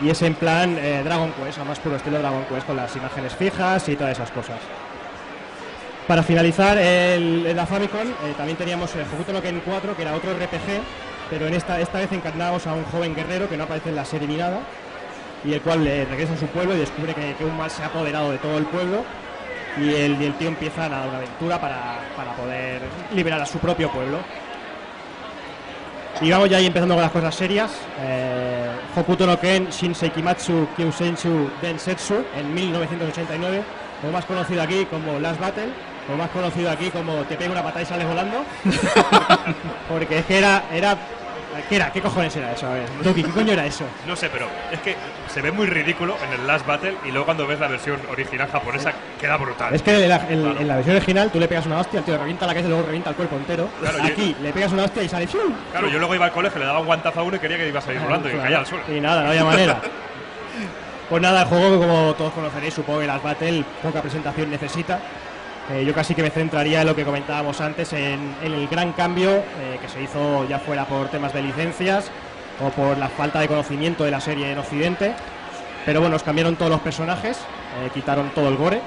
y 0.00 0.10
es 0.10 0.22
en 0.22 0.34
plan 0.34 0.76
eh, 0.78 1.02
Dragon 1.04 1.32
Quest, 1.32 1.58
a 1.58 1.64
más 1.64 1.78
puro 1.80 1.96
estilo 1.96 2.18
Dragon 2.18 2.44
Quest, 2.44 2.66
con 2.66 2.76
las 2.76 2.94
imágenes 2.94 3.34
fijas 3.34 3.88
y 3.88 3.96
todas 3.96 4.12
esas 4.12 4.30
cosas. 4.30 4.58
Para 6.08 6.22
finalizar, 6.22 6.78
el, 6.78 7.54
la 7.54 7.66
Famicom 7.66 8.00
eh, 8.00 8.32
también 8.34 8.56
teníamos 8.56 8.94
el 8.96 9.02
Hokuto 9.02 9.30
no 9.30 9.42
Ken 9.42 9.60
4, 9.62 9.94
que 9.94 10.00
era 10.00 10.14
otro 10.14 10.32
RPG, 10.32 10.80
pero 11.28 11.46
en 11.46 11.52
esta, 11.52 11.78
esta 11.78 11.98
vez 11.98 12.10
encarnábamos 12.12 12.66
a 12.66 12.72
un 12.72 12.82
joven 12.84 13.14
guerrero 13.14 13.46
que 13.46 13.58
no 13.58 13.64
aparece 13.64 13.90
en 13.90 13.96
la 13.96 14.06
serie 14.06 14.26
ni 14.26 14.36
nada, 14.36 14.60
y 15.44 15.52
el 15.52 15.60
cual 15.60 15.86
eh, 15.86 16.06
regresa 16.08 16.32
a 16.32 16.38
su 16.38 16.46
pueblo 16.46 16.74
y 16.74 16.78
descubre 16.78 17.14
que, 17.14 17.44
un 17.44 17.58
mal 17.58 17.70
se 17.70 17.82
ha 17.82 17.86
apoderado 17.86 18.32
de 18.32 18.38
todo 18.38 18.56
el 18.56 18.64
pueblo, 18.64 19.04
y 19.76 19.90
el, 19.96 20.14
el 20.22 20.32
tío 20.38 20.48
empieza 20.48 20.86
a 20.86 20.88
dar 20.88 21.08
una 21.08 21.18
aventura 21.18 21.60
para, 21.60 21.98
para 22.16 22.32
poder 22.32 22.80
liberar 23.14 23.42
a 23.42 23.46
su 23.46 23.58
propio 23.58 23.90
pueblo. 23.92 24.16
Y 26.22 26.30
vamos 26.30 26.48
ya 26.48 26.56
ahí 26.56 26.66
empezando 26.66 26.94
con 26.94 27.02
las 27.02 27.12
cosas 27.12 27.34
serias. 27.34 27.70
Eh, 28.00 28.70
Hokuto 28.96 29.26
no 29.26 29.38
Ken 29.38 29.68
Shinsei 29.68 30.08
Kimatsu 30.08 30.68
Kyusenchu 30.74 31.50
Densetsu 31.60 32.24
en 32.34 32.54
1989, 32.54 33.62
o 34.08 34.10
más 34.10 34.24
conocido 34.24 34.62
aquí 34.62 34.86
como 34.86 35.20
Last 35.20 35.38
Battle, 35.38 35.68
o 36.12 36.16
más 36.16 36.30
conocido 36.30 36.70
aquí 36.70 36.90
como 36.90 37.14
Te 37.24 37.36
pego 37.36 37.52
una 37.52 37.62
patada 37.62 37.82
y 37.82 37.86
sales 37.86 38.06
volando. 38.06 38.44
Porque 39.88 40.18
es 40.18 40.24
que 40.26 40.38
era, 40.38 40.64
era, 40.72 40.96
¿qué 41.68 41.76
era? 41.76 41.90
¿Qué 41.92 42.00
cojones 42.00 42.34
era 42.36 42.52
eso? 42.52 42.66
A 42.66 42.70
ver, 42.74 42.84
Doki, 43.02 43.22
¿qué 43.22 43.30
coño 43.30 43.52
era 43.52 43.66
eso? 43.66 43.84
No 44.06 44.16
sé, 44.16 44.28
pero 44.30 44.46
es 44.70 44.80
que 44.80 44.96
se 45.32 45.40
ve 45.42 45.50
muy 45.52 45.66
ridículo 45.66 46.16
en 46.26 46.40
el 46.40 46.46
Last 46.46 46.66
Battle 46.66 46.94
y 47.04 47.08
luego 47.10 47.24
cuando 47.26 47.46
ves 47.46 47.58
la 47.60 47.68
versión 47.68 48.00
original 48.10 48.48
japonesa 48.50 48.92
queda 49.20 49.36
brutal. 49.36 49.74
Es 49.74 49.82
que 49.82 49.94
en 50.02 50.08
la, 50.08 50.16
en- 50.28 50.56
en 50.58 50.68
la 50.68 50.76
versión 50.76 50.96
original 50.96 51.30
tú 51.30 51.38
le 51.40 51.48
pegas 51.48 51.66
una 51.66 51.78
hostia, 51.80 51.98
el 52.00 52.04
tío 52.04 52.14
le 52.14 52.20
revienta 52.20 52.46
la 52.46 52.52
cabeza 52.52 52.66
y 52.68 52.70
luego 52.70 52.84
revienta 52.86 53.10
el 53.10 53.16
cuerpo 53.16 53.36
entero. 53.36 53.68
Claro, 53.80 53.98
yo- 53.98 54.04
Aquí 54.04 54.36
le 54.40 54.52
pegas 54.52 54.72
una 54.72 54.84
hostia 54.84 55.02
y 55.02 55.08
sale 55.08 55.26
¡fium! 55.26 55.52
Claro, 55.70 55.88
yo 55.88 55.98
luego 55.98 56.14
iba 56.14 56.26
al 56.26 56.32
colegio, 56.32 56.58
le 56.58 56.66
daba 56.66 56.80
un 56.80 56.86
guantazo 56.86 57.20
a 57.20 57.22
uno 57.22 57.36
y 57.36 57.38
quería 57.38 57.56
que 57.56 57.68
iba 57.68 57.78
a 57.78 57.82
salir 57.82 58.00
volando 58.00 58.28
y 58.28 58.32
caía 58.32 58.58
al 58.58 58.66
suelo. 58.66 58.84
Y 58.88 59.00
nada, 59.00 59.22
no 59.22 59.30
había 59.30 59.44
manera. 59.44 59.80
Pues 61.08 61.22
nada, 61.22 61.40
el 61.40 61.48
juego, 61.48 61.78
como 61.80 62.12
todos 62.18 62.34
conoceréis, 62.34 62.74
supongo 62.74 63.00
que 63.00 63.06
las 63.06 63.22
Battle 63.22 63.64
poca 63.82 64.02
presentación 64.02 64.50
necesita. 64.50 64.98
Eh, 65.70 65.84
yo 65.84 65.92
casi 65.92 66.14
que 66.14 66.22
me 66.22 66.30
centraría 66.30 66.80
en 66.80 66.86
lo 66.86 66.96
que 66.96 67.04
comentábamos 67.04 67.60
antes, 67.60 67.92
en, 67.92 68.34
en 68.42 68.54
el 68.54 68.68
gran 68.68 68.92
cambio 68.92 69.30
eh, 69.30 69.78
que 69.80 69.88
se 69.88 70.02
hizo 70.02 70.48
ya 70.48 70.58
fuera 70.58 70.86
por 70.86 71.08
temas 71.08 71.34
de 71.34 71.42
licencias 71.42 72.10
o 72.64 72.70
por 72.70 72.96
la 72.96 73.08
falta 73.08 73.40
de 73.40 73.48
conocimiento 73.48 74.04
de 74.04 74.10
la 74.10 74.20
serie 74.20 74.50
en 74.50 74.58
Occidente. 74.58 75.14
Pero 75.84 76.00
bueno, 76.00 76.16
os 76.16 76.22
cambiaron 76.22 76.56
todos 76.56 76.70
los 76.70 76.80
personajes. 76.80 77.38
eh, 77.82 77.90
quitaron 77.92 78.30
todo 78.30 78.48
el 78.48 78.56
gore. 78.56 78.80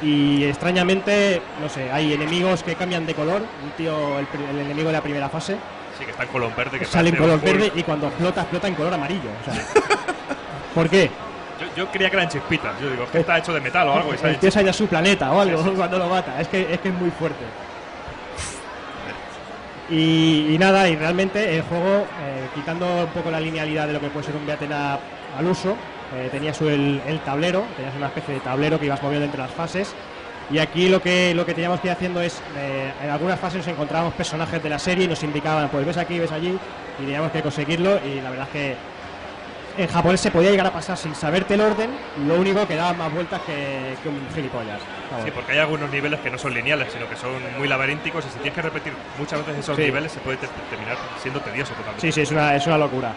Y 0.00 0.44
extrañamente, 0.44 1.42
no 1.60 1.68
sé, 1.68 1.90
hay 1.90 2.12
enemigos 2.12 2.62
que 2.62 2.74
cambian 2.74 3.04
de 3.04 3.14
color. 3.14 3.42
Un 3.64 3.70
tío, 3.76 4.18
el, 4.18 4.26
enemigo 4.60 4.88
de 4.88 4.92
la 4.92 5.02
primera 5.02 5.28
fase, 5.28 5.56
Sí, 5.98 6.04
que 6.04 6.12
está 6.12 6.22
en 6.22 6.28
color 6.28 6.54
verde. 6.54 6.78
Que 6.78 6.84
sale 6.84 7.08
en 7.10 7.16
color 7.16 7.40
verde 7.40 7.72
y 7.74 7.82
cuando 7.82 8.06
explota, 8.06 8.42
explota 8.42 8.68
en 8.68 8.74
color 8.76 8.94
amarillo. 8.94 9.30
O 9.40 9.44
sea, 9.44 9.64
¿Por 10.74 10.88
qué? 10.88 11.10
Yo, 11.60 11.66
yo 11.76 11.90
creía 11.90 12.10
que 12.10 12.16
eran 12.16 12.28
chispitas. 12.28 12.80
Yo 12.80 12.90
digo, 12.90 13.04
es 13.04 13.10
que 13.10 13.20
está 13.20 13.38
hecho 13.38 13.52
de 13.52 13.60
metal 13.60 13.88
o 13.88 13.94
algo. 13.94 14.14
Y 14.14 14.18
sale 14.18 14.34
El 14.34 14.38
tío 14.38 14.50
se 14.50 14.58
ha 14.58 14.62
ido 14.62 14.70
a 14.70 14.74
su 14.74 14.86
planeta 14.86 15.32
o 15.32 15.40
algo 15.40 15.62
cuando 15.74 15.98
lo 15.98 16.08
mata. 16.08 16.40
Es 16.40 16.48
que, 16.48 16.72
es 16.72 16.80
que 16.80 16.88
es 16.88 16.94
muy 16.94 17.10
fuerte. 17.10 17.44
Y, 19.90 20.54
y 20.54 20.58
nada, 20.58 20.86
y 20.86 20.96
realmente 20.96 21.56
el 21.56 21.62
juego, 21.62 22.06
eh, 22.22 22.46
quitando 22.54 23.04
un 23.04 23.06
poco 23.06 23.30
la 23.30 23.40
linealidad 23.40 23.86
de 23.86 23.94
lo 23.94 24.00
que 24.00 24.08
puede 24.08 24.26
ser 24.26 24.36
un 24.36 24.44
beaten 24.44 24.70
up 24.70 25.00
al 25.38 25.46
uso, 25.46 25.76
eh, 26.14 26.28
tenías 26.30 26.60
el, 26.60 27.00
el 27.06 27.20
tablero, 27.20 27.64
tenías 27.74 27.94
una 27.96 28.08
especie 28.08 28.34
de 28.34 28.40
tablero 28.40 28.78
que 28.78 28.84
ibas 28.84 29.02
moviendo 29.02 29.24
entre 29.24 29.40
las 29.40 29.50
fases. 29.50 29.94
Y 30.50 30.58
aquí 30.58 30.88
lo 30.90 31.00
que 31.00 31.34
lo 31.34 31.46
que 31.46 31.54
teníamos 31.54 31.80
que 31.80 31.88
ir 31.88 31.92
haciendo 31.92 32.20
es, 32.20 32.40
eh, 32.56 32.92
en 33.02 33.10
algunas 33.10 33.40
fases 33.40 33.58
nos 33.58 33.68
encontrábamos 33.68 34.12
personajes 34.12 34.62
de 34.62 34.68
la 34.68 34.78
serie 34.78 35.04
y 35.04 35.08
nos 35.08 35.22
indicaban, 35.22 35.68
pues 35.70 35.86
ves 35.86 35.96
aquí, 35.96 36.18
ves 36.18 36.32
allí, 36.32 36.58
y 36.98 37.02
teníamos 37.02 37.32
que 37.32 37.40
conseguirlo. 37.42 37.98
Y 38.04 38.20
la 38.20 38.28
verdad 38.28 38.46
es 38.46 38.52
que 38.52 38.76
en 39.78 39.86
japonés 39.88 40.20
se 40.20 40.30
podía 40.30 40.50
llegar 40.50 40.66
a 40.66 40.72
pasar 40.72 40.96
sin 40.98 41.14
saberte 41.14 41.54
el 41.54 41.60
orden, 41.60 41.90
lo 42.26 42.34
único 42.34 42.66
que 42.66 42.74
daba 42.76 42.92
más 42.94 43.12
vueltas 43.12 43.40
que, 43.46 43.94
que 44.02 44.08
un 44.08 44.20
gilipollas. 44.34 44.80
Vamos. 45.10 45.24
Sí, 45.24 45.30
porque 45.30 45.52
hay 45.52 45.58
algunos 45.58 45.88
niveles 45.90 46.20
que 46.20 46.30
no 46.30 46.36
son 46.36 46.52
lineales, 46.52 46.92
sino 46.92 47.08
que 47.08 47.16
son 47.16 47.30
muy 47.56 47.68
laberínticos 47.68 48.24
y 48.26 48.28
si 48.28 48.34
tienes 48.34 48.54
que 48.54 48.62
repetir 48.62 48.92
muchas 49.18 49.38
veces 49.38 49.58
esos 49.60 49.76
Sí. 49.76 49.82
niveles 49.82 50.12
se 50.12 50.18
puede 50.20 50.36
te- 50.38 50.48
terminar 50.68 50.96
siendo 51.22 51.40
tedioso 51.40 51.72
totalmente. 51.74 52.00
Sí, 52.00 52.12
sí, 52.12 52.20
es 52.22 52.30
una, 52.32 52.54
es 52.56 52.66
una 52.66 52.76
locura. 52.76 53.12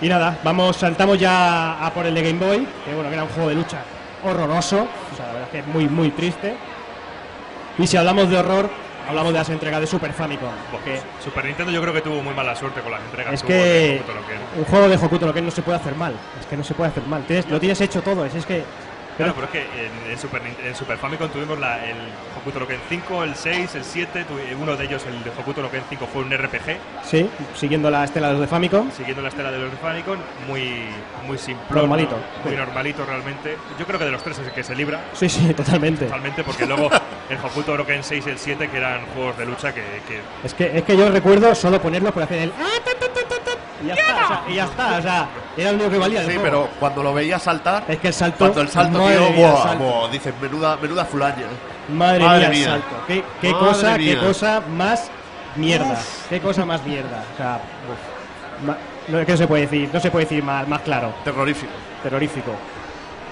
Y 0.00 0.08
nada, 0.08 0.38
vamos, 0.44 0.76
saltamos 0.76 1.18
ya 1.18 1.84
a 1.84 1.90
por 1.94 2.04
el 2.06 2.14
de 2.14 2.22
Game 2.22 2.44
Boy, 2.44 2.66
que 2.84 2.92
bueno, 2.94 3.08
que 3.08 3.14
era 3.14 3.24
un 3.24 3.30
juego 3.30 3.48
de 3.48 3.54
lucha 3.54 3.78
horroroso, 4.24 4.86
o 5.12 5.16
sea, 5.16 5.26
la 5.26 5.32
verdad 5.32 5.48
es 5.48 5.50
que 5.52 5.58
es 5.60 5.66
muy, 5.66 5.88
muy 5.88 6.10
triste. 6.10 6.54
Y 7.78 7.86
si 7.86 7.96
hablamos 7.96 8.28
de 8.28 8.36
horror, 8.36 8.68
hablamos 9.08 9.32
de 9.32 9.38
las 9.38 9.48
entregas 9.50 9.80
de 9.80 9.86
Super 9.86 10.12
Famicom, 10.12 10.50
porque 10.70 11.00
Super 11.22 11.44
Nintendo 11.44 11.72
yo 11.72 11.80
creo 11.82 11.92
que 11.94 12.00
tuvo 12.02 12.22
muy 12.22 12.34
mala 12.34 12.54
suerte 12.56 12.80
con 12.80 12.92
las 12.92 13.00
entregas 13.02 13.34
es 13.34 13.42
que 13.42 13.52
de 13.54 14.00
Hokuto 14.00 14.14
no 14.14 14.60
un 14.60 14.64
juego 14.64 14.88
de 14.88 14.96
Hokuto 14.96 15.34
Ken 15.34 15.44
no 15.44 15.50
se 15.50 15.62
puede 15.62 15.78
hacer 15.78 15.94
mal, 15.94 16.14
es 16.40 16.46
que 16.46 16.56
no 16.56 16.64
se 16.64 16.74
puede 16.74 16.90
hacer 16.90 17.02
mal, 17.04 17.22
Tienes- 17.26 17.48
lo 17.48 17.58
tienes 17.60 17.80
hecho 17.80 18.02
todo, 18.02 18.24
es, 18.24 18.34
es 18.34 18.46
que... 18.46 18.64
Claro, 19.16 19.34
pero 19.34 19.46
es 19.46 19.50
que 19.52 19.60
en, 19.60 20.10
en 20.10 20.18
Super, 20.18 20.40
en 20.64 20.74
Super 20.74 20.96
Famicom 20.98 21.28
tuvimos 21.28 21.58
la, 21.58 21.84
el 21.84 21.96
Hokuto 22.38 22.66
Ken 22.66 22.80
5, 22.88 23.24
el 23.24 23.34
6, 23.36 23.74
el 23.74 23.84
7, 23.84 24.24
tu- 24.24 24.38
uno 24.60 24.74
de 24.76 24.84
ellos, 24.84 25.04
el 25.06 25.22
de 25.22 25.30
Hokuto 25.30 25.70
Ken 25.70 25.82
5, 25.88 26.06
fue 26.12 26.22
un 26.22 26.30
RPG, 26.32 26.76
Sí, 27.04 27.28
siguiendo 27.54 27.90
la 27.90 28.04
estela 28.04 28.28
de 28.28 28.32
los 28.34 28.40
de 28.42 28.46
Famicom. 28.48 28.90
siguiendo 28.90 29.22
la 29.22 29.28
estela 29.28 29.50
de 29.52 29.58
los 29.58 29.70
de 29.70 29.76
Famicom, 29.76 30.16
muy, 30.48 30.86
muy 31.26 31.36
simple. 31.38 31.64
Normalito. 31.70 32.16
Muy 32.44 32.52
Sí. 32.54 32.58
normalito 32.58 33.04
realmente. 33.04 33.56
Yo 33.78 33.86
creo 33.86 33.98
que 33.98 34.04
de 34.06 34.10
los 34.12 34.22
tres 34.22 34.38
es 34.38 34.46
el 34.46 34.52
que 34.52 34.64
se 34.64 34.74
libra. 34.74 35.00
Sí, 35.12 35.28
sí, 35.28 35.52
totalmente. 35.54 36.06
Totalmente, 36.06 36.42
porque 36.42 36.66
luego 36.66 36.90
el 37.28 37.38
Hokuto 37.38 37.84
Ken 37.86 38.02
6 38.02 38.26
y 38.26 38.30
el 38.30 38.38
7, 38.38 38.68
que 38.68 38.76
eran 38.78 39.04
juegos 39.14 39.36
de 39.38 39.46
lucha 39.46 39.72
que, 39.74 39.82
que 40.08 40.20
Es 40.44 40.54
que, 40.54 40.76
es 40.78 40.82
que 40.84 40.96
yo 40.96 41.10
recuerdo 41.10 41.54
solo 41.54 41.80
ponerlos 41.80 42.12
por 42.12 42.22
hacer 42.22 42.38
el... 42.38 42.52
Y 43.82 43.86
ya 43.88 43.94
está, 43.94 44.14
o 44.24 44.28
sea, 44.28 44.42
y 44.48 44.54
ya 44.54 44.64
está, 44.64 44.98
o 44.98 45.02
sea, 45.02 45.28
era 45.56 45.70
lo 45.70 45.76
único 45.76 45.90
que 45.90 45.98
valía 45.98 46.24
Sí, 46.24 46.38
pero 46.42 46.68
cuando 46.78 47.02
lo 47.02 47.12
veías 47.14 47.42
saltar, 47.42 47.84
Es 47.88 47.98
que 47.98 48.08
el 48.08 48.14
salto... 48.14 48.38
cuando 48.38 48.60
el 48.60 48.68
salto, 48.68 48.98
madre 48.98 49.16
tío, 49.16 49.30
mía, 49.30 49.46
el 49.46 49.52
buah, 49.52 49.62
salto. 49.62 49.84
buah, 49.84 50.08
dices, 50.10 50.34
menuda, 50.40 50.76
menuda 50.76 51.04
fulaña. 51.04 51.46
Madre, 51.88 52.24
Madre 52.24 52.38
mía, 52.40 52.46
el 52.48 52.52
mía. 52.58 52.66
salto. 52.68 52.96
Qué, 53.06 53.24
qué 53.40 53.50
Madre 53.52 53.66
cosa, 53.66 53.98
mía. 53.98 54.14
qué 54.20 54.26
cosa 54.26 54.62
más 54.68 55.10
mierda. 55.56 55.98
Qué 56.28 56.40
cosa 56.40 56.64
más 56.64 56.84
mierda. 56.84 57.24
O 57.34 57.36
sea, 57.36 57.60
uf. 57.90 58.66
Ma- 58.66 58.76
no, 59.08 59.26
¿qué 59.26 59.36
se 59.36 59.46
puede 59.48 59.62
decir? 59.62 59.90
No 59.92 59.98
se 60.00 60.10
puede 60.10 60.24
decir 60.26 60.44
más, 60.44 60.66
más 60.68 60.80
claro. 60.82 61.12
Terrorífico. 61.24 61.72
Terrorífico. 62.02 62.52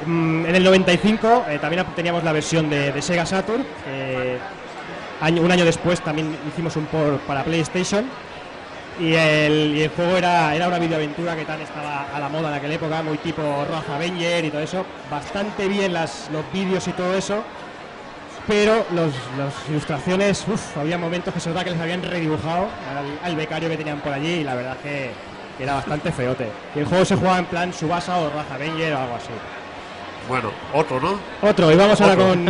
Mm, 0.06 0.46
en 0.46 0.54
el 0.56 0.64
95 0.64 1.44
eh, 1.48 1.58
también 1.60 1.84
teníamos 1.94 2.24
la 2.24 2.32
versión 2.32 2.68
de, 2.68 2.90
de 2.92 3.02
Sega 3.02 3.24
Saturn. 3.26 3.64
eh, 3.86 4.38
año- 5.20 5.42
un 5.42 5.52
año 5.52 5.64
después 5.64 6.00
también 6.00 6.36
hicimos 6.48 6.74
un 6.76 6.86
port 6.86 7.20
para 7.20 7.44
PlayStation. 7.44 8.04
Y 9.00 9.14
el, 9.14 9.78
el 9.78 9.88
juego 9.88 10.18
era, 10.18 10.54
era 10.54 10.68
una 10.68 10.78
videoaventura 10.78 11.34
que 11.34 11.46
tan 11.46 11.58
estaba 11.62 12.14
a 12.14 12.20
la 12.20 12.28
moda 12.28 12.50
en 12.50 12.54
aquella 12.54 12.74
época, 12.74 13.02
muy 13.02 13.16
tipo 13.16 13.42
Roja 13.42 13.96
Avenger 13.96 14.44
y 14.44 14.50
todo 14.50 14.60
eso. 14.60 14.84
Bastante 15.10 15.68
bien 15.68 15.94
las, 15.94 16.28
los 16.30 16.44
vídeos 16.52 16.86
y 16.86 16.92
todo 16.92 17.14
eso. 17.14 17.42
Pero 18.46 18.84
los, 18.92 19.14
las 19.38 19.54
ilustraciones, 19.70 20.44
uff, 20.46 20.76
había 20.76 20.98
momentos 20.98 21.32
que 21.32 21.40
se 21.40 21.48
notaba 21.48 21.64
que 21.64 21.70
les 21.70 21.80
habían 21.80 22.02
redibujado 22.02 22.68
al, 23.24 23.36
becario 23.36 23.70
que 23.70 23.76
tenían 23.78 24.00
por 24.00 24.12
allí 24.12 24.40
y 24.40 24.44
la 24.44 24.54
verdad 24.54 24.76
que 24.82 25.10
era 25.58 25.74
bastante 25.74 26.12
feote. 26.12 26.48
Y 26.74 26.80
el 26.80 26.84
juego 26.84 27.04
se 27.06 27.16
jugaba 27.16 27.38
en 27.38 27.46
plan 27.46 27.72
Subasa 27.72 28.18
o 28.18 28.28
Raza 28.28 28.56
Avenger 28.56 28.92
o 28.92 28.98
algo 28.98 29.14
así. 29.14 29.32
Bueno, 30.30 30.50
otro, 30.72 31.00
¿no? 31.00 31.18
Otro, 31.42 31.72
y 31.72 31.74
vamos 31.74 32.00
ahora 32.00 32.12
Otro. 32.14 32.26
con, 32.28 32.44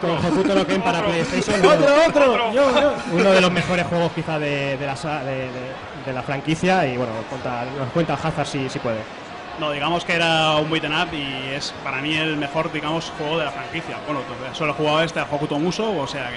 con 0.00 0.10
Hokuto 0.32 0.54
no 0.54 0.66
Ken 0.66 0.80
para 0.80 1.04
PlayStation. 1.04 1.60
otro, 1.66 1.86
otro, 2.08 2.52
yo, 2.54 2.80
yo. 2.80 2.92
Uno 3.12 3.30
de 3.30 3.40
los 3.42 3.52
mejores 3.52 3.86
juegos 3.88 4.10
quizá 4.12 4.38
de, 4.38 4.78
de 4.78 4.86
la, 4.86 4.96
sa- 4.96 5.22
de, 5.22 5.34
de- 5.34 5.74
de 6.06 6.12
la 6.14 6.22
franquicia 6.22 6.86
y 6.86 6.96
bueno, 6.96 7.12
cuenta, 7.28 7.62
nos 7.78 7.90
cuenta 7.90 8.14
Hazard 8.14 8.46
si, 8.46 8.70
si 8.70 8.78
puede. 8.78 8.96
No, 9.58 9.70
digamos 9.70 10.02
que 10.06 10.14
era 10.14 10.56
un 10.56 10.70
beat'em 10.70 10.92
up 10.98 11.08
y 11.12 11.54
es 11.54 11.74
para 11.84 11.98
mí 12.00 12.14
el 12.16 12.38
mejor, 12.38 12.72
digamos, 12.72 13.12
juego 13.18 13.38
de 13.38 13.44
la 13.44 13.50
franquicia. 13.50 13.96
Bueno, 14.06 14.22
solo 14.54 14.72
he 14.72 14.74
jugado 14.74 15.02
este 15.02 15.20
a 15.20 15.26
Hokuto 15.30 15.58
Muso, 15.58 15.94
o 15.94 16.06
sea 16.06 16.30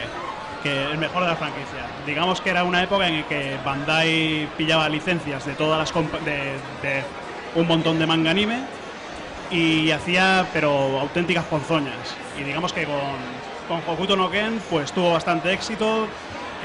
que, 0.64 0.70
que 0.70 0.92
el 0.92 0.98
mejor 0.98 1.22
de 1.24 1.30
la 1.30 1.38
franquicia. 1.38 1.80
Digamos 2.06 2.42
que 2.42 2.50
era 2.50 2.66
una 2.66 2.84
época 2.84 3.08
en 3.08 3.22
la 3.22 3.28
que 3.30 3.56
Bandai 3.66 4.50
pillaba 4.58 4.90
licencias 4.90 5.46
de 5.46 5.54
todas 5.54 5.80
las 5.80 5.94
compa- 5.94 6.20
de, 6.26 6.34
de 6.82 7.04
un 7.56 7.68
montón 7.68 7.98
de 8.00 8.06
manga 8.06 8.32
anime 8.32 8.60
y 9.54 9.92
hacía 9.92 10.48
pero 10.52 11.00
auténticas 11.00 11.46
ponzoñas. 11.46 11.96
Y 12.40 12.44
digamos 12.44 12.74
que 12.74 12.86
con, 12.86 12.98
con 13.68 13.82
Hokuto 13.94 14.16
no 14.18 14.30
Ken 14.30 14.60
pues 14.70 14.92
tuvo 14.92 15.14
bastante 15.14 15.54
éxito. 15.54 16.08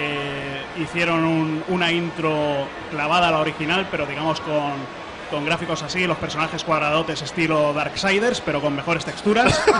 eh, 0.01 0.63
hicieron 0.81 1.25
un- 1.25 1.65
una 1.69 1.91
intro 1.93 2.69
clavada 2.91 3.29
a 3.29 3.31
la 3.33 3.39
original, 3.41 3.87
pero 3.91 4.07
digamos 4.07 4.41
con, 4.41 4.73
con 5.31 5.45
gráficos 5.45 5.83
así, 5.83 6.07
los 6.07 6.17
personajes 6.19 6.63
cuadradotes 6.63 7.21
estilo 7.21 7.73
Darksiders, 7.73 8.41
pero 8.41 8.61
con 8.61 8.75
mejores 8.77 9.05
texturas. 9.05 9.61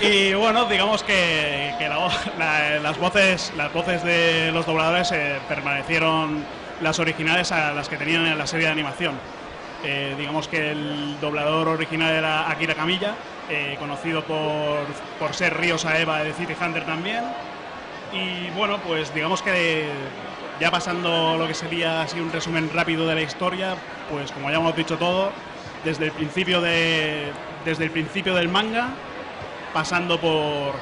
Y 0.00 0.34
bueno, 0.34 0.64
digamos 0.66 1.02
que, 1.02 1.74
que 1.78 1.88
la 1.88 2.08
la- 2.38 2.78
las 2.80 2.98
voces 2.98 3.52
las 3.56 3.72
voces 3.72 4.02
de 4.02 4.50
los 4.52 4.66
dobladores 4.66 5.12
eh, 5.12 5.38
permanecieron 5.48 6.44
las 6.82 6.98
originales 6.98 7.52
a 7.52 7.72
las 7.72 7.88
que 7.88 7.96
tenían 7.96 8.26
en 8.26 8.36
la 8.36 8.46
serie 8.46 8.66
de 8.66 8.72
animación. 8.72 9.14
Eh, 9.84 10.14
digamos 10.16 10.48
que 10.48 10.70
el 10.70 11.20
doblador 11.20 11.68
original 11.68 12.14
era 12.14 12.50
Akira 12.50 12.74
Camilla, 12.74 13.14
eh, 13.50 13.76
conocido 13.78 14.24
por, 14.24 14.86
por 15.18 15.34
ser 15.34 15.58
Ríos 15.58 15.84
Aeva 15.84 16.24
de 16.24 16.32
City 16.32 16.54
Hunter 16.58 16.86
también. 16.86 17.22
Y 18.12 18.48
bueno, 18.56 18.78
pues 18.78 19.12
digamos 19.12 19.42
que 19.42 19.88
ya 20.58 20.70
pasando 20.70 21.36
lo 21.36 21.46
que 21.46 21.54
sería 21.54 22.02
así 22.02 22.18
un 22.20 22.32
resumen 22.32 22.70
rápido 22.72 23.06
de 23.06 23.14
la 23.14 23.22
historia, 23.22 23.76
pues 24.10 24.32
como 24.32 24.50
ya 24.50 24.56
hemos 24.56 24.74
dicho 24.74 24.96
todo, 24.96 25.32
desde 25.84 26.06
el 26.06 26.12
principio 26.12 26.60
de 26.60 27.32
desde 27.64 27.84
el 27.84 27.90
principio 27.90 28.34
del 28.34 28.48
manga, 28.48 28.88
pasando 29.72 30.20
por 30.20 30.74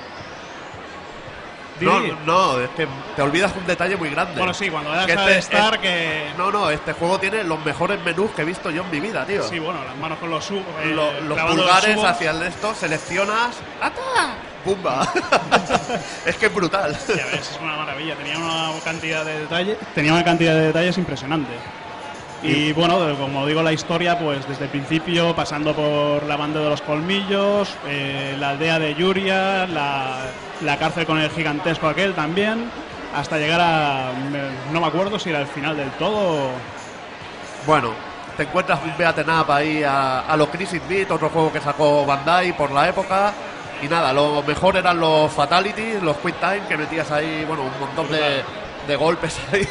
No, 1.84 2.00
no, 2.26 2.60
es 2.60 2.70
que 2.70 2.86
te 3.16 3.22
olvidas 3.22 3.52
un 3.56 3.66
detalle 3.66 3.96
muy 3.96 4.10
grande. 4.10 4.36
Bueno, 4.38 4.54
sí, 4.54 4.68
cuando 4.70 4.90
das 4.90 5.06
Que 5.06 5.12
a 5.12 5.14
este- 5.16 5.38
estar 5.38 5.74
es- 5.74 5.80
que 5.80 6.24
No, 6.38 6.50
no, 6.50 6.70
este 6.70 6.92
juego 6.92 7.18
tiene 7.18 7.44
los 7.44 7.64
mejores 7.64 8.00
menús 8.02 8.30
que 8.32 8.42
he 8.42 8.44
visto 8.44 8.70
yo 8.70 8.82
en 8.82 8.90
mi 8.90 9.00
vida, 9.00 9.24
tío. 9.26 9.42
sí, 9.48 9.58
bueno, 9.58 9.84
las 9.84 9.96
manos 9.96 10.18
con 10.18 10.30
los 10.30 10.44
sub, 10.44 10.62
eh, 10.82 10.86
Lo- 10.94 11.20
los 11.22 11.40
pulgares 11.40 12.02
hacia 12.04 12.30
el 12.30 12.42
esto, 12.42 12.74
seleccionas. 12.74 13.56
¡Ata! 13.80 14.34
¡Pumba! 14.64 15.02
es 16.26 16.36
que 16.36 16.46
es 16.46 16.54
brutal. 16.54 16.96
Ya 17.08 17.26
ves, 17.26 17.50
es 17.50 17.58
una 17.60 17.76
maravilla. 17.76 18.14
Tenía 18.14 18.38
una 18.38 18.70
cantidad 18.84 19.24
de 19.24 19.40
detalles. 19.40 19.76
Tenía 19.94 20.12
una 20.12 20.22
cantidad 20.24 20.54
de 20.54 20.66
detalles 20.66 20.96
impresionante. 20.98 21.50
Y 22.42 22.72
bueno, 22.72 22.98
como 23.18 23.46
digo, 23.46 23.62
la 23.62 23.72
historia, 23.72 24.18
pues 24.18 24.46
desde 24.48 24.64
el 24.64 24.70
principio, 24.70 25.34
pasando 25.34 25.74
por 25.74 26.24
la 26.24 26.36
banda 26.36 26.58
de 26.60 26.70
los 26.70 26.82
colmillos, 26.82 27.72
eh, 27.86 28.34
la 28.38 28.50
aldea 28.50 28.80
de 28.80 28.94
Yuria, 28.96 29.66
la, 29.68 30.16
la 30.60 30.76
cárcel 30.76 31.06
con 31.06 31.18
el 31.18 31.30
gigantesco 31.30 31.86
aquel 31.86 32.14
también, 32.14 32.68
hasta 33.14 33.38
llegar 33.38 33.60
a. 33.60 34.12
me- 34.30 34.72
no 34.72 34.80
me 34.80 34.86
acuerdo 34.88 35.20
si 35.20 35.30
era 35.30 35.40
el 35.40 35.46
final 35.46 35.76
del 35.76 35.90
todo. 35.92 36.48
Bueno, 37.64 37.90
te 38.36 38.42
encuentras 38.42 38.80
un 38.82 38.96
beaten 38.96 39.30
up 39.30 39.50
ahí 39.52 39.84
a, 39.84 40.20
a 40.20 40.36
los 40.36 40.48
Crisis 40.48 40.82
Beat, 40.88 41.12
otro 41.12 41.28
juego 41.28 41.52
que 41.52 41.60
sacó 41.60 42.04
Bandai 42.04 42.56
por 42.56 42.72
la 42.72 42.88
época. 42.88 43.32
Y 43.80 43.86
nada, 43.88 44.12
lo 44.12 44.42
mejor 44.42 44.76
eran 44.76 44.98
los 44.98 45.30
Fatalities, 45.32 46.02
los 46.02 46.16
Quick 46.18 46.40
Time, 46.40 46.62
que 46.68 46.76
metías 46.76 47.10
ahí, 47.12 47.44
bueno, 47.46 47.62
un 47.64 47.80
montón 47.80 48.08
de, 48.10 48.42
de 48.86 48.96
golpes 48.96 49.38
ahí. 49.52 49.68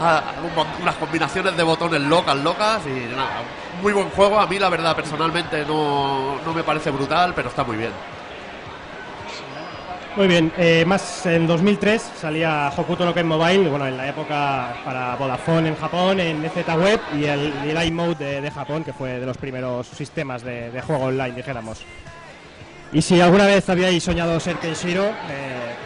A- 0.00 0.22
un 0.42 0.54
mon- 0.54 0.82
unas 0.82 0.96
combinaciones 0.96 1.56
de 1.56 1.62
botones 1.62 2.00
locas, 2.00 2.36
locas. 2.36 2.82
Y 2.86 3.14
nada, 3.14 3.42
muy 3.82 3.92
buen 3.92 4.10
juego. 4.10 4.38
A 4.38 4.46
mí, 4.46 4.58
la 4.58 4.68
verdad, 4.68 4.94
personalmente 4.96 5.64
no, 5.64 6.40
no 6.44 6.52
me 6.52 6.62
parece 6.62 6.90
brutal, 6.90 7.32
pero 7.34 7.48
está 7.48 7.64
muy 7.64 7.76
bien. 7.76 7.92
Muy 10.16 10.26
bien, 10.26 10.50
eh, 10.58 10.84
más 10.84 11.26
en 11.26 11.46
2003 11.46 12.02
salía 12.20 12.72
Hokuto 12.76 13.04
no 13.04 13.14
Ken 13.14 13.26
Mobile, 13.28 13.68
bueno, 13.68 13.86
en 13.86 13.96
la 13.96 14.08
época 14.08 14.74
para 14.84 15.14
Vodafone 15.14 15.68
en 15.68 15.76
Japón, 15.76 16.18
en 16.18 16.44
EZ 16.44 16.66
Web 16.76 17.00
y 17.14 17.26
el, 17.26 17.52
el 17.64 17.86
iMode 17.86 18.40
de, 18.40 18.50
Japón, 18.50 18.82
que 18.82 18.92
fue 18.92 19.20
de 19.20 19.26
los 19.26 19.36
primeros 19.36 19.86
sistemas 19.86 20.42
de, 20.42 20.82
juego 20.84 21.04
online, 21.04 21.36
dijéramos. 21.36 21.82
Y 22.92 23.00
si 23.00 23.20
alguna 23.20 23.46
vez 23.46 23.68
habíais 23.68 24.02
soñado 24.02 24.40
ser 24.40 24.56
Kenshiro, 24.56 25.04
eh, 25.04 25.76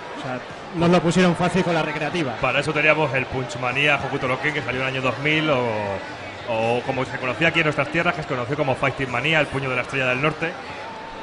nos 0.74 0.90
lo 0.90 1.00
pusieron 1.00 1.34
fácil 1.36 1.62
con 1.64 1.74
la 1.74 1.82
recreativa. 1.82 2.36
Para 2.40 2.60
eso 2.60 2.72
teníamos 2.72 3.12
el 3.14 3.26
Punchmania 3.26 3.96
Hokuto 4.04 4.28
no 4.28 4.40
Ken, 4.40 4.54
que 4.54 4.62
salió 4.62 4.80
en 4.82 4.88
el 4.88 4.94
año 4.94 5.02
2000, 5.02 5.50
o, 5.50 5.68
o 6.48 6.82
como 6.86 7.04
se 7.04 7.18
conocía 7.18 7.48
aquí 7.48 7.60
en 7.60 7.64
nuestras 7.66 7.88
tierras, 7.88 8.14
que 8.14 8.22
se 8.22 8.28
conoció 8.28 8.56
como 8.56 8.74
Fighting 8.74 9.10
Manía, 9.10 9.40
el 9.40 9.46
puño 9.46 9.68
de 9.70 9.76
la 9.76 9.82
estrella 9.82 10.06
del 10.06 10.20
norte. 10.22 10.52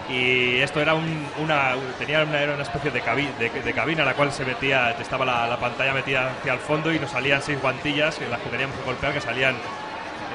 Y 0.10 0.58
esto 0.62 0.82
era 0.82 0.96
un- 0.96 1.28
una, 1.38 1.74
tenía 2.00 2.24
una, 2.24 2.42
era 2.42 2.54
una 2.56 2.64
especie 2.64 2.90
de, 2.90 3.04
cabi- 3.04 3.32
de, 3.38 3.50
de 3.50 3.74
cabina 3.74 4.02
en 4.02 4.08
la 4.08 4.16
cual 4.16 4.32
se 4.32 4.44
metía, 4.44 4.92
estaba 5.00 5.24
la, 5.24 5.46
la 5.48 5.58
pantalla 5.58 5.94
metida 5.94 6.32
hacia 6.40 6.54
el 6.54 6.60
fondo 6.60 6.92
y 6.92 7.00
nos 7.00 7.12
salían 7.12 7.42
seis 7.44 7.62
guantillas 7.62 8.20
en 8.20 8.32
las 8.32 8.40
que 8.40 8.50
teníamos 8.50 8.76
que 8.78 8.84
golpear, 8.86 9.14
que 9.14 9.22
salían 9.22 9.56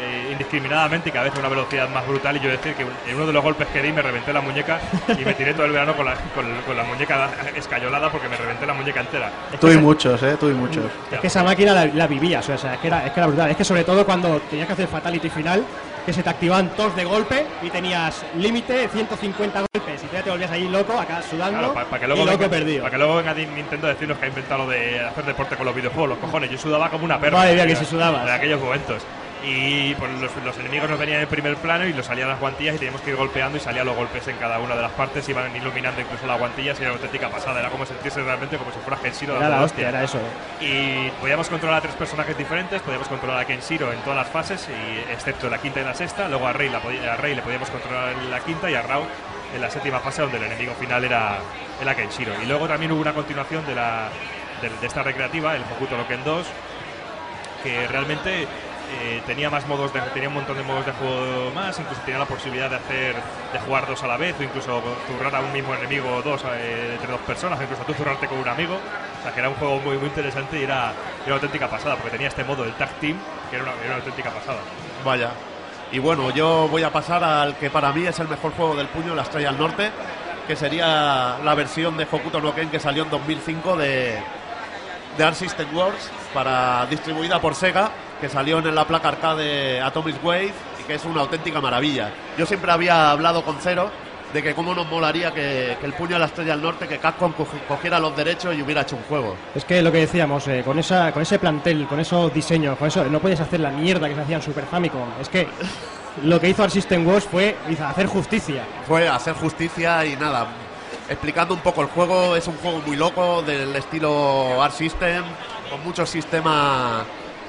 eh, 0.01 0.28
indiscriminadamente 0.32 1.09
y 1.09 1.12
cada 1.12 1.24
vez 1.24 1.34
a 1.36 1.38
una 1.40 1.49
velocidad 1.49 1.88
más 1.88 2.07
brutal. 2.07 2.36
Y 2.36 2.40
yo 2.40 2.51
decir 2.51 2.74
que 2.74 2.82
en 2.82 3.16
uno 3.16 3.26
de 3.26 3.32
los 3.32 3.42
golpes 3.42 3.66
que 3.68 3.82
di 3.82 3.92
me 3.92 4.03
reventé 4.03 4.32
la 4.32 4.40
muñeca 4.40 4.80
y 5.09 5.24
me 5.24 5.34
tiré 5.34 5.55
todo 5.55 5.66
el 5.66 5.72
verano 5.72 5.97
con 5.97 6.05
la, 6.07 6.14
con, 6.34 6.45
con 6.66 6.76
la 6.76 6.84
muñeca 6.84 7.30
escayolada 7.57 8.11
porque 8.11 8.28
me 8.28 8.36
reventé 8.36 8.66
la 8.66 8.74
muñeca 8.74 9.01
entera. 9.01 9.30
Tú 9.61 9.70
y 9.70 9.76
muchos, 9.78 10.22
¿eh? 10.22 10.36
Y 10.40 10.47
muchos. 10.47 10.84
Es 11.11 11.20
que 11.20 11.26
esa 11.28 11.42
máquina 11.42 11.72
la, 11.72 11.86
la 11.86 12.07
vivías, 12.07 12.47
o 12.49 12.59
sea, 12.59 12.74
es 12.74 12.80
que, 12.80 12.88
era, 12.88 13.07
es 13.07 13.12
que 13.12 13.20
era 13.20 13.26
brutal. 13.26 13.51
Es 13.51 13.57
que 13.57 13.64
sobre 13.64 13.84
todo 13.84 14.05
cuando 14.05 14.40
tenías 14.51 14.66
que 14.66 14.72
hacer 14.74 14.88
Fatality 14.88 15.30
final, 15.30 15.64
que 16.05 16.12
se 16.12 16.22
te 16.22 16.28
activaban 16.28 16.68
todos 16.76 16.95
de 16.97 17.05
golpe 17.05 17.47
y 17.62 17.70
tenías 17.70 18.22
límite 18.36 18.88
150 18.88 19.61
golpes 19.72 20.05
y 20.05 20.14
ya 20.14 20.22
te 20.22 20.28
volvías 20.28 20.51
ahí 20.51 20.68
loco, 20.68 20.99
acá 21.01 21.22
sudando 21.22 21.59
Claro, 21.72 21.72
para 21.72 21.99
que 21.99 22.05
y 22.05 22.09
luego 22.09 22.24
loco 22.26 22.36
venga, 22.38 22.51
perdido. 22.51 22.82
para 22.82 22.90
que 22.90 22.99
luego 22.99 23.16
venga 23.16 23.32
Nintendo 23.34 23.86
a 23.86 23.90
decirnos 23.90 24.18
que 24.18 24.24
ha 24.26 24.28
inventado 24.28 24.64
lo 24.64 24.70
de 24.70 25.01
hacer 25.01 25.24
deporte 25.24 25.57
con 25.57 25.64
los 25.64 25.74
videojuegos, 25.74 26.11
los 26.11 26.18
cojones. 26.18 26.51
Yo 26.51 26.59
sudaba 26.59 26.90
como 26.90 27.07
una 27.07 27.18
perra. 27.18 27.38
Madre 27.38 27.55
mía, 27.55 27.66
que 27.66 27.76
si 27.76 27.86
sudabas. 27.86 28.26
De 28.26 28.32
aquellos 28.32 28.61
momentos. 28.61 29.03
Y 29.47 29.95
pues, 29.97 30.11
los, 30.20 30.34
los 30.42 30.59
enemigos 30.59 30.88
nos 30.88 30.99
venían 30.99 31.20
en 31.20 31.28
primer 31.28 31.57
plano 31.57 31.86
y 31.86 31.92
los 31.92 32.07
salían 32.07 32.28
las 32.28 32.40
guantillas 32.40 32.76
y 32.76 32.78
teníamos 32.78 33.03
que 33.03 33.11
ir 33.11 33.16
golpeando 33.16 33.59
y 33.59 33.61
salían 33.61 33.84
los 33.84 33.95
golpes 33.95 34.26
en 34.28 34.36
cada 34.36 34.59
una 34.59 34.74
de 34.74 34.80
las 34.80 34.92
partes, 34.92 35.28
iban 35.28 35.55
iluminando 35.55 36.01
incluso 36.01 36.26
las 36.26 36.38
guantillas 36.38 36.78
y 36.78 36.82
era 36.82 36.92
una 36.92 37.01
auténtica 37.01 37.28
pasada. 37.28 37.61
Era 37.61 37.68
como 37.68 37.84
sentirse 37.84 38.22
realmente 38.22 38.57
como 38.57 38.72
si 38.72 38.78
fuera 38.78 38.97
Kenshiro. 39.03 39.36
Era 39.36 39.51
la 39.51 39.62
hostia, 39.62 39.90
era 39.90 40.03
eso. 40.03 40.18
Y 40.61 41.11
podíamos 41.20 41.49
controlar 41.51 41.78
a 41.78 41.82
tres 41.82 41.95
personajes 41.95 42.38
diferentes, 42.38 42.80
podíamos 42.80 43.07
controlar 43.09 43.40
a 43.40 43.45
Kenshiro 43.45 43.92
en 43.92 43.99
todas 44.01 44.16
las 44.16 44.28
fases, 44.28 44.66
y, 44.68 45.12
excepto 45.12 45.51
la 45.51 45.59
quinta 45.59 45.80
y 45.80 45.84
la 45.84 45.95
sexta. 45.95 46.26
Luego 46.28 46.47
a 46.47 46.55
Rey, 46.55 46.70
la 46.70 46.78
a 46.78 47.16
Rey 47.16 47.34
le 47.34 47.42
podíamos 47.42 47.68
controlar 47.68 48.14
en 48.14 48.30
la 48.30 48.40
quinta 48.40 48.70
y 48.70 48.74
a 48.74 48.82
Rao 48.82 49.07
en 49.55 49.61
la 49.61 49.70
séptima 49.70 50.01
fase, 50.01 50.22
donde 50.22 50.38
el 50.38 50.45
enemigo 50.45 50.72
final 50.80 51.05
era, 51.05 51.38
era 51.82 51.95
Kenshiro. 51.95 52.32
Y 52.42 52.47
luego 52.47 52.66
también 52.66 52.92
hubo 52.92 53.01
una 53.01 53.12
continuación 53.12 53.66
de, 53.66 53.74
la, 53.74 54.09
de, 54.62 54.70
de 54.70 54.86
esta 54.86 55.03
recreativa, 55.03 55.55
el 55.55 55.62
Hokuto 55.62 55.99
no 55.99 56.09
Ken 56.09 56.24
2, 56.24 56.47
que 57.62 57.86
realmente 57.88 58.47
eh, 59.01 59.22
tenía 59.26 59.51
más 59.51 59.66
modos 59.66 59.92
de, 59.92 60.01
tenía 60.12 60.28
un 60.28 60.34
montón 60.34 60.57
de 60.57 60.62
modos 60.62 60.86
de 60.86 60.92
juego 60.92 61.51
más, 61.55 61.78
incluso 61.78 62.01
tenía 62.03 62.18
la 62.18 62.26
posibilidad 62.26 62.70
de 62.70 62.76
hacer 62.76 63.16
de 63.53 63.59
jugar 63.61 63.86
dos 63.86 64.03
a 64.03 64.07
la 64.07 64.16
vez 64.16 64.34
o 64.38 64.42
incluso 64.42 64.82
zurrar 65.07 65.34
a 65.34 65.40
un 65.40 65.53
mismo 65.53 65.74
enemigo 65.74 66.22
dos 66.22 66.42
eh, 66.45 66.92
entre 66.95 67.11
dos 67.11 67.20
personas, 67.22 67.61
incluso 67.61 67.82
tú 67.84 67.95
zurrarte 67.95 68.26
con 68.26 68.38
un 68.38 68.49
amigo. 68.49 68.74
O 68.74 69.22
sea 69.22 69.32
que 69.32 69.40
era 69.40 69.49
un 69.49 69.57
juego 69.57 69.80
muy 69.80 69.97
muy 69.97 70.07
interesante 70.07 70.59
y 70.61 70.64
era, 70.64 70.92
era 71.24 71.26
una 71.26 71.34
auténtica 71.34 71.68
pasada, 71.68 71.97
porque 71.97 72.11
tenía 72.11 72.28
este 72.28 72.45
modo 72.45 72.64
del 72.64 72.74
tag 72.74 72.90
team, 73.01 73.16
que 73.51 73.57
era 73.57 73.64
una, 73.64 73.95
auténtica 73.97 74.30
pasada. 74.30 74.59
Vaya. 75.05 75.30
Y 75.92 75.99
bueno, 75.99 76.30
yo 76.30 76.68
voy 76.68 76.82
a 76.82 76.90
pasar 76.90 77.22
al 77.22 77.57
que 77.57 77.70
para 77.70 77.92
mí 77.92 78.07
es 78.07 78.18
el 78.18 78.28
mejor 78.28 78.53
juego 78.53 78.74
del 78.74 78.88
puño, 78.88 79.14
la 79.14 79.22
Estrella 79.22 79.51
del 79.51 79.61
Norte, 79.61 79.90
que 80.47 80.57
sería 80.57 81.38
la 81.42 81.55
versión 81.55 81.97
de 81.97 82.07
Hokuto 82.11 82.40
no 82.40 82.55
Ken 82.55 82.68
que 82.68 82.80
salió 82.80 83.05
en 83.05 83.11
2005 83.11 83.76
de, 83.76 84.18
de 85.16 85.24
Art 85.24 85.36
Wars, 85.72 86.11
para, 86.32 86.86
distribuida 86.86 87.40
por 87.40 87.55
Sega, 87.55 87.90
que 88.21 88.29
salió 88.29 88.59
en 88.59 88.75
la 88.75 88.85
placa 88.87 89.09
arcade 89.09 89.81
Atomic 89.81 90.25
Wave 90.25 90.53
y 90.81 90.85
que 90.85 90.95
es 90.95 91.05
una 91.05 91.21
auténtica 91.23 91.61
maravilla. 91.61 92.11
Yo 92.39 92.47
siempre 92.47 92.71
había 92.73 93.11
hablado 93.11 93.45
con 93.45 93.57
Cero 93.61 93.91
de 94.33 94.43
que 94.43 94.53
cómo 94.55 94.75
nos 94.75 94.89
molaría 94.89 95.33
que, 95.33 95.77
que 95.79 95.87
el 95.87 95.93
puño 95.93 96.15
de 96.15 96.19
la 96.19 96.27
Estrella 96.27 96.53
del 96.55 96.62
Norte, 96.62 96.89
que 96.89 96.99
Capcom 96.99 97.33
cogi- 97.35 97.61
cogiera 97.69 98.01
los 98.01 98.17
derechos 98.17 98.53
y 98.57 98.62
hubiera 98.62 98.81
hecho 98.83 98.97
un 98.97 99.03
juego. 99.05 99.37
Es 99.55 99.65
que 99.65 99.81
lo 99.81 99.93
que 99.93 99.99
decíamos, 99.99 100.49
eh, 100.49 100.62
con 100.65 100.77
esa 100.79 101.12
con 101.12 101.23
ese 101.23 101.39
plantel, 101.39 101.87
con 101.87 102.01
esos 102.01 102.35
diseños, 102.35 102.77
con 102.77 102.89
eso, 102.89 103.05
no 103.05 103.21
puedes 103.21 103.39
hacer 103.41 103.61
la 103.61 103.71
mierda 103.71 104.09
que 104.09 104.15
se 104.17 104.21
hacía 104.23 104.37
en 104.37 104.43
Super 104.43 104.65
Famicom. 104.65 105.09
Es 105.21 105.29
que 105.29 105.47
lo 106.25 106.41
que 106.41 106.49
hizo 106.49 106.65
Art 106.65 106.73
System 106.73 107.07
Wars 107.07 107.25
fue 107.31 107.55
hacer 107.87 108.07
justicia. 108.07 108.65
fue 108.89 109.09
hacer 109.09 109.35
justicia 109.35 110.05
y 110.05 110.17
nada. 110.17 110.49
Explicando 111.09 111.55
un 111.55 111.61
poco 111.61 111.83
el 111.83 111.89
juego, 111.89 112.35
es 112.35 112.49
un 112.49 112.57
juego 112.57 112.81
muy 112.87 112.97
loco 112.97 113.43
del 113.43 113.77
estilo 113.77 114.61
Art 114.62 114.73
System, 114.75 115.23
con 115.71 115.85
muchos 115.85 116.09
sistemas 116.11 117.05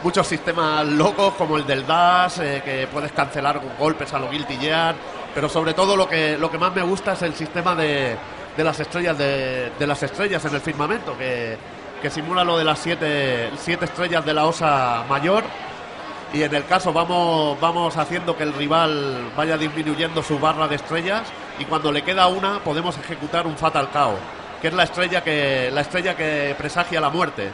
muchos 0.05 0.27
sistemas 0.27 0.85
locos 0.85 1.33
como 1.33 1.57
el 1.57 1.65
del 1.65 1.83
Dash, 1.87 2.37
eh, 2.39 2.61
que 2.63 2.85
puedes 2.85 3.11
cancelar 3.11 3.59
con 3.59 3.75
golpes 3.75 4.13
a 4.13 4.19
lo 4.19 4.29
Guilty 4.29 4.55
Gear, 4.57 4.93
pero 5.33 5.49
sobre 5.49 5.73
todo 5.73 5.97
lo 5.97 6.07
que, 6.07 6.37
lo 6.37 6.51
que 6.51 6.59
más 6.59 6.75
me 6.75 6.83
gusta 6.83 7.13
es 7.13 7.23
el 7.23 7.33
sistema 7.33 7.73
de, 7.73 8.15
de 8.55 8.63
las 8.63 8.79
estrellas 8.79 9.17
de, 9.17 9.71
de 9.79 9.87
las 9.87 10.03
estrellas 10.03 10.45
en 10.45 10.53
el 10.53 10.61
firmamento, 10.61 11.17
que, 11.17 11.57
que 12.03 12.11
simula 12.11 12.43
lo 12.43 12.55
de 12.55 12.63
las 12.63 12.77
siete, 12.77 13.49
siete 13.57 13.85
estrellas 13.85 14.23
de 14.23 14.35
la 14.35 14.45
osa 14.45 15.03
mayor 15.09 15.43
y 16.31 16.43
en 16.43 16.53
el 16.53 16.65
caso 16.65 16.93
vamos, 16.93 17.59
vamos 17.59 17.97
haciendo 17.97 18.37
que 18.37 18.43
el 18.43 18.53
rival 18.53 19.31
vaya 19.35 19.57
disminuyendo 19.57 20.21
su 20.21 20.37
barra 20.37 20.67
de 20.67 20.75
estrellas 20.75 21.23
y 21.57 21.65
cuando 21.65 21.91
le 21.91 22.03
queda 22.03 22.27
una 22.27 22.59
podemos 22.59 22.95
ejecutar 22.99 23.47
un 23.47 23.57
Fatal 23.57 23.89
Kao, 23.89 24.19
que 24.61 24.67
es 24.67 24.73
la 24.75 24.83
estrella 24.83 25.23
que, 25.23 25.71
la 25.73 25.81
estrella 25.81 26.15
que 26.15 26.53
presagia 26.59 27.01
la 27.01 27.09
muerte, 27.09 27.49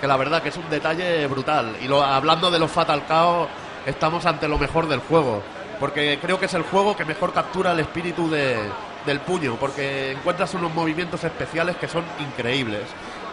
que 0.00 0.06
la 0.06 0.16
verdad 0.16 0.42
que 0.42 0.48
es 0.50 0.56
un 0.56 0.68
detalle 0.70 1.26
brutal. 1.26 1.76
Y 1.82 1.88
lo, 1.88 2.02
hablando 2.02 2.50
de 2.50 2.58
los 2.58 2.70
Fatal 2.70 3.04
Kao, 3.06 3.48
estamos 3.86 4.26
ante 4.26 4.48
lo 4.48 4.58
mejor 4.58 4.88
del 4.88 5.00
juego, 5.00 5.42
porque 5.78 6.18
creo 6.20 6.38
que 6.38 6.46
es 6.46 6.54
el 6.54 6.62
juego 6.62 6.96
que 6.96 7.04
mejor 7.04 7.32
captura 7.32 7.72
el 7.72 7.80
espíritu 7.80 8.28
de- 8.30 8.58
del 9.06 9.20
puño, 9.20 9.56
porque 9.58 10.12
encuentras 10.12 10.52
unos 10.54 10.74
movimientos 10.74 11.24
especiales 11.24 11.76
que 11.76 11.88
son 11.88 12.04
increíbles. 12.18 12.82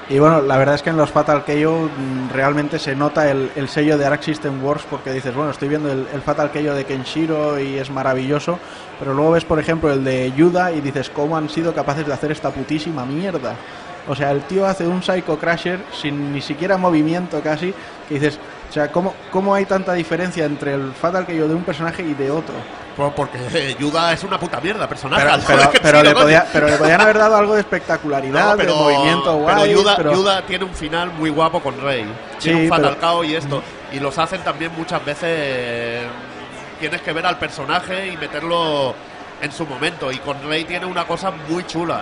Y 0.10 0.20
bueno, 0.20 0.42
la 0.42 0.56
verdad 0.56 0.76
es 0.76 0.82
que 0.84 0.90
en 0.90 0.96
los 0.96 1.12
Fatal 1.12 1.44
KO 1.44 1.90
mm, 1.90 2.30
realmente 2.34 2.80
se 2.80 2.96
nota 2.96 3.30
el, 3.30 3.52
el 3.58 3.68
sello 3.68 3.98
de 3.98 4.06
Arc 4.06 4.22
System 4.22 4.64
Wars 4.64 4.84
porque 4.90 5.12
dices, 5.12 5.36
bueno, 5.36 5.52
estoy 5.52 5.68
viendo 5.68 5.92
el, 5.92 6.08
el 6.14 6.22
Fatal 6.22 6.50
KO 6.54 6.74
de 6.74 6.86
Kenshiro 6.86 7.60
y 7.60 7.78
es 7.78 7.90
maravilloso, 7.90 8.58
pero 9.00 9.14
luego 9.14 9.32
ves, 9.32 9.44
por 9.44 9.60
ejemplo, 9.60 9.92
el 9.92 10.06
de 10.06 10.32
Yuda 10.32 10.72
y 10.72 10.80
dices, 10.80 11.10
¿cómo 11.10 11.36
han 11.36 11.50
sido 11.50 11.74
capaces 11.76 12.08
de 12.08 12.14
hacer 12.14 12.32
esta 12.32 12.52
putísima 12.52 13.04
mierda? 13.06 13.56
O 14.08 14.16
sea, 14.16 14.32
el 14.32 14.42
tío 14.44 14.66
hace 14.66 14.88
un 14.88 15.04
Psycho 15.04 15.38
Crasher 15.38 15.80
sin 15.92 16.32
ni 16.34 16.42
siquiera 16.42 16.78
movimiento 16.78 17.42
casi, 17.42 17.74
que 18.08 18.16
dices, 18.16 18.40
o 18.70 18.74
sea, 18.74 18.92
¿cómo, 18.92 19.14
cómo 19.32 19.54
hay 19.54 19.66
tanta 19.66 19.94
diferencia 19.94 20.46
entre 20.46 20.74
el 20.74 20.94
Fatal 20.94 21.26
KO 21.26 21.34
de 21.48 21.54
un 21.56 21.64
personaje 21.64 22.04
y 22.04 22.14
de 22.14 22.32
otro? 22.32 22.56
Pues 22.96 23.14
porque 23.16 23.76
Yuda 23.80 24.12
es 24.14 24.24
una 24.24 24.40
puta 24.40 24.60
mierda, 24.60 24.88
personaje. 24.90 25.22
Pero, 25.82 26.02
le 26.04 26.14
podía- 26.16 26.46
pero 26.52 26.68
le 26.68 26.78
podían 26.78 27.02
haber 27.02 27.18
dado 27.18 27.36
algo 27.36 27.54
de 27.54 27.60
espectacularidad, 27.60 28.52
No, 28.52 28.58
pero, 28.58 28.74
de 28.74 28.80
movimiento 28.80 29.36
guay. 29.38 29.56
pero 29.56 29.68
Yuda, 29.68 29.96
pero- 29.98 30.14
Yuda 30.14 30.42
tiene 30.44 30.66
un 30.66 30.74
final 30.74 31.12
muy 31.12 31.30
guapo 31.30 31.60
con 31.62 31.80
Rey. 31.80 32.04
Sí, 32.40 32.50
Tiene 32.50 32.64
un 32.64 32.70
Fatal 32.70 32.98
Kao 32.98 33.24
y 33.24 33.36
esto. 33.36 33.62
Y 33.92 34.00
los 34.00 34.18
hacen 34.18 34.42
también 34.42 34.72
muchas 34.76 35.04
veces. 35.06 35.24
eh, 35.30 36.08
Tienes 36.80 37.02
que 37.02 37.12
ver 37.12 37.26
al 37.26 37.38
personaje 37.40 38.08
y 38.08 38.18
meterlo 38.18 38.94
en 39.42 39.52
su 39.52 39.66
momento. 39.66 40.12
Y 40.12 40.18
con 40.20 40.42
Rey 40.48 40.64
tiene 40.64 40.86
una 40.86 41.06
cosa 41.06 41.32
muy 41.50 41.66
chula. 41.66 42.02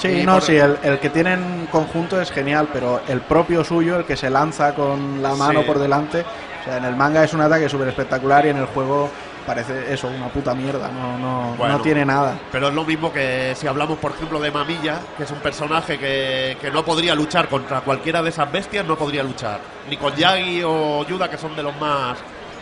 Sí, 0.00 0.22
no, 0.24 0.34
por- 0.34 0.42
sí, 0.42 0.56
el, 0.56 0.78
el 0.82 0.98
que 0.98 1.10
tienen 1.10 1.68
conjunto 1.70 2.20
es 2.20 2.30
genial, 2.30 2.68
pero 2.72 3.00
el 3.08 3.20
propio 3.20 3.62
suyo, 3.64 3.96
el 3.98 4.04
que 4.04 4.16
se 4.16 4.30
lanza 4.30 4.74
con 4.74 5.22
la 5.22 5.34
mano 5.34 5.60
Sí. 5.60 5.66
por 5.66 5.78
delante, 5.78 6.20
o 6.20 6.64
sea, 6.64 6.76
en 6.78 6.84
el 6.84 6.96
manga 6.96 7.22
es 7.24 7.32
un 7.34 7.40
ataque 7.42 7.68
súper 7.68 7.88
espectacular 7.88 8.46
y 8.46 8.50
en 8.50 8.56
el 8.58 8.66
juego 8.66 9.10
parece 9.46 9.92
eso, 9.92 10.06
una 10.08 10.28
puta 10.28 10.54
mierda, 10.54 10.88
no, 10.88 11.18
no, 11.18 11.54
Bueno. 11.56 11.78
no 11.78 11.82
tiene 11.82 12.04
nada. 12.04 12.38
Pero 12.52 12.68
es 12.68 12.74
lo 12.74 12.84
mismo 12.84 13.12
que 13.12 13.54
si 13.56 13.66
hablamos, 13.66 13.98
por 13.98 14.12
ejemplo, 14.12 14.38
de 14.38 14.50
Mamilla, 14.50 15.00
que 15.16 15.24
es 15.24 15.30
un 15.30 15.38
personaje 15.38 15.98
que, 15.98 16.56
que 16.60 16.70
no 16.70 16.84
podría 16.84 17.14
luchar 17.14 17.48
contra 17.48 17.80
cualquiera 17.80 18.22
de 18.22 18.28
esas 18.28 18.50
bestias, 18.52 18.84
no 18.86 18.96
podría 18.96 19.22
luchar. 19.22 19.58
Ni 19.88 19.96
con 19.96 20.14
Yagi 20.14 20.62
o 20.64 21.04
Yuda, 21.06 21.28
que 21.28 21.36
son 21.38 21.56
de 21.56 21.62
los 21.62 21.76
más 21.80 22.18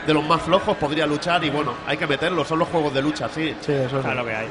de 0.07 0.15
los 0.15 0.25
más 0.27 0.41
flojos, 0.41 0.75
podría 0.79 1.07
luchar 1.07 1.45
y 1.45 1.51
bueno, 1.51 1.73
hay 1.87 1.99
que 1.99 2.07
meterlo, 2.07 2.43
son 2.43 2.61
los 2.61 2.69
juegos 2.69 2.95
de 2.95 3.03
lucha, 3.03 3.29
sí. 3.29 3.55
Sí, 3.61 3.73
eso 3.73 3.99
sí. 3.99 4.03
Claro 4.05 4.25
que 4.25 4.35
hay. 4.35 4.49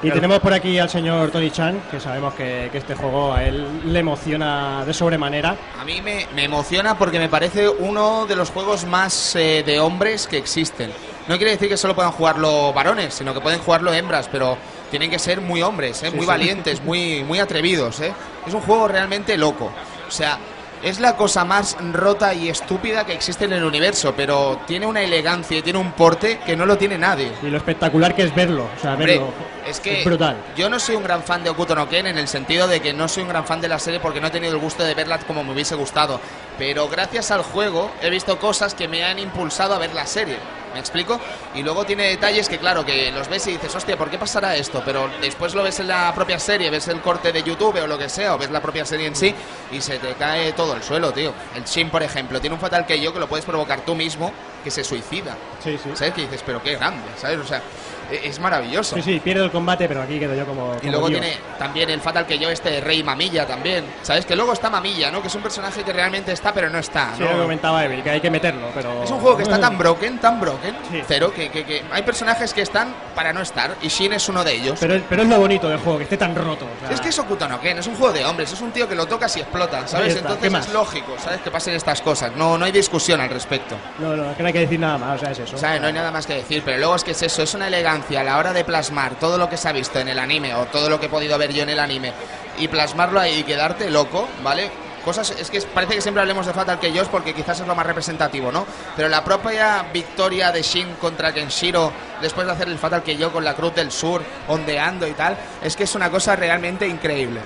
Y 0.00 0.10
tenemos 0.12 0.38
por 0.38 0.52
aquí 0.52 0.78
al 0.78 0.88
señor 0.88 1.30
Tony 1.30 1.50
Chan, 1.50 1.82
que 1.90 1.98
sabemos 1.98 2.32
que, 2.34 2.68
que 2.70 2.78
este 2.78 2.94
juego 2.94 3.32
a 3.32 3.42
él 3.42 3.66
le 3.84 3.98
emociona 3.98 4.84
de 4.84 4.94
sobremanera. 4.94 5.56
A 5.80 5.84
mí 5.84 6.00
me, 6.00 6.24
me 6.36 6.44
emociona 6.44 6.96
porque 6.96 7.18
me 7.18 7.28
parece 7.28 7.68
uno 7.68 8.24
de 8.26 8.36
los 8.36 8.50
juegos 8.50 8.86
más 8.86 9.34
eh, 9.34 9.64
de 9.66 9.80
hombres 9.80 10.28
que 10.28 10.38
existen. 10.38 10.92
No 11.26 11.36
quiere 11.36 11.50
decir 11.50 11.68
que 11.68 11.76
solo 11.76 11.96
puedan 11.96 12.12
jugarlo 12.12 12.72
varones, 12.72 13.12
sino 13.12 13.34
que 13.34 13.40
pueden 13.40 13.58
jugarlo 13.58 13.92
hembras, 13.92 14.28
pero 14.30 14.56
tienen 14.90 15.10
que 15.10 15.18
ser 15.18 15.40
muy 15.40 15.62
hombres, 15.62 16.00
¿eh? 16.04 16.10
muy 16.12 16.20
sí. 16.20 16.26
valientes, 16.26 16.80
muy, 16.82 17.24
muy 17.24 17.40
atrevidos. 17.40 18.00
¿eh? 18.00 18.12
Es 18.46 18.54
un 18.54 18.60
juego 18.60 18.86
realmente 18.86 19.36
loco. 19.36 19.72
O 20.06 20.10
sea, 20.10 20.38
Es 20.82 21.00
la 21.00 21.16
cosa 21.16 21.44
más 21.44 21.76
rota 21.92 22.32
y 22.34 22.48
estúpida 22.48 23.04
que 23.04 23.12
existe 23.12 23.46
en 23.46 23.52
el 23.52 23.64
universo, 23.64 24.14
pero 24.16 24.60
tiene 24.66 24.86
una 24.86 25.02
elegancia 25.02 25.58
y 25.58 25.62
tiene 25.62 25.78
un 25.78 25.90
porte 25.92 26.38
que 26.46 26.56
no 26.56 26.66
lo 26.66 26.78
tiene 26.78 26.96
nadie. 26.96 27.32
Y 27.42 27.46
lo 27.46 27.56
espectacular 27.56 28.14
que 28.14 28.22
es 28.22 28.34
verlo. 28.34 28.68
O 28.76 28.80
sea, 28.80 28.92
Hombre, 28.92 29.14
verlo. 29.18 29.32
es 29.66 29.80
que 29.80 30.04
brutal. 30.04 30.36
yo 30.56 30.70
no 30.70 30.78
soy 30.78 30.94
un 30.94 31.02
gran 31.02 31.22
fan 31.24 31.42
de 31.42 31.50
Okuto 31.50 31.74
no 31.74 31.88
Ken 31.88 32.06
en 32.06 32.16
el 32.16 32.28
sentido 32.28 32.68
de 32.68 32.80
que 32.80 32.92
no 32.92 33.08
soy 33.08 33.24
un 33.24 33.28
gran 33.30 33.44
fan 33.44 33.60
de 33.60 33.66
la 33.68 33.80
serie 33.80 33.98
porque 33.98 34.20
no 34.20 34.28
he 34.28 34.30
tenido 34.30 34.52
el 34.52 34.58
gusto 34.60 34.84
de 34.84 34.94
verla 34.94 35.18
como 35.18 35.42
me 35.42 35.52
hubiese 35.52 35.74
gustado. 35.74 36.20
Pero 36.58 36.88
gracias 36.88 37.32
al 37.32 37.42
juego 37.42 37.90
he 38.00 38.08
visto 38.08 38.38
cosas 38.38 38.74
que 38.74 38.86
me 38.86 39.02
han 39.04 39.18
impulsado 39.18 39.74
a 39.74 39.78
ver 39.78 39.92
la 39.94 40.06
serie. 40.06 40.36
¿Me 40.72 40.80
explico? 40.80 41.20
Y 41.54 41.62
luego 41.62 41.84
tiene 41.84 42.04
detalles 42.04 42.48
que, 42.48 42.58
claro, 42.58 42.84
que 42.84 43.10
los 43.10 43.28
ves 43.28 43.46
y 43.46 43.52
dices, 43.52 43.74
hostia, 43.74 43.96
¿por 43.96 44.10
qué 44.10 44.18
pasará 44.18 44.56
esto? 44.56 44.82
Pero 44.84 45.08
después 45.20 45.54
lo 45.54 45.62
ves 45.62 45.80
en 45.80 45.88
la 45.88 46.12
propia 46.14 46.38
serie, 46.38 46.70
ves 46.70 46.88
el 46.88 47.00
corte 47.00 47.32
de 47.32 47.42
YouTube 47.42 47.82
o 47.82 47.86
lo 47.86 47.98
que 47.98 48.08
sea, 48.08 48.34
o 48.34 48.38
ves 48.38 48.50
la 48.50 48.60
propia 48.60 48.84
serie 48.84 49.06
en 49.06 49.16
sí 49.16 49.34
y 49.72 49.80
se 49.80 49.98
te 49.98 50.14
cae 50.14 50.52
todo 50.52 50.74
el 50.74 50.82
suelo, 50.82 51.12
tío. 51.12 51.32
El 51.54 51.64
Shin, 51.64 51.90
por 51.90 52.02
ejemplo, 52.02 52.40
tiene 52.40 52.54
un 52.54 52.60
fatal 52.60 52.86
que 52.86 53.00
yo 53.00 53.12
que 53.12 53.18
lo 53.18 53.28
puedes 53.28 53.44
provocar 53.44 53.80
tú 53.80 53.94
mismo 53.94 54.32
que 54.62 54.70
se 54.70 54.84
suicida. 54.84 55.36
Sí, 55.62 55.78
sí. 55.82 55.90
¿Sabes? 55.94 56.14
Que 56.14 56.22
dices, 56.22 56.42
pero 56.44 56.62
qué 56.62 56.76
grande, 56.76 57.08
¿sabes? 57.16 57.38
O 57.38 57.44
sea, 57.44 57.62
es 58.10 58.38
maravilloso. 58.38 58.96
Sí, 58.96 59.02
sí, 59.02 59.20
pierdo 59.20 59.44
el 59.44 59.50
combate, 59.50 59.86
pero 59.88 60.02
aquí 60.02 60.18
quedo 60.18 60.34
yo 60.34 60.46
como. 60.46 60.76
Y 60.82 60.88
luego 60.90 61.08
Dios. 61.08 61.20
tiene 61.20 61.36
también 61.58 61.90
el 61.90 62.00
fatal 62.00 62.26
que 62.26 62.38
yo, 62.38 62.48
este 62.50 62.80
Rey 62.80 63.02
Mamilla 63.02 63.46
también. 63.46 63.84
¿Sabes? 64.02 64.24
Que 64.26 64.34
luego 64.36 64.52
está 64.52 64.70
Mamilla, 64.70 65.10
¿no? 65.10 65.20
Que 65.22 65.28
es 65.28 65.34
un 65.34 65.42
personaje 65.42 65.82
que 65.82 65.92
realmente 65.92 66.32
está, 66.32 66.52
pero 66.52 66.70
no 66.70 66.78
está. 66.78 67.12
Sí, 67.16 67.22
¿no? 67.22 67.32
lo 67.32 67.42
comentaba 67.42 67.84
Evil, 67.84 68.02
que 68.02 68.10
hay 68.10 68.20
que 68.20 68.30
meterlo, 68.30 68.68
pero. 68.74 69.02
Es 69.02 69.10
un 69.10 69.20
juego 69.20 69.36
que 69.36 69.42
está 69.44 69.60
tan 69.60 69.76
broken, 69.78 70.18
tan 70.18 70.40
broken, 70.40 70.76
Sí. 70.90 71.02
cero, 71.06 71.32
que, 71.34 71.50
que- 71.50 71.64
que 71.64 71.82
hay 71.90 72.02
personajes 72.02 72.52
que 72.54 72.62
están 72.62 72.94
para 73.14 73.32
no 73.32 73.40
estar, 73.42 73.76
y 73.82 73.88
Shin 73.88 74.12
es 74.12 74.28
uno 74.28 74.42
de 74.44 74.54
ellos. 74.54 74.78
Pero, 74.80 75.00
pero 75.08 75.22
es 75.22 75.28
lo 75.28 75.38
bonito 75.38 75.68
del 75.68 75.78
juego, 75.78 75.98
que 75.98 76.04
esté 76.04 76.16
tan 76.16 76.34
roto. 76.34 76.64
o 76.66 76.86
sea, 76.86 76.94
Es 76.94 77.00
que 77.00 77.08
es 77.08 77.18
Okuto 77.18 77.48
no 77.48 77.60
Ken, 77.60 77.78
es 77.78 77.86
un 77.86 77.94
juego 77.96 78.12
de 78.12 78.24
hombres, 78.24 78.52
es 78.52 78.60
un 78.60 78.70
tío 78.72 78.88
que 78.88 78.94
lo 78.94 79.06
tocas 79.06 79.36
y 79.36 79.40
explota, 79.40 79.86
¿sabes? 79.86 80.14
está, 80.14 80.28
¿qué 80.38 80.46
Entonces 80.46 80.68
es 80.68 80.72
lógico, 80.72 81.14
¿sabes? 81.18 81.40
Que 81.40 81.50
pasen 81.50 81.74
estas 81.74 82.00
cosas, 82.00 82.32
no, 82.36 82.56
no 82.56 82.64
hay 82.64 82.72
discusión 82.72 83.20
al 83.20 83.28
respecto. 83.30 83.76
No, 83.98 84.16
no, 84.16 84.30
es 84.30 84.36
que 84.36 84.42
no 84.42 84.46
hay 84.46 84.52
que 84.52 84.60
decir 84.60 84.78
nada 84.80 84.98
más, 84.98 85.16
o 85.16 85.18
sea, 85.18 85.32
es 85.32 85.38
eso. 85.40 85.56
O 85.56 85.58
sea, 85.58 85.78
no 85.78 85.86
hay 85.88 85.92
nada 85.92 86.10
más 86.10 86.26
que 86.26 86.34
decir, 86.34 86.62
pero 86.64 86.78
luego 86.78 86.94
es 86.96 87.04
que 87.04 87.10
es 87.12 87.22
eso, 87.22 87.42
es 87.42 87.54
una 87.54 87.66
elegancia 87.66 87.97
a 88.16 88.24
la 88.24 88.38
hora 88.38 88.52
de 88.52 88.64
plasmar 88.64 89.14
todo 89.16 89.38
lo 89.38 89.48
que 89.48 89.56
se 89.56 89.68
ha 89.68 89.72
visto 89.72 89.98
en 89.98 90.08
el 90.08 90.18
anime 90.18 90.54
o 90.54 90.66
todo 90.66 90.88
lo 90.88 90.98
que 90.98 91.06
he 91.06 91.08
podido 91.08 91.36
ver 91.38 91.52
yo 91.52 91.62
en 91.62 91.70
el 91.70 91.78
anime 91.78 92.12
y 92.58 92.68
plasmarlo 92.68 93.20
ahí 93.20 93.40
y 93.40 93.42
quedarte 93.44 93.90
loco, 93.90 94.28
¿vale? 94.42 94.70
Cosas, 95.04 95.30
es 95.30 95.50
que 95.50 95.60
parece 95.62 95.94
que 95.94 96.00
siempre 96.00 96.20
hablemos 96.20 96.44
de 96.46 96.52
Fatal 96.52 96.78
que 96.78 96.92
porque 97.10 97.32
quizás 97.32 97.60
es 97.60 97.66
lo 97.66 97.74
más 97.74 97.86
representativo, 97.86 98.50
¿no? 98.52 98.66
Pero 98.96 99.08
la 99.08 99.24
propia 99.24 99.86
victoria 99.92 100.50
de 100.52 100.62
Shin 100.62 100.96
contra 101.00 101.32
Kenshiro 101.32 101.92
después 102.20 102.46
de 102.46 102.52
hacer 102.52 102.68
el 102.68 102.78
Fatal 102.78 103.02
que 103.02 103.16
con 103.28 103.44
la 103.44 103.54
Cruz 103.54 103.74
del 103.74 103.90
Sur, 103.90 104.22
ondeando 104.48 105.06
y 105.06 105.12
tal, 105.12 105.36
es 105.62 105.76
que 105.76 105.84
es 105.84 105.94
una 105.94 106.10
cosa 106.10 106.36
realmente 106.36 106.86
increíble. 106.86 107.40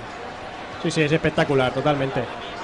Sí, 0.81 0.91
sí, 0.91 1.01
es 1.03 1.11
espectacular, 1.11 1.71
totalmente. 1.71 2.23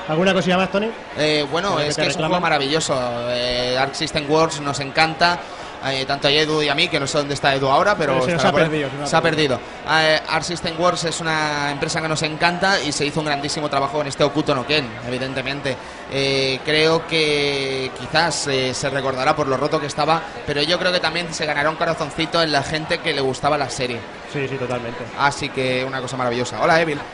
¿Alguna 0.10 0.34
cosilla 0.34 0.58
más, 0.58 0.72
Tony? 0.72 0.90
Eh, 1.18 1.46
bueno, 1.52 1.70
¿Sabes 1.74 1.90
es 1.90 1.96
que 1.96 2.08
es 2.08 2.16
un 2.16 2.24
juego 2.24 2.42
maravilloso. 2.42 2.96
Eh, 3.30 3.78
Arc 3.80 3.94
System 3.94 4.30
Works 4.30 4.60
nos 4.60 4.80
encanta. 4.80 5.40
Eh, 5.86 6.06
tanto 6.06 6.28
a 6.28 6.32
Edu 6.32 6.62
y 6.62 6.70
a 6.70 6.76
mí, 6.76 6.88
que 6.88 7.00
no 7.00 7.08
sé 7.08 7.18
dónde 7.18 7.34
está 7.34 7.56
Edu 7.56 7.68
ahora, 7.68 7.96
pero 7.96 8.22
Sí, 8.22 8.32
se 8.38 8.48
ha 8.48 8.52
perdido, 8.52 8.90
se 9.04 9.08
Se 9.10 9.16
ha 9.16 9.22
perdido. 9.22 9.60
Eh, 9.90 10.20
System 10.42 10.80
Works 10.80 11.06
es 11.06 11.20
una 11.22 11.72
empresa 11.72 12.02
que 12.02 12.08
nos 12.08 12.22
encanta 12.24 12.82
y 12.82 12.92
se 12.92 13.06
hizo 13.06 13.20
un 13.20 13.26
grandísimo 13.26 13.70
trabajo 13.70 14.02
en 14.02 14.08
este 14.08 14.24
Okuto 14.24 14.56
no 14.56 14.66
Ken, 14.66 14.88
evidentemente. 15.08 15.76
Eh, 16.12 16.60
creo 16.66 17.06
que 17.08 17.92
quizás 18.00 18.48
eh, 18.48 18.74
se 18.74 18.90
recordará 18.90 19.36
por 19.36 19.48
lo 19.48 19.58
roto 19.58 19.80
que 19.80 19.88
estaba, 19.88 20.22
pero 20.48 20.62
yo 20.64 20.80
creo 20.80 20.92
que 20.92 21.00
también 21.00 21.34
se 21.34 21.46
ganará 21.46 21.70
un 21.70 21.76
corazoncito 21.76 22.42
en 22.42 22.52
la 22.52 22.64
gente 22.64 23.00
que 23.00 23.14
le 23.14 23.22
gustaba 23.22 23.58
la 23.58 23.70
serie. 23.70 24.00
Sí, 24.34 24.48
sí, 24.48 24.56
totalmente. 24.56 25.04
Así 25.18 25.50
que 25.50 25.84
una 25.84 26.02
cosa 26.02 26.18
maravillosa. 26.18 26.62
Hola, 26.62 26.82
Evil. 26.82 27.00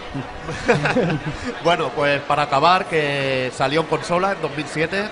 Bueno, 1.63 1.89
pues 1.89 2.21
para 2.21 2.43
acabar, 2.43 2.85
que 2.85 3.51
salió 3.55 3.81
en 3.81 3.87
consola 3.87 4.33
en 4.33 4.41
2007. 4.41 5.09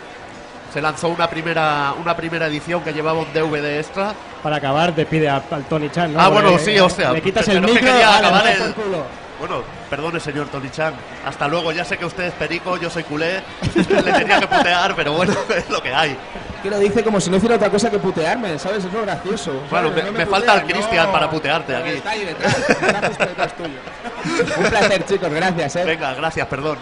Se 0.74 0.82
lanzó 0.82 1.10
una 1.10 1.30
primera, 1.30 1.94
una 2.02 2.16
primera 2.16 2.48
edición 2.48 2.82
que 2.82 2.92
llevaba 2.94 3.20
un 3.20 3.32
DVD 3.32 3.78
extra. 3.80 4.14
Para 4.42 4.56
acabar, 4.56 4.92
te 4.94 5.06
pide 5.06 5.30
al 5.30 5.44
Tony 5.70 5.90
Chan, 5.92 6.14
¿no? 6.14 6.20
ah, 6.20 6.30
bueno, 6.30 6.50
Porque, 6.50 6.66
sí, 6.66 6.72
eh, 6.72 6.82
o 6.82 6.90
sea. 6.90 7.12
Le 7.14 7.22
quitas 7.22 7.48
el 7.48 7.64
que 7.64 7.72
micro, 7.74 7.92
ala, 7.94 8.18
acabar 8.18 8.48
el- 8.48 8.58
por 8.74 8.74
culo. 8.84 9.04
Bueno, 9.40 9.62
perdone, 9.90 10.20
señor 10.20 10.48
Tony 10.48 10.70
Chan. 10.72 10.94
Hasta 11.28 11.48
luego, 11.48 11.72
ya 11.74 11.84
sé 11.86 11.98
que 11.98 12.06
usted 12.06 12.24
es 12.24 12.34
perico, 12.34 12.78
yo 12.78 12.90
soy 12.90 13.04
culé. 13.04 13.42
Le 13.76 13.84
tenía 14.14 14.40
que 14.40 14.48
putear, 14.48 14.96
pero 14.96 15.14
bueno, 15.14 15.34
es 15.56 15.70
lo 15.70 15.82
que 15.82 15.94
hay. 15.94 16.18
Que 16.64 16.70
lo 16.72 16.80
dice 16.80 17.04
como 17.04 17.20
si 17.22 17.30
no 17.30 17.38
hiciera 17.38 17.56
otra 17.58 17.70
cosa 17.70 17.92
que 17.92 18.00
putearme, 18.00 18.58
¿sabes? 18.58 18.86
Es 18.86 18.92
lo 18.94 19.02
gracioso. 19.02 19.52
Bueno, 19.70 19.92
me- 19.92 20.02
No 20.04 20.12
me 20.14 20.26
falta 20.26 20.56
el 20.56 20.64
Cristian 20.64 21.06
no. 21.08 21.12
para 21.12 21.30
putearte 21.30 21.76
aquí. 21.76 21.90
Está 21.90 22.10
ahí 22.12 22.26
detrás, 22.26 22.58
está 22.70 23.08
justo 23.08 23.26
detrás 23.26 23.54
tuyo. 23.58 23.80
Un 24.58 24.64
placer, 24.70 25.06
chicos, 25.06 25.30
gracias, 25.32 25.76
¿eh? 25.76 25.84
Venga, 25.84 26.14
gracias, 26.16 26.48
perdón. 26.48 26.78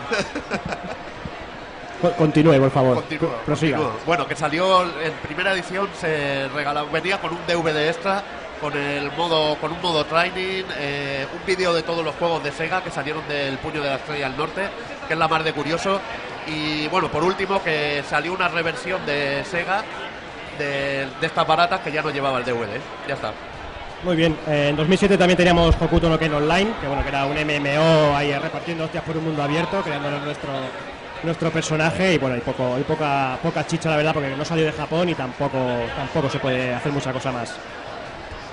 Co- 2.02 2.12
Continúe, 2.12 2.60
por 2.60 2.72
favor. 2.72 2.96
Continúo, 2.96 3.30
Co- 3.30 3.36
Prosiga. 3.46 3.78
continúo. 3.78 4.00
Bueno, 4.06 4.28
que 4.28 4.36
salió 4.36 4.84
en 4.84 5.14
primera 5.24 5.54
edición, 5.54 5.88
se 6.00 6.48
regalaba, 6.50 6.90
venía 6.92 7.20
con 7.20 7.32
un 7.32 7.40
DVD 7.48 7.88
extra, 7.90 8.24
con 8.60 8.76
el 8.78 9.12
modo, 9.14 9.56
con 9.58 9.72
un 9.72 9.82
modo 9.82 10.04
training, 10.06 10.64
eh, 10.78 11.26
un 11.34 11.46
vídeo 11.46 11.74
de 11.74 11.84
todos 11.84 12.04
los 12.04 12.16
juegos 12.16 12.44
de 12.44 12.52
Sega 12.52 12.84
que 12.84 12.92
salieron 12.92 13.28
del 13.28 13.58
puño 13.58 13.82
de 13.82 13.90
la 13.90 13.96
estrella 13.96 14.28
del 14.30 14.38
norte, 14.38 14.62
que 15.08 15.14
es 15.14 15.20
la 15.20 15.28
más 15.28 15.44
de 15.44 15.54
curioso. 15.54 16.00
Y 16.48 16.88
bueno, 16.88 17.08
por 17.10 17.24
último, 17.24 17.62
que 17.64 18.04
salió 18.10 18.34
una 18.34 18.48
reversión 18.48 19.06
de 19.06 19.44
Sega 19.46 19.84
de, 20.58 21.08
de 21.20 21.28
estas 21.28 21.46
baratas 21.48 21.80
que 21.82 21.92
ya 21.92 22.02
no 22.02 22.10
llevaba 22.10 22.40
el 22.40 22.46
DVD. 22.46 22.80
Ya 23.08 23.14
está. 23.16 23.32
Muy 24.04 24.16
bien. 24.16 24.36
eh, 24.48 24.68
en 24.70 24.76
2007 24.76 25.16
también 25.18 25.38
teníamos 25.38 25.76
Hokuto 25.80 26.10
no 26.10 26.18
Ken 26.18 26.34
Online, 26.34 26.72
que 26.82 26.88
bueno, 26.88 27.04
que 27.04 27.10
era 27.10 27.26
un 27.26 27.36
MMO 27.36 28.16
ahí 28.16 28.34
repartiendo 28.34 28.86
hostias 28.86 29.04
por 29.04 29.16
un 29.18 29.24
mundo 29.26 29.44
abierto, 29.44 29.82
creándonos 29.84 30.24
nuestro 30.24 30.50
nuestro 31.24 31.52
personaje 31.52 32.14
y 32.14 32.18
bueno, 32.18 32.36
hay 32.36 32.42
poco 32.42 32.76
hay 32.76 32.84
poca 32.84 33.38
poca 33.42 33.66
chicha 33.66 33.90
la 33.90 33.98
verdad 33.98 34.14
porque 34.14 34.36
no 34.36 34.46
salió 34.46 34.66
de 34.66 34.72
Japón 34.72 35.10
y 35.10 35.16
tampoco 35.16 35.58
tampoco 35.96 36.30
se 36.30 36.40
puede 36.40 36.74
hacer 36.74 36.92
mucha 36.92 37.14
cosa 37.14 37.32
más. 37.32 37.54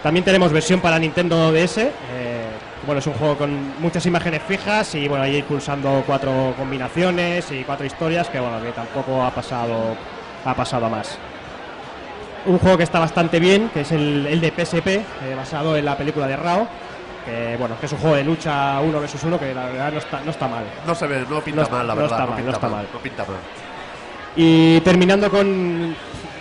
También 0.03 0.25
tenemos 0.25 0.53
versión 0.53 0.81
para 0.81 0.99
Nintendo 0.99 1.51
DS. 1.53 1.79
eh, 1.79 1.91
bueno, 2.87 3.01
es 3.01 3.07
un 3.07 3.15
juego 3.15 3.37
con 3.37 3.81
muchas 3.81 4.07
imágenes 4.07 4.43
fijas 4.47 4.95
y 4.95 5.09
bueno, 5.09 5.25
ahí 5.25 5.43
pulsando 5.43 6.03
cuatro 6.07 6.55
combinaciones 6.57 7.51
y 7.51 7.65
cuatro 7.65 7.85
historias 7.85 8.29
que 8.29 8.39
bueno, 8.39 8.63
que 8.63 8.71
tampoco 8.71 9.23
ha 9.25 9.31
pasado 9.31 9.97
ha 10.45 10.55
pasado 10.55 10.87
a 10.87 10.89
más. 10.89 11.19
Un 12.47 12.59
juego 12.59 12.79
que 12.79 12.85
está 12.85 13.01
bastante 13.01 13.41
bien, 13.41 13.69
que 13.75 13.81
es 13.81 13.93
el, 13.93 14.27
el 14.27 14.41
de 14.41 14.51
PSP, 14.53 14.87
eh, 14.87 15.05
basado 15.37 15.77
en 15.77 15.85
la 15.85 15.97
película 15.97 16.27
de 16.27 16.37
Rao, 16.37 16.67
que 17.29 17.57
bueno, 17.59 17.79
que 17.79 17.85
es 17.87 17.93
un 17.93 17.99
juego 17.99 18.17
de 18.17 18.25
lucha 18.25 18.81
uno 18.81 19.01
versus 19.01 19.23
uno 19.25 19.39
que 19.39 19.53
la 19.53 19.67
verdad 19.67 19.93
no 19.93 19.99
está, 19.99 20.21
no 20.25 20.31
está 20.31 20.49
mal. 20.49 20.65
No 20.87 20.95
se 20.95 21.07
ve, 21.07 21.25
no 21.29 21.41
pinta 21.43 21.63
No 21.63 21.69
mal, 21.69 21.87
la 21.87 21.95
no 21.95 22.01
verdad. 22.01 22.19
está 22.19 22.25
no 22.25 22.31
mal, 22.31 22.37
pinta 22.37 22.51
no 22.51 22.57
está 22.57 22.69
mal. 22.69 22.89
No 22.93 22.99
pinta 23.01 23.25
mal. 23.25 23.37
Y 24.37 24.81
terminando 24.81 25.31
con. 25.31 25.95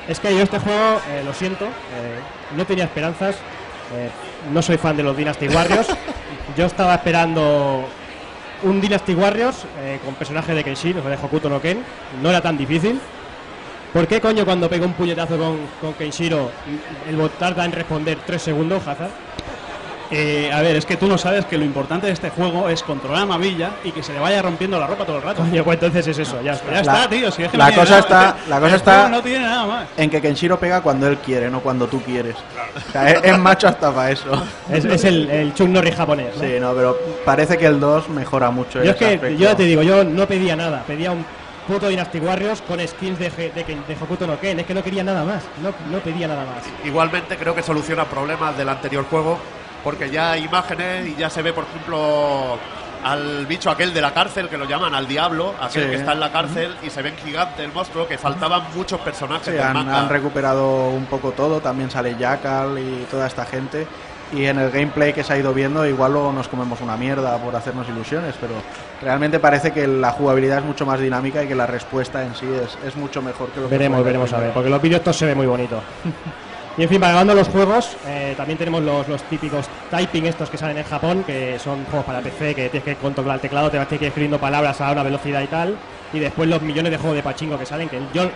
Es 0.08 0.20
que 0.22 0.34
yo 0.36 0.44
este 0.44 0.60
juego, 0.60 1.02
eh, 1.10 1.22
lo 1.26 1.34
siento, 1.34 1.66
eh, 1.66 2.20
no 2.56 2.66
tenía 2.66 2.86
esperanzas. 2.86 3.36
eh, 3.96 4.10
no 4.54 4.62
soy 4.62 4.78
fan 4.78 4.96
de 4.96 5.04
los 5.04 5.18
Dynasty 5.18 5.50
Warriors. 5.50 5.88
yo 6.58 6.66
estaba 6.66 6.96
esperando 6.96 7.86
un 8.64 8.80
Dynasty 8.82 9.14
Warriors 9.14 9.66
con 10.06 10.16
personaje 10.16 10.54
de 10.56 10.64
Kenshiro, 10.64 11.00
o 11.00 11.02
sea, 11.04 11.12
de 11.12 11.18
Hokuto 11.18 11.50
no 11.50 11.60
Ken. 11.62 11.84
No 12.22 12.30
era 12.30 12.40
tan 12.42 12.58
difícil. 12.58 13.00
¿Por 13.94 14.08
qué 14.08 14.22
coño 14.22 14.46
cuando 14.46 14.70
pega 14.70 14.86
un 14.86 14.94
puñetazo 14.94 15.38
con, 15.38 15.58
con 15.82 15.94
Kenshiro 15.94 16.52
el 17.10 17.16
bot 17.16 17.38
tarda 17.38 17.66
en 17.66 17.72
responder 17.72 18.18
3 18.26 18.42
segundos, 18.42 18.86
Hazard? 18.88 19.10
Eh, 20.10 20.50
a 20.54 20.62
ver, 20.62 20.78
es 20.78 20.86
que 20.86 20.96
tú 20.96 21.08
no 21.08 21.18
sabes 21.18 21.46
que 21.46 21.58
lo 21.58 21.66
importante 21.66 22.08
de 22.08 22.14
este 22.14 22.30
juego 22.30 22.70
es 22.70 22.82
controlar 22.82 23.24
a 23.24 23.26
Mamilla 23.26 23.72
y 23.84 23.92
que 23.92 24.02
se 24.02 24.14
le 24.14 24.20
vaya 24.20 24.42
rompiendo 24.42 24.80
la 24.80 24.88
ropa 24.88 25.06
todo 25.06 25.18
el 25.18 25.24
rato. 25.24 25.42
Coño, 25.42 25.64
pues 25.66 25.76
entonces 25.76 26.08
es 26.08 26.18
eso, 26.20 26.42
ya 26.42 26.54
está. 26.54 26.72
Ya 26.72 26.80
está, 26.80 27.10
tío. 27.10 27.30
Si 27.32 27.44
es 27.44 27.50
que 27.52 27.58
la 27.58 27.70
no 27.70 27.76
cosa 27.76 27.90
nada- 27.90 28.00
está- 28.00 28.36
la 28.50 28.60
cosa 28.62 28.76
está- 28.78 28.94
juego 29.02 29.10
No 29.10 29.22
tiene 29.22 29.40
nada 29.46 29.66
más. 29.66 29.88
En 29.98 30.10
que 30.10 30.22
Kenshiro 30.22 30.58
pega 30.60 30.82
cuando 30.82 31.08
él 31.08 31.18
quiere, 31.18 31.50
no 31.50 31.60
cuando 31.60 31.88
tú 31.88 32.02
quieres. 32.02 32.36
O 32.88 32.92
sea, 32.92 33.10
es, 33.12 33.24
es 33.24 33.38
macho 33.38 33.68
hasta 33.68 33.92
para 33.94 34.12
eso. 34.12 34.32
Es, 34.72 34.86
es 34.86 35.04
el, 35.04 35.30
el 35.30 35.54
Chuck 35.54 35.68
Norris 35.68 35.96
japonés. 35.96 36.36
¿no? 36.38 36.42
Sí, 36.42 36.54
no, 36.60 36.74
pero 36.74 36.98
parece 37.26 37.58
que 37.58 37.66
el 37.66 37.80
2 37.80 38.08
mejora 38.10 38.50
mucho. 38.50 38.82
Yo 38.84 38.92
es 38.92 38.96
que, 38.98 39.06
aspecto. 39.16 39.30
yo 39.30 39.50
ya 39.50 39.56
te 39.58 39.64
digo, 39.64 39.84
yo 39.84 40.04
no 40.06 40.26
pedía 40.26 40.56
nada, 40.56 40.84
pedía 40.88 41.12
un 41.12 41.26
puto 41.68 41.90
Dynasty 41.90 42.20
Warriors 42.20 42.62
con 42.62 42.80
skins 42.88 43.20
de, 43.20 43.30
de, 43.30 43.66
Ken- 43.66 43.84
de 43.86 43.98
Hokuto 44.02 44.26
no 44.26 44.40
Ken, 44.40 44.58
es 44.62 44.66
que 44.66 44.74
no 44.74 44.82
quería 44.82 45.04
nada 45.04 45.26
más, 45.26 45.44
no, 45.62 45.74
no 45.92 46.00
pedía 46.00 46.26
nada 46.26 46.46
más. 46.46 46.64
Igualmente 46.86 47.36
creo 47.36 47.54
que 47.54 47.62
soluciona 47.62 48.06
problemas 48.06 48.58
del 48.58 48.70
anterior 48.70 49.04
juego, 49.10 49.38
porque 49.84 50.10
ya 50.10 50.32
hay 50.34 50.44
imágenes 50.46 51.08
y 51.08 51.16
ya 51.16 51.30
se 51.30 51.42
ve, 51.42 51.54
por 51.54 51.66
ejemplo, 51.66 52.58
al 53.04 53.46
bicho 53.46 53.70
aquel 53.70 53.94
de 53.94 54.02
la 54.02 54.14
cárcel, 54.14 54.50
que 54.50 54.58
lo 54.58 54.66
llaman 54.66 54.94
al 54.96 55.08
diablo, 55.08 55.54
aquel 55.62 55.84
Sí. 55.86 55.90
que 55.92 55.96
está 55.98 56.14
en 56.14 56.20
la 56.20 56.32
cárcel, 56.32 56.76
y 56.84 56.90
se 56.90 57.02
ve 57.02 57.10
en 57.10 57.18
gigante 57.18 57.64
el 57.64 57.72
monstruo, 57.72 58.08
que 58.08 58.18
faltaban 58.18 58.64
muchos 58.76 59.00
personajes 59.02 59.46
Sí, 59.46 59.52
del 59.52 59.62
han, 59.62 59.74
manga. 59.74 60.00
han 60.00 60.10
recuperado 60.10 60.90
un 60.90 61.06
poco 61.06 61.32
todo, 61.32 61.60
también 61.62 61.90
sale 61.92 62.16
Jackal 62.18 62.78
y 62.80 63.06
toda 63.10 63.28
esta 63.28 63.46
gente. 63.46 63.88
Y 64.34 64.44
en 64.46 64.60
el 64.60 64.72
gameplay 64.72 65.14
que 65.14 65.24
se 65.24 65.32
ha 65.32 65.38
ido 65.38 65.54
viendo, 65.54 65.86
igual 65.86 66.12
luego 66.12 66.34
nos 66.34 66.50
comemos 66.50 66.82
una 66.82 66.98
mierda 66.98 67.38
por 67.38 67.56
hacernos 67.56 67.88
ilusiones, 67.88 68.36
pero 68.42 68.56
realmente 69.02 69.40
parece 69.40 69.72
que 69.72 69.88
la 69.88 70.12
jugabilidad 70.12 70.58
es 70.58 70.66
mucho 70.66 70.86
más 70.86 71.00
dinámica 71.00 71.42
y 71.44 71.48
que 71.48 71.56
la 71.56 71.66
respuesta 71.66 72.24
en 72.24 72.36
sí 72.36 72.46
es, 72.46 72.78
es 72.86 72.98
mucho 72.98 73.22
mejor 73.22 73.48
que 73.52 73.62
lo 73.62 73.70
que 73.70 73.78
Veremos, 73.78 73.96
en 73.96 74.00
el 74.00 74.06
veremos 74.06 74.34
a 74.34 74.40
ver, 74.40 74.52
porque 74.52 74.70
los 74.70 74.82
vídeos 74.82 75.00
estos 75.00 75.16
se 75.16 75.28
ve 75.28 75.34
muy 75.36 75.46
bonito. 75.46 75.80
Y 76.78 76.84
en 76.84 76.90
fin, 76.90 77.00
para 77.00 77.14
acabando 77.14 77.34
los 77.34 77.48
juegos, 77.48 77.98
eh, 78.06 78.36
también 78.38 78.60
tenemos 78.60 78.84
los, 78.84 79.08
los 79.08 79.24
típicos 79.24 79.66
typing 79.90 80.28
estos 80.28 80.48
que 80.50 80.60
salen 80.60 80.78
en 80.78 80.84
Japón, 80.84 81.24
que 81.26 81.58
son 81.58 81.84
juegos 81.86 82.06
para 82.06 82.22
PC, 82.22 82.54
que 82.54 82.70
tienes 82.70 82.84
que 82.84 82.96
controlar 82.96 83.36
el 83.36 83.42
teclado, 83.42 83.72
te 83.72 83.78
vas 83.80 83.92
a 83.92 83.96
ir 83.96 84.04
escribiendo 84.04 84.38
palabras 84.38 84.80
a 84.80 84.92
una 84.92 85.02
velocidad 85.02 85.42
y 85.42 85.48
tal. 85.48 85.76
Y 86.14 86.20
después 86.20 86.48
los 86.48 86.62
millones 86.62 86.92
de 86.92 86.98
juegos 87.00 87.16
de 87.16 87.24
pachinko 87.24 87.58
que 87.58 87.66
salen, 87.66 87.90
que 87.90 88.00
yo 88.14 88.30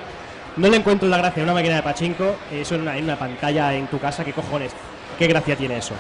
no 0.57 0.67
le 0.67 0.77
encuentro 0.77 1.07
la 1.07 1.17
gracia 1.17 1.43
a 1.43 1.45
una 1.45 1.53
máquina 1.53 1.75
de 1.75 1.83
pachinko, 1.83 2.35
eso 2.51 2.75
en 2.75 2.81
una, 2.81 2.97
en 2.97 3.03
una 3.03 3.15
pantalla 3.15 3.75
en 3.75 3.85
tu 3.87 3.99
casa, 3.99 4.25
¿qué 4.25 4.33
cojones? 4.33 4.71
¿Qué 5.19 5.27
gracia 5.27 5.55
tiene 5.55 5.77
eso? 5.77 5.93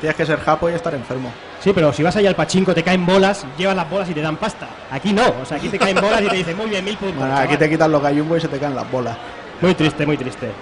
Tienes 0.00 0.16
que 0.16 0.24
ser 0.24 0.38
japo 0.38 0.70
y 0.70 0.74
estar 0.74 0.94
enfermo. 0.94 1.32
Sí, 1.58 1.72
pero 1.74 1.92
si 1.92 2.04
vas 2.04 2.14
allá 2.14 2.28
al 2.28 2.36
pachinko, 2.36 2.72
te 2.72 2.84
caen 2.84 3.04
bolas, 3.04 3.44
llevas 3.58 3.74
las 3.74 3.90
bolas 3.90 4.08
y 4.08 4.14
te 4.14 4.22
dan 4.22 4.36
pasta. 4.36 4.68
Aquí 4.92 5.12
no, 5.12 5.24
o 5.42 5.44
sea, 5.44 5.56
aquí 5.56 5.68
te 5.68 5.80
caen 5.80 6.00
bolas 6.00 6.22
y 6.22 6.28
te 6.28 6.36
dicen, 6.36 6.56
muy 6.56 6.70
bien, 6.70 6.84
mil 6.84 6.96
puntos. 6.96 7.18
Bueno, 7.18 7.34
aquí 7.34 7.42
chaval". 7.42 7.58
te 7.58 7.70
quitan 7.70 7.90
los 7.90 8.02
gallumbo 8.02 8.36
y 8.36 8.40
se 8.40 8.46
te 8.46 8.58
caen 8.60 8.76
las 8.76 8.88
bolas. 8.88 9.16
Muy 9.60 9.74
triste, 9.74 10.06
muy 10.06 10.16
triste. 10.16 10.52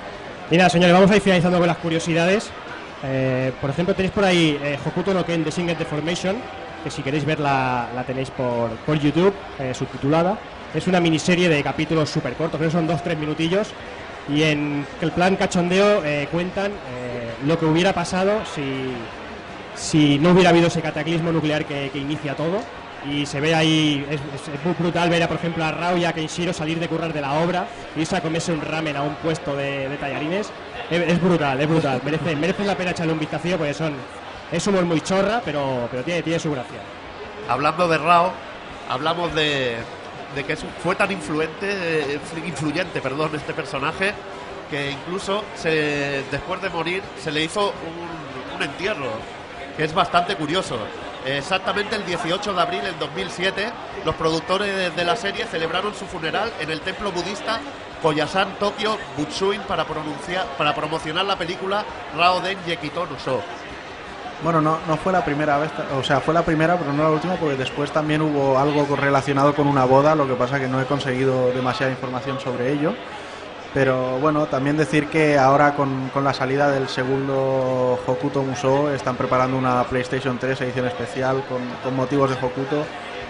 Y 0.49 0.57
nada, 0.57 0.71
señores, 0.71 0.95
vamos 0.95 1.11
a 1.11 1.17
ir 1.17 1.23
finalizando 1.23 1.59
con 1.59 1.67
las 1.67 1.79
curiosidades. 1.79 2.51
Eh, 3.03 3.51
por 3.61 3.69
ejemplo, 3.71 3.95
tenéis 3.95 4.13
por 4.13 4.25
ahí 4.25 4.59
eh, 4.63 4.79
Hokuto 4.85 5.13
no 5.13 5.27
Ken 5.27 5.43
The 5.43 5.51
Single 5.51 5.75
Deformation, 5.75 6.37
que 6.85 6.91
si 6.91 7.03
queréis 7.03 7.25
verla 7.25 7.89
la 7.93 8.05
tenéis 8.05 8.31
por, 8.31 8.71
por 8.87 8.97
YouTube, 8.97 9.35
eh, 9.59 9.75
subtitulada. 9.75 10.39
Es 10.73 10.87
una 10.87 11.01
miniserie 11.01 11.49
de 11.49 11.63
capítulos 11.65 12.11
súper 12.11 12.35
cortos, 12.35 12.59
creo 12.59 12.71
que 12.71 12.77
son 12.77 12.87
dos, 12.87 13.03
tres 13.03 13.19
minutillos. 13.19 13.71
Y 14.29 14.45
en 14.45 14.87
el 15.01 15.11
plan 15.13 15.37
cachondeo 15.37 16.03
cuentan 16.33 16.73
lo 17.47 17.59
que 17.59 17.65
hubiera 17.65 17.93
pasado 17.93 18.41
si, 18.53 18.93
si 19.77 20.19
no 20.19 20.31
hubiera 20.31 20.51
habido 20.51 20.67
ese 20.67 20.81
cataclismo 20.81 21.31
nuclear 21.31 21.65
que, 21.65 21.91
que 21.93 21.99
inicia 21.99 22.35
todo. 22.35 22.59
Y 23.11 23.25
se 23.25 23.41
ve 23.41 23.55
ahí, 23.55 24.05
es, 24.11 24.21
muy 24.65 24.75
brutal 24.75 25.09
ver, 25.09 25.23
a, 25.23 25.29
por 25.29 25.37
ejemplo, 25.37 25.65
a 25.65 25.71
Rao 25.71 25.97
y 25.97 26.05
a 26.05 26.13
Kenshiro 26.13 26.53
salir 26.53 26.81
de 26.81 26.89
currar 26.89 27.13
de 27.13 27.21
la 27.21 27.35
obra 27.35 27.67
y 27.95 28.01
irse 28.01 28.17
a 28.17 28.21
comerse 28.21 28.53
un 28.53 28.61
ramen 28.61 28.97
a 28.97 29.03
un 29.03 29.15
puesto 29.17 29.55
de, 29.55 29.97
tallarines. 30.01 30.51
Es, 30.91 31.21
brutal, 31.21 31.61
es 31.61 31.69
brutal. 31.69 32.01
Merece, 32.05 32.35
merece 32.37 32.65
la 32.65 32.75
pena 32.77 32.91
echarle 32.91 33.13
un 33.13 33.19
vistazo 33.19 33.57
porque 33.57 33.75
son, 33.75 33.95
es 34.51 34.67
humor 34.67 34.85
muy 34.85 35.01
chorra, 35.01 35.41
pero, 35.45 35.89
pero 35.91 36.03
tiene, 36.03 36.23
tiene 36.23 36.39
su 36.39 36.51
gracia. 36.51 36.81
Hablando 37.49 37.87
de 37.87 37.99
Rao, 37.99 38.33
hablamos 38.89 39.35
de, 39.35 39.77
de 40.35 40.45
que 40.45 40.57
fue 40.57 40.97
tan 40.97 41.13
influente, 41.13 42.19
influ- 42.19 42.47
influyente, 42.49 43.01
perdón, 43.01 43.31
este 43.35 43.53
personaje, 43.53 44.13
que 44.71 44.91
incluso 44.91 45.45
se, 45.55 46.25
después 46.31 46.61
de 46.61 46.71
morir 46.71 47.03
se 47.23 47.31
le 47.31 47.45
hizo 47.45 47.73
un 48.57 48.63
entierro, 48.63 49.11
que 49.77 49.85
es 49.85 49.95
bastante 49.95 50.35
curioso. 50.35 50.77
Exactamente 51.27 51.97
el 51.97 52.07
18 52.07 52.55
de 52.55 52.61
abril 52.61 52.83
del 52.83 52.97
2007, 53.01 53.73
los 54.05 54.15
productores 54.15 54.95
de, 54.95 55.05
la 55.05 55.17
serie 55.17 55.45
celebraron 55.47 55.93
su 55.93 56.07
funeral 56.07 56.53
en 56.61 56.71
el 56.71 56.81
templo 56.81 57.11
budista 57.11 57.59
Koyasan 58.01 58.55
Tokyo 58.61 58.97
Butsuin 59.17 59.61
para, 59.63 59.85
promocionar 59.85 61.25
la 61.25 61.37
película 61.37 61.85
Rao 62.17 62.41
Den 62.41 62.57
Yekito. 62.65 63.09
Bueno, 64.45 64.61
no, 64.61 64.79
no 64.87 64.97
fue 64.99 65.13
la 65.13 65.25
primera 65.25 65.59
vez, 65.59 65.73
o 65.99 66.05
sea, 66.05 66.21
fue 66.21 66.33
la 66.33 66.45
primera, 66.45 66.79
pero 66.79 66.93
no 66.93 67.03
la 67.03 67.11
última, 67.11 67.35
porque 67.35 67.57
después 67.57 67.91
también 67.91 68.23
hubo 68.23 68.57
algo 68.57 68.95
relacionado 68.95 69.53
con 69.53 69.67
una 69.67 69.85
boda, 69.85 70.15
lo 70.15 70.29
que 70.29 70.35
pasa 70.35 70.61
que 70.61 70.69
no 70.69 70.81
he 70.81 70.85
conseguido 70.85 71.51
demasiada 71.53 71.91
información 71.91 72.39
sobre 72.39 72.71
ello. 72.73 72.95
Pero 73.75 74.19
bueno, 74.19 74.47
también 74.47 74.77
decir 74.77 75.09
que 75.09 75.39
ahora 75.39 75.75
con, 75.75 76.09
con 76.09 76.25
la 76.25 76.33
salida 76.33 76.71
del 76.71 76.89
segundo 76.89 77.99
Hokuto 78.07 78.43
Musou 78.43 78.89
están 78.89 79.17
preparando 79.17 79.57
una 79.57 79.85
PlayStation 79.85 80.39
3 80.39 80.61
edición 80.63 80.87
especial 80.87 81.45
con, 81.49 81.61
con 81.83 81.95
motivos 81.95 82.31
de 82.31 82.37
Hokuto, 82.37 82.85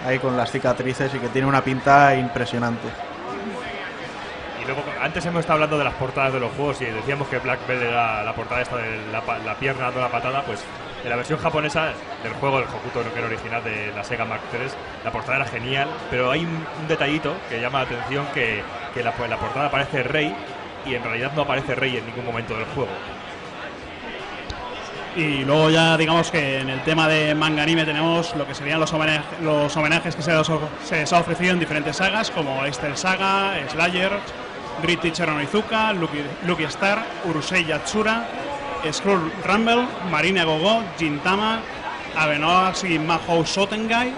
ahí 0.05 0.19
con 0.19 0.37
las 0.37 0.51
cicatrices 0.51 1.13
y 1.13 1.19
que 1.19 1.27
tiene 1.29 1.47
una 1.47 1.61
pinta 1.61 2.15
impresionante. 2.15 2.87
Y 4.61 4.65
luego, 4.65 4.81
antes 5.01 5.25
hemos 5.25 5.41
estado 5.41 5.55
hablando 5.55 5.77
de 5.77 5.83
las 5.83 5.95
portadas 5.95 6.31
de 6.33 6.39
los 6.39 6.51
juegos 6.53 6.81
y 6.81 6.85
decíamos 6.85 7.27
que 7.27 7.39
Black 7.39 7.67
Belt 7.67 7.83
era 7.83 8.23
la 8.23 8.33
portada 8.33 8.61
esta 8.61 8.77
de 8.77 9.01
la, 9.11 9.21
la 9.45 9.55
pierna 9.55 9.85
dando 9.85 9.99
la 9.99 10.09
patada, 10.09 10.43
pues 10.43 10.63
en 11.03 11.09
la 11.09 11.15
versión 11.15 11.39
japonesa 11.39 11.91
del 12.23 12.33
juego, 12.33 12.59
el 12.59 12.65
Hokuto 12.65 13.03
no 13.03 13.13
Ken 13.13 13.25
original 13.25 13.63
de 13.63 13.91
la 13.93 14.03
Sega 14.03 14.25
Mark 14.25 14.41
III, 14.51 14.69
la 15.03 15.11
portada 15.11 15.37
era 15.37 15.45
genial, 15.45 15.89
pero 16.09 16.31
hay 16.31 16.45
un, 16.45 16.65
un 16.81 16.87
detallito 16.87 17.33
que 17.49 17.61
llama 17.61 17.79
la 17.79 17.85
atención 17.85 18.25
que, 18.33 18.63
que 18.97 19.03
la, 19.03 19.13
en 19.23 19.29
la 19.29 19.37
portada 19.37 19.67
aparece 19.67 20.03
Rey 20.03 20.33
y 20.85 20.95
en 20.95 21.03
realidad 21.03 21.31
no 21.35 21.43
aparece 21.43 21.75
Rey 21.75 21.97
en 21.97 22.05
ningún 22.05 22.25
momento 22.25 22.55
del 22.55 22.65
juego. 22.65 22.91
Y 25.15 25.43
luego 25.45 25.69
ya 25.69 25.97
digamos 25.97 26.29
que 26.29 26.59
en 26.59 26.69
el 26.69 26.79
tema 26.81 27.07
de 27.07 27.33
manga 27.33 27.63
anime 27.63 27.85
tenemos 27.85 28.35
lo 28.35 28.45
que 28.45 28.53
serían 28.53 28.79
los, 28.79 28.93
homenaj- 28.93 29.39
los 29.41 29.75
homenajes 29.75 30.15
que 30.15 30.21
se 30.21 30.31
les, 30.33 31.13
ha 31.13 31.19
ofrecido 31.19 31.53
en 31.53 31.59
diferentes 31.59 31.95
sagas 31.95 32.29
como 32.31 32.63
Esther 32.65 32.95
Saga, 32.97 33.53
Slayer, 33.69 34.11
Great 34.83 35.01
Teacher 35.01 35.29
Onizuka, 35.29 35.93
Lucky, 35.93 36.23
Lucky 36.45 36.63
Star, 36.65 37.03
Urusei 37.25 37.65
Yatsura, 37.65 38.27
Skrull 38.91 39.31
Rumble, 39.43 39.87
Marina 40.11 40.43
Gogo, 40.43 40.83
Gintama, 40.99 41.61
Abenoashi 42.15 42.99
Mahou 42.99 43.43
Shotengai 43.43 44.13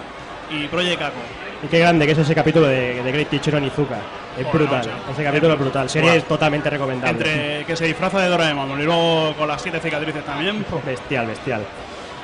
y 0.50 0.68
Project 0.68 1.02
Ako. 1.02 1.39
Y 1.62 1.66
qué 1.66 1.78
grande 1.78 2.06
que 2.06 2.12
es 2.12 2.18
ese 2.18 2.34
capítulo 2.34 2.66
de, 2.66 3.02
de 3.02 3.12
Great 3.12 3.28
Teacher 3.28 3.56
Onizuka. 3.56 3.98
Es 4.38 4.50
brutal, 4.50 4.88
ese 5.12 5.24
capítulo 5.24 5.52
es 5.54 5.58
brutal. 5.58 5.90
Serie 5.90 6.16
es 6.16 6.24
totalmente 6.24 6.70
recomendable. 6.70 7.10
Entre 7.32 7.64
que 7.66 7.76
se 7.76 7.84
disfraza 7.84 8.20
de 8.20 8.28
Doraemon 8.28 8.80
y 8.80 8.84
luego 8.84 9.34
con 9.36 9.46
las 9.46 9.60
siete 9.60 9.78
cicatrices 9.80 10.24
también. 10.24 10.64
pues, 10.64 10.84
Bestial, 10.86 11.26
bestial. 11.26 11.62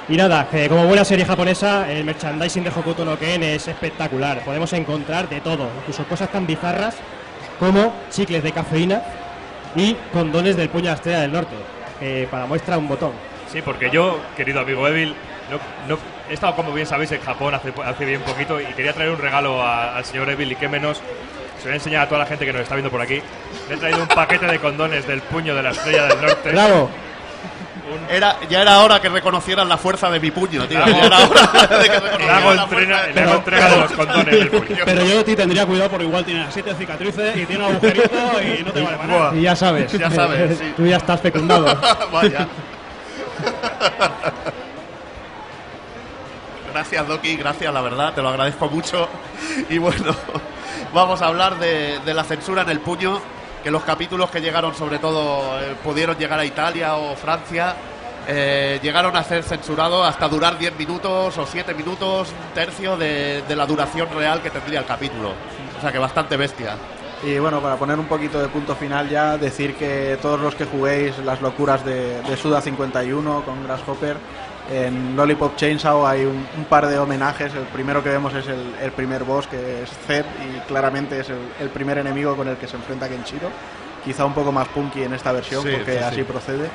Y 0.09 0.17
nada, 0.17 0.47
que 0.49 0.69
como 0.69 0.87
buena 0.87 1.05
serie 1.05 1.25
japonesa, 1.25 1.91
el 1.91 2.05
merchandising 2.05 2.63
de 2.65 2.71
Hokuto 2.71 3.05
no 3.05 3.19
Ken 3.19 3.43
es 3.43 3.67
espectacular. 3.69 4.41
Podemos 4.45 4.73
encontrar 4.73 5.29
de 5.29 5.41
todo, 5.41 5.69
incluso 5.81 6.05
cosas 6.05 6.31
tan 6.31 6.47
bizarras 6.47 6.97
como 7.59 7.93
chicles 8.11 8.43
de 8.43 8.53
cafeína 8.53 9.03
y 9.75 9.95
condones 10.13 10.57
del 10.57 10.69
puño 10.69 10.85
de 10.85 10.91
la 10.91 10.95
estrella 10.95 11.21
del 11.23 11.33
norte, 11.33 11.57
que 11.99 12.29
para 12.31 12.47
muestra 12.47 12.79
un 12.79 12.87
botón. 12.89 13.11
Sí, 13.53 13.61
porque 13.63 13.91
yo, 13.91 14.21
querido 14.37 14.61
amigo 14.61 14.87
Evil, 14.89 15.15
no, 15.51 15.59
no- 15.95 16.16
he 16.31 16.35
estado, 16.35 16.55
como 16.57 16.73
bien 16.73 16.87
sabéis, 16.87 17.13
en 17.13 17.21
Japón 17.21 17.55
hace, 17.55 17.73
hace 17.85 18.05
bien 18.05 18.21
poquito 18.23 18.61
y 18.61 18.65
quería 18.67 18.93
traer 18.93 19.11
un 19.11 19.19
regalo 19.19 19.63
a- 19.63 19.97
al 19.97 20.05
señor 20.05 20.29
Evil 20.31 20.53
y 20.53 20.57
qué 20.57 20.69
menos. 20.69 20.99
Se 20.99 21.63
lo 21.63 21.65
voy 21.65 21.73
a 21.73 21.75
enseñar 21.77 22.03
a 22.03 22.09
toda 22.09 22.21
la 22.21 22.27
gente 22.27 22.45
que 22.45 22.53
nos 22.53 22.63
está 22.63 22.75
viendo 22.75 22.91
por 22.91 23.01
aquí. 23.01 23.21
Le 23.69 23.75
he 23.75 23.79
traído 23.79 24.01
un 24.03 24.09
paquete 24.09 24.47
de 24.47 24.59
condones 24.59 25.07
del 25.07 25.23
puño 25.23 25.55
de 25.55 25.63
la 25.63 25.71
estrella 25.71 26.05
del 26.07 26.21
norte. 26.21 26.51
¡Bravo! 26.53 26.91
Era, 28.11 28.37
ya 28.51 28.63
era 28.63 28.81
hora 28.81 29.01
que 29.01 29.09
reconocieran 29.09 29.69
la 29.69 29.77
fuerza 29.79 30.11
de 30.11 30.19
mi 30.19 30.31
puño, 30.33 30.67
tío. 30.67 30.85
Ya 30.85 31.07
era 31.07 31.19
hora 31.19 31.79
de 31.79 31.89
que 31.89 31.95
Le 31.95 32.01
reconocieran 32.01 32.37
hago, 32.39 32.55
la 32.55 32.63
entrena- 32.65 32.69
fuerza 32.69 33.07
de- 33.07 33.13
le 33.15 33.21
hago 33.23 33.35
entrega 33.35 33.71
de 33.71 33.77
los 33.81 33.93
condones 33.93 34.27
del 34.27 34.49
puño. 34.51 34.77
Pero 34.85 35.05
yo 35.05 35.17
de 35.19 35.25
ti 35.25 35.37
tendría 35.37 35.67
cuidado 35.67 35.91
porque 35.91 36.05
igual 36.05 36.25
tiene 36.25 36.47
siete 36.51 36.75
cicatrices 36.75 37.37
y 37.37 37.47
tiene 37.47 37.65
un 37.65 37.71
agujerito 37.77 38.43
y 38.43 38.63
no 38.65 38.73
te 38.73 38.81
vale 38.83 38.97
para 38.97 39.07
nada. 39.09 39.35
Y 39.37 39.41
ya 39.43 39.57
sabes, 39.57 39.93
Ya 39.93 40.11
sabes, 40.11 40.59
sí. 40.59 40.73
tú 40.77 40.85
ya 40.87 40.97
estás 40.97 41.21
fecundado. 41.21 41.81
Vaya. 42.13 42.47
Gracias, 46.77 47.09
Doki, 47.09 47.37
gracias, 47.37 47.73
la 47.73 47.81
verdad, 47.81 48.13
te 48.13 48.21
lo 48.21 48.29
agradezco 48.29 48.69
mucho. 48.69 49.09
Y 49.71 49.79
bueno, 49.79 50.15
vamos 50.93 51.23
a 51.23 51.29
hablar 51.29 51.59
de, 51.59 52.01
de 52.05 52.13
la 52.13 52.23
censura 52.23 52.61
en 52.63 52.69
el 52.69 52.81
puño, 52.81 53.19
que 53.65 53.71
los 53.71 53.83
capítulos 53.83 54.31
que 54.31 54.43
llegaron, 54.43 54.75
sobre 54.75 54.99
todo, 54.99 55.59
eh, 55.59 55.75
pudieron 55.83 56.19
llegar 56.19 56.39
a 56.39 56.45
Italia 56.45 56.97
o 56.97 57.17
Francia, 57.17 57.75
eh, 58.29 58.79
llegaron 58.83 59.17
a 59.17 59.25
ser 59.25 59.43
censurados 59.43 60.07
hasta 60.07 60.29
durar 60.29 60.59
10 60.59 60.79
minutos 60.79 61.39
o 61.39 61.47
7 61.47 61.73
minutos, 61.73 62.29
un 62.29 62.55
tercio 62.55 62.99
de, 62.99 63.43
de 63.49 63.57
la 63.57 63.65
duración 63.65 64.11
real 64.15 64.43
que 64.43 64.51
tendría 64.51 64.81
el 64.81 64.85
capítulo. 64.85 65.31
O 65.79 65.81
sea 65.81 65.91
que 65.91 65.99
bastante 65.99 66.37
bestia. 66.37 66.77
Y 67.23 67.39
bueno, 67.39 67.63
para 67.63 67.77
poner 67.77 67.99
un 67.99 68.07
poquito 68.07 68.39
de 68.39 68.49
punto 68.49 68.77
final 68.77 69.09
ya, 69.09 69.39
decir 69.39 69.77
que 69.77 70.19
todos 70.21 70.39
los 70.39 70.55
que 70.55 70.67
juguéis 70.67 71.17
las 71.21 71.41
locuras 71.41 71.83
de, 71.87 72.21
de 72.21 72.37
Suda 72.37 72.61
51 72.61 73.45
con 73.47 73.65
Grasshopper, 73.65 74.19
en 74.71 75.17
Lollipop 75.17 75.57
Chainsaw 75.57 76.07
hay 76.07 76.25
un, 76.25 76.47
un 76.57 76.65
par 76.69 76.87
de 76.87 76.99
homenajes. 76.99 77.55
El 77.55 77.65
primero 77.65 78.03
que 78.03 78.09
vemos 78.11 78.35
es 78.35 78.47
el, 78.49 78.75
el 78.83 78.93
primer 78.93 79.25
boss, 79.25 79.47
que 79.47 79.83
es 79.83 79.91
Zed, 80.07 80.25
y 80.45 80.61
claramente 80.69 81.21
es 81.21 81.29
el, 81.31 81.39
el 81.61 81.69
primer 81.71 81.99
enemigo 81.99 82.37
con 82.37 82.49
el 82.49 82.57
que 82.57 82.67
se 82.67 82.77
enfrenta 82.77 83.09
Kenshiro. 83.09 83.49
Quizá 84.05 84.25
un 84.25 84.35
poco 84.35 84.53
más 84.53 84.69
punky 84.69 85.03
en 85.03 85.15
esta 85.15 85.33
versión, 85.33 85.63
Sí, 85.63 85.71
porque 85.77 85.99
sí, 85.99 86.05
así 86.05 86.17
sí. 86.17 86.23
procede. 86.23 86.69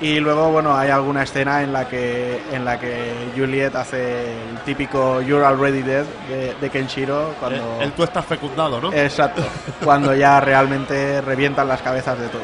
Y 0.00 0.18
luego, 0.18 0.50
bueno, 0.50 0.76
hay 0.76 0.90
alguna 0.90 1.22
escena 1.22 1.62
en 1.62 1.72
la 1.72 1.88
que 1.88 2.42
en 2.52 2.64
la 2.64 2.80
que 2.80 3.12
Juliet 3.36 3.74
hace 3.76 4.32
el 4.32 4.58
típico 4.64 5.22
You're 5.22 5.44
already 5.46 5.82
dead 5.82 6.04
de, 6.28 6.52
de 6.60 6.70
Kenshiro 6.70 7.34
cuando 7.38 7.76
El, 7.78 7.84
el 7.84 7.92
tú 7.92 8.02
estás 8.02 8.24
fecundado, 8.26 8.80
¿no? 8.80 8.92
Exacto, 8.92 9.42
cuando 9.84 10.12
ya 10.12 10.40
realmente 10.40 11.20
revientan 11.20 11.68
las 11.68 11.80
cabezas 11.80 12.18
de 12.18 12.26
todos. 12.28 12.42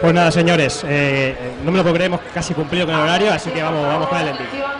Pues 0.00 0.14
nada, 0.14 0.32
señores, 0.32 0.82
eh, 0.88 1.36
no 1.62 1.70
me 1.70 1.76
lo 1.76 1.82
puedo 1.82 1.94
creer, 1.94 2.10
hemos 2.10 2.20
casi 2.32 2.54
cumplido 2.54 2.86
con 2.86 2.94
el 2.94 3.02
horario, 3.02 3.32
así 3.32 3.50
que 3.50 3.62
vamos, 3.62 3.86
vamos 3.86 4.08
con 4.08 4.18
el 4.18 4.28
ending. 4.28 4.79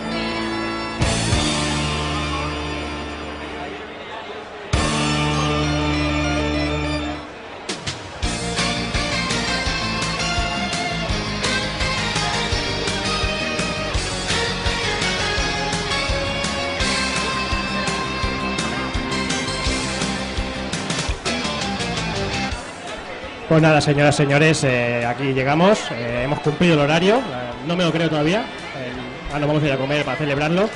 Pues 23.51 23.61
nada, 23.61 23.81
señoras, 23.81 24.15
señores, 24.15 24.63
eh, 24.63 25.05
aquí 25.05 25.33
llegamos. 25.33 25.77
eh, 25.91 26.21
hemos 26.23 26.39
cumplido 26.39 26.75
el 26.75 26.79
horario. 26.79 27.17
eh, 27.17 27.21
no 27.67 27.75
me 27.75 27.83
lo 27.83 27.91
creo 27.91 28.09
todavía. 28.09 28.45
eh, 28.77 28.93
ahora 29.27 29.39
nos 29.39 29.47
vamos 29.49 29.63
a 29.63 29.65
ir 29.67 29.73
a 29.73 29.77
comer 29.77 30.05
para 30.05 30.15
celebrarlo. 30.17 30.69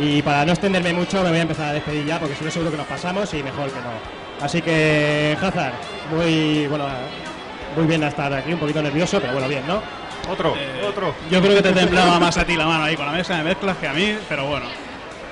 Y 0.00 0.20
para 0.22 0.44
no 0.44 0.50
extenderme 0.50 0.92
mucho, 0.92 1.22
me 1.22 1.28
voy 1.28 1.38
a 1.38 1.42
empezar 1.42 1.66
a 1.68 1.72
despedir 1.74 2.04
ya, 2.06 2.18
porque 2.18 2.34
si 2.34 2.44
no, 2.44 2.50
seguro 2.50 2.72
que 2.72 2.76
nos 2.76 2.88
pasamos 2.88 3.32
y 3.34 3.42
mejor 3.44 3.70
que 3.70 3.78
no. 3.78 4.44
Así 4.44 4.60
que, 4.60 5.38
Hazard, 5.40 5.74
muy, 6.10 6.66
bueno, 6.66 6.86
muy 7.76 7.86
bien 7.86 8.02
a 8.02 8.08
estar 8.08 8.32
aquí, 8.32 8.52
un 8.52 8.58
poquito 8.58 8.82
nervioso, 8.82 9.20
pero 9.20 9.34
bueno, 9.34 9.46
bien, 9.46 9.62
¿no? 9.68 9.80
Otro, 10.28 10.56
otro. 10.88 11.14
Yo 11.30 11.40
creo 11.40 11.54
que 11.54 11.62
te 11.62 11.72
temblaba 11.72 12.18
más 12.18 12.36
a 12.36 12.44
ti 12.44 12.56
la 12.56 12.66
mano 12.66 12.82
ahí 12.82 12.96
con 12.96 13.06
la 13.06 13.12
mesa 13.12 13.36
de 13.36 13.44
mezclas 13.44 13.76
que 13.76 13.86
a 13.86 13.92
mí, 13.92 14.16
pero 14.28 14.44
bueno. 14.44 14.66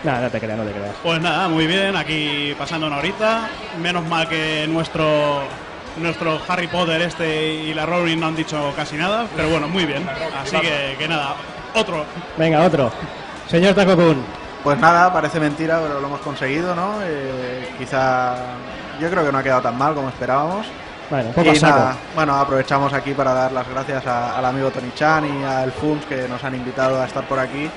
Nada, 0.04 0.20
no 0.20 0.30
te 0.30 0.38
creas, 0.38 0.56
no 0.56 0.64
te 0.64 0.70
creas. 0.70 0.94
Pues 1.02 1.20
nada, 1.20 1.48
muy 1.48 1.66
bien, 1.66 1.96
aquí 1.96 2.54
pasando 2.56 2.86
una 2.86 2.98
horita. 2.98 3.48
Menos 3.82 4.06
mal 4.06 4.28
que 4.28 4.66
nuestro 4.68 5.42
nuestro 5.98 6.40
Harry 6.48 6.66
Potter 6.68 7.00
este 7.02 7.54
y 7.54 7.74
la 7.74 7.86
Rowling 7.86 8.18
no 8.18 8.26
han 8.28 8.36
dicho 8.36 8.72
casi 8.76 8.96
nada, 8.96 9.26
pero 9.34 9.48
bueno, 9.48 9.68
muy 9.68 9.84
bien. 9.86 10.08
Así 10.42 10.56
que, 10.58 10.96
que 10.98 11.08
nada, 11.08 11.34
otro. 11.74 12.04
Venga, 12.36 12.62
otro. 12.62 12.90
Señor 13.48 13.74
Takokun. 13.74 14.22
Pues 14.62 14.78
nada, 14.78 15.12
parece 15.12 15.38
mentira, 15.38 15.78
pero 15.80 16.00
lo 16.00 16.06
hemos 16.08 16.20
conseguido, 16.20 16.74
¿no? 16.74 16.94
Eh, 17.04 17.72
quizá 17.78 18.34
yo 19.00 19.08
creo 19.10 19.24
que 19.24 19.30
no 19.32 19.38
ha 19.38 19.42
quedado 19.42 19.62
tan 19.62 19.78
mal 19.78 19.94
como 19.94 20.08
esperábamos. 20.08 20.66
Bueno, 21.08 21.30
poco 21.30 21.52
Y 21.54 21.60
nada, 21.60 21.96
bueno, 22.16 22.34
aprovechamos 22.34 22.92
aquí 22.92 23.12
para 23.12 23.32
dar 23.32 23.52
las 23.52 23.68
gracias 23.68 24.04
a- 24.08 24.36
al 24.36 24.44
amigo 24.44 24.70
Tony 24.72 24.90
Chan 24.92 25.24
y 25.40 25.44
al 25.44 25.70
FUMS 25.70 26.04
que 26.06 26.26
nos 26.26 26.42
han 26.42 26.56
invitado 26.56 27.00
a 27.00 27.04
estar 27.06 27.22
por 27.28 27.38
aquí. 27.38 27.70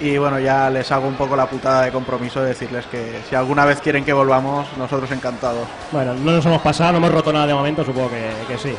Y 0.00 0.16
bueno, 0.16 0.38
ya 0.38 0.70
les 0.70 0.90
hago 0.92 1.06
un 1.06 1.14
poco 1.14 1.36
la 1.36 1.46
putada 1.46 1.82
de 1.82 1.92
compromiso 1.92 2.40
de 2.40 2.48
decirles 2.48 2.86
que 2.86 3.20
si 3.28 3.34
alguna 3.34 3.66
vez 3.66 3.80
quieren 3.80 4.02
que 4.04 4.12
volvamos, 4.14 4.66
nosotros 4.78 5.10
encantados. 5.10 5.66
Bueno, 5.92 6.14
no 6.14 6.32
nos 6.32 6.46
hemos 6.46 6.62
pasado, 6.62 6.92
no 6.92 6.98
hemos 6.98 7.12
roto 7.12 7.32
nada 7.32 7.46
de 7.46 7.52
momento, 7.54 7.84
supongo 7.84 8.08
que, 8.10 8.30
que 8.48 8.56
sí. 8.58 8.74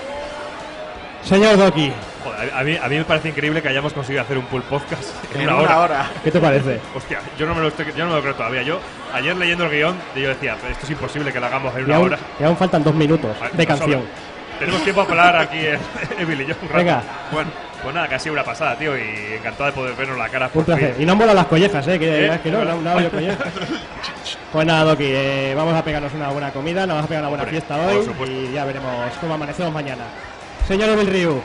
Señor 1.24 1.56
Doki, 1.56 1.94
Joder, 2.24 2.52
a, 2.52 2.64
mí, 2.64 2.76
a 2.82 2.88
mí 2.90 2.98
me 2.98 3.04
parece 3.06 3.30
increíble 3.30 3.62
que 3.62 3.68
hayamos 3.70 3.94
conseguido 3.94 4.24
hacer 4.24 4.40
un 4.40 4.46
pull 4.46 4.64
podcast 4.64 5.04
en, 5.36 5.42
En 5.42 5.48
una, 5.50 5.58
una 5.58 5.64
hora. 5.64 5.80
hora. 5.80 6.12
¿qué 6.24 6.32
te 6.32 6.40
parece? 6.40 6.80
Hostia, 6.96 7.20
yo 7.38 7.46
no, 7.46 7.54
me 7.54 7.62
lo 7.62 7.68
estoy, 7.68 7.86
yo 7.96 8.06
no 8.06 8.10
me 8.10 8.16
lo 8.16 8.22
creo 8.24 8.34
todavía. 8.34 8.64
Yo, 8.64 8.80
ayer 9.14 9.36
leyendo 9.36 9.66
el 9.66 9.72
guion, 9.72 9.96
yo 10.16 10.30
decía, 10.30 10.56
"Pero 10.60 10.74
esto 10.74 10.86
es 10.86 10.90
imposible 10.92 11.32
que 11.32 11.40
lo 11.40 11.46
hagamos 11.46 11.76
en 11.76 11.82
Y 11.82 11.84
una 11.84 11.96
aún, 11.98 12.06
hora. 12.08 12.18
y 12.40 12.44
aún 12.44 12.58
faltan 12.58 12.84
dos 12.84 12.96
minutos 12.96 13.36
de 13.54 13.68
canción. 13.68 14.02
Tenemos 14.62 14.84
tiempo 14.84 15.06
para 15.06 15.28
hablar 15.30 15.42
aquí, 15.48 15.58
eh, 15.58 15.78
Emil 16.20 16.42
y 16.42 16.46
yo. 16.46 16.56
un 16.62 16.68
rato. 16.70 16.78
Venga. 16.78 17.04
Bueno, 17.32 17.50
pues 17.82 17.96
nada, 17.96 18.08
que 18.08 18.16
ha 18.16 18.20
sido 18.20 18.34
una 18.34 18.44
pasada, 18.44 18.78
tío, 18.78 18.96
y 18.96 19.34
encantado 19.38 19.66
de 19.66 19.72
poder 19.72 19.96
vernos 19.96 20.18
la 20.18 20.30
cara. 20.30 20.46
Un 20.46 20.52
por 20.52 20.66
placer. 20.66 20.94
fin. 20.94 21.02
Y 21.02 21.06
no 21.06 21.14
han 21.14 21.18
volado 21.18 21.36
las 21.36 21.48
collejas, 21.48 21.88
¿eh? 21.88 21.98
Que, 21.98 22.26
¿Eh? 22.28 22.34
es 22.36 22.42
que 22.42 22.52
no, 22.52 22.64
no, 22.64 22.76
no 22.80 23.10
collejas. 23.12 23.48
Pues 24.52 24.66
nada, 24.68 24.84
Doki, 24.84 25.06
eh, 25.08 25.54
vamos 25.56 25.74
a 25.74 25.84
pegarnos 25.84 26.14
una 26.14 26.30
buena 26.30 26.52
comida, 26.52 26.82
nos 26.86 26.90
vamos 26.96 27.06
a 27.06 27.08
pegar 27.08 27.24
una 27.24 27.30
buena 27.30 27.44
Hombre, 27.44 27.60
fiesta 27.60 27.76
por 27.84 27.94
hoy 27.96 28.06
supuesto. 28.06 28.36
y 28.36 28.52
ya 28.54 28.66
veremos 28.66 29.14
cómo 29.20 29.34
amanecemos 29.34 29.74
mañana. 29.74 30.04
Señor 30.68 30.90
Emil 30.90 31.08
Ryu, 31.08 31.42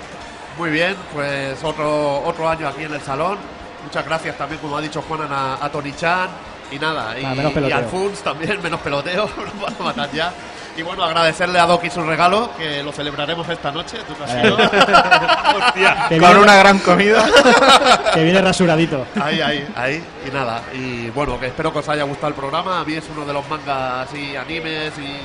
Muy 0.58 0.70
bien, 0.70 0.94
pues 1.14 1.62
otro, 1.64 2.20
otro 2.22 2.48
año 2.48 2.68
aquí 2.68 2.84
en 2.84 2.92
el 2.94 3.00
salón. 3.00 3.38
Muchas 3.84 4.04
gracias 4.04 4.36
también, 4.36 4.60
como 4.60 4.76
ha 4.76 4.80
dicho 4.82 5.00
Juanan, 5.02 5.32
a, 5.32 5.64
a 5.64 5.68
Tony 5.70 5.92
Chan. 5.92 6.28
Y 6.70 6.78
nada, 6.80 7.18
y, 7.18 7.24
Ah, 7.24 7.32
peloteo. 7.34 7.68
y 7.68 7.72
al 7.72 7.84
Funs 7.86 8.18
también, 8.22 8.60
menos 8.62 8.80
peloteo, 8.80 9.22
nos 9.36 9.60
van 9.62 9.74
a 9.80 9.82
matar 9.84 10.10
ya. 10.12 10.32
Y 10.76 10.82
bueno, 10.82 11.04
agradecerle 11.04 11.58
a 11.58 11.64
Doki 11.64 11.88
su 11.88 12.02
regalo, 12.02 12.50
que 12.58 12.82
lo 12.82 12.92
celebraremos 12.92 13.48
esta 13.48 13.72
noche. 13.72 13.96
¿Tú 14.06 14.14
sido? 14.30 14.56
Hostia. 15.66 16.06
Con 16.08 16.18
viene, 16.18 16.38
una 16.38 16.56
gran 16.56 16.78
comida. 16.80 17.24
que 18.14 18.22
viene 18.22 18.42
rasuradito. 18.42 19.06
Ahí, 19.22 19.40
ahí, 19.40 19.66
ahí. 19.74 20.04
Y 20.26 20.30
nada, 20.30 20.60
y 20.74 21.08
bueno, 21.10 21.40
que 21.40 21.46
espero 21.46 21.72
que 21.72 21.78
os 21.78 21.88
haya 21.88 22.02
gustado 22.02 22.28
el 22.28 22.34
programa. 22.34 22.80
A 22.80 22.84
mí 22.84 22.92
es 22.92 23.04
uno 23.10 23.24
de 23.24 23.32
los 23.32 23.48
mangas 23.48 24.12
y 24.14 24.36
animes 24.36 24.92
y 24.98 25.16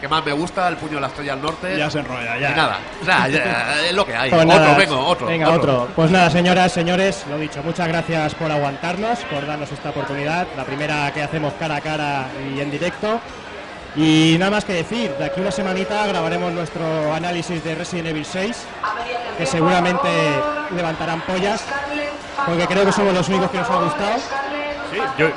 que 0.00 0.08
más 0.08 0.24
me 0.24 0.32
gusta, 0.32 0.68
El 0.68 0.76
puño 0.76 0.96
de 0.96 1.00
la 1.00 1.06
estrella 1.06 1.32
al 1.32 1.42
norte. 1.42 1.76
Ya 1.76 1.90
se 1.90 1.98
enrolla, 1.98 2.36
Y 2.36 2.40
ya. 2.42 2.50
nada, 2.50 2.78
nada, 3.04 3.28
ya, 3.28 3.86
es 3.88 3.94
lo 3.94 4.04
que 4.04 4.14
hay. 4.14 4.30
Pues 4.30 4.44
otro, 4.44 4.58
nada, 4.58 4.76
vengo, 4.76 4.98
otro. 5.06 5.26
Venga, 5.26 5.48
otro. 5.48 5.88
Pues 5.96 6.10
nada, 6.10 6.30
señoras, 6.30 6.72
señores, 6.72 7.24
lo 7.28 7.38
dicho, 7.38 7.62
muchas 7.64 7.88
gracias 7.88 8.34
por 8.34 8.52
aguantarnos, 8.52 9.18
por 9.20 9.46
darnos 9.46 9.72
esta 9.72 9.90
oportunidad, 9.90 10.46
la 10.56 10.64
primera 10.64 11.10
que 11.12 11.22
hacemos 11.22 11.54
cara 11.54 11.76
a 11.76 11.80
cara 11.80 12.26
y 12.54 12.60
en 12.60 12.70
directo. 12.70 13.18
Y 13.96 14.36
nada 14.38 14.50
más 14.50 14.64
que 14.64 14.72
decir, 14.72 15.12
de 15.18 15.24
aquí 15.24 15.40
una 15.40 15.52
semanita 15.52 16.04
grabaremos 16.06 16.52
nuestro 16.52 17.12
análisis 17.14 17.62
de 17.62 17.74
Resident 17.76 18.08
Evil 18.08 18.24
6, 18.24 18.56
que 19.38 19.46
seguramente 19.46 20.08
levantarán 20.74 21.20
pollas, 21.20 21.64
porque 22.44 22.66
creo 22.66 22.84
que 22.84 22.92
somos 22.92 23.14
los 23.14 23.28
únicos 23.28 23.50
que 23.50 23.58
nos 23.58 23.70
ha 23.70 23.76
gustado. 23.76 24.18
Sí, 24.92 24.98
yo, 25.16 25.28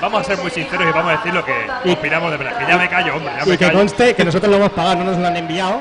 vamos 0.00 0.20
a 0.20 0.24
ser 0.24 0.38
muy 0.38 0.50
sinceros 0.52 0.86
y 0.88 0.92
vamos 0.92 1.12
a 1.12 1.16
decir 1.16 1.34
lo 1.34 1.44
que 1.44 1.52
Y- 1.84 1.92
opinamos 1.92 2.30
de 2.30 2.36
verdad. 2.36 2.58
Que 2.58 2.66
ya 2.72 2.76
me 2.78 2.88
callo, 2.88 3.16
hombre, 3.16 3.32
ya 3.38 3.44
me 3.44 3.54
Y 3.54 3.58
que 3.58 3.66
callo. 3.66 3.78
conste 3.78 4.14
que 4.14 4.24
nosotros 4.24 4.50
lo 4.50 4.56
hemos 4.58 4.70
pagado, 4.70 4.96
no 4.96 5.04
nos 5.04 5.18
lo 5.18 5.26
han 5.26 5.36
enviado, 5.36 5.80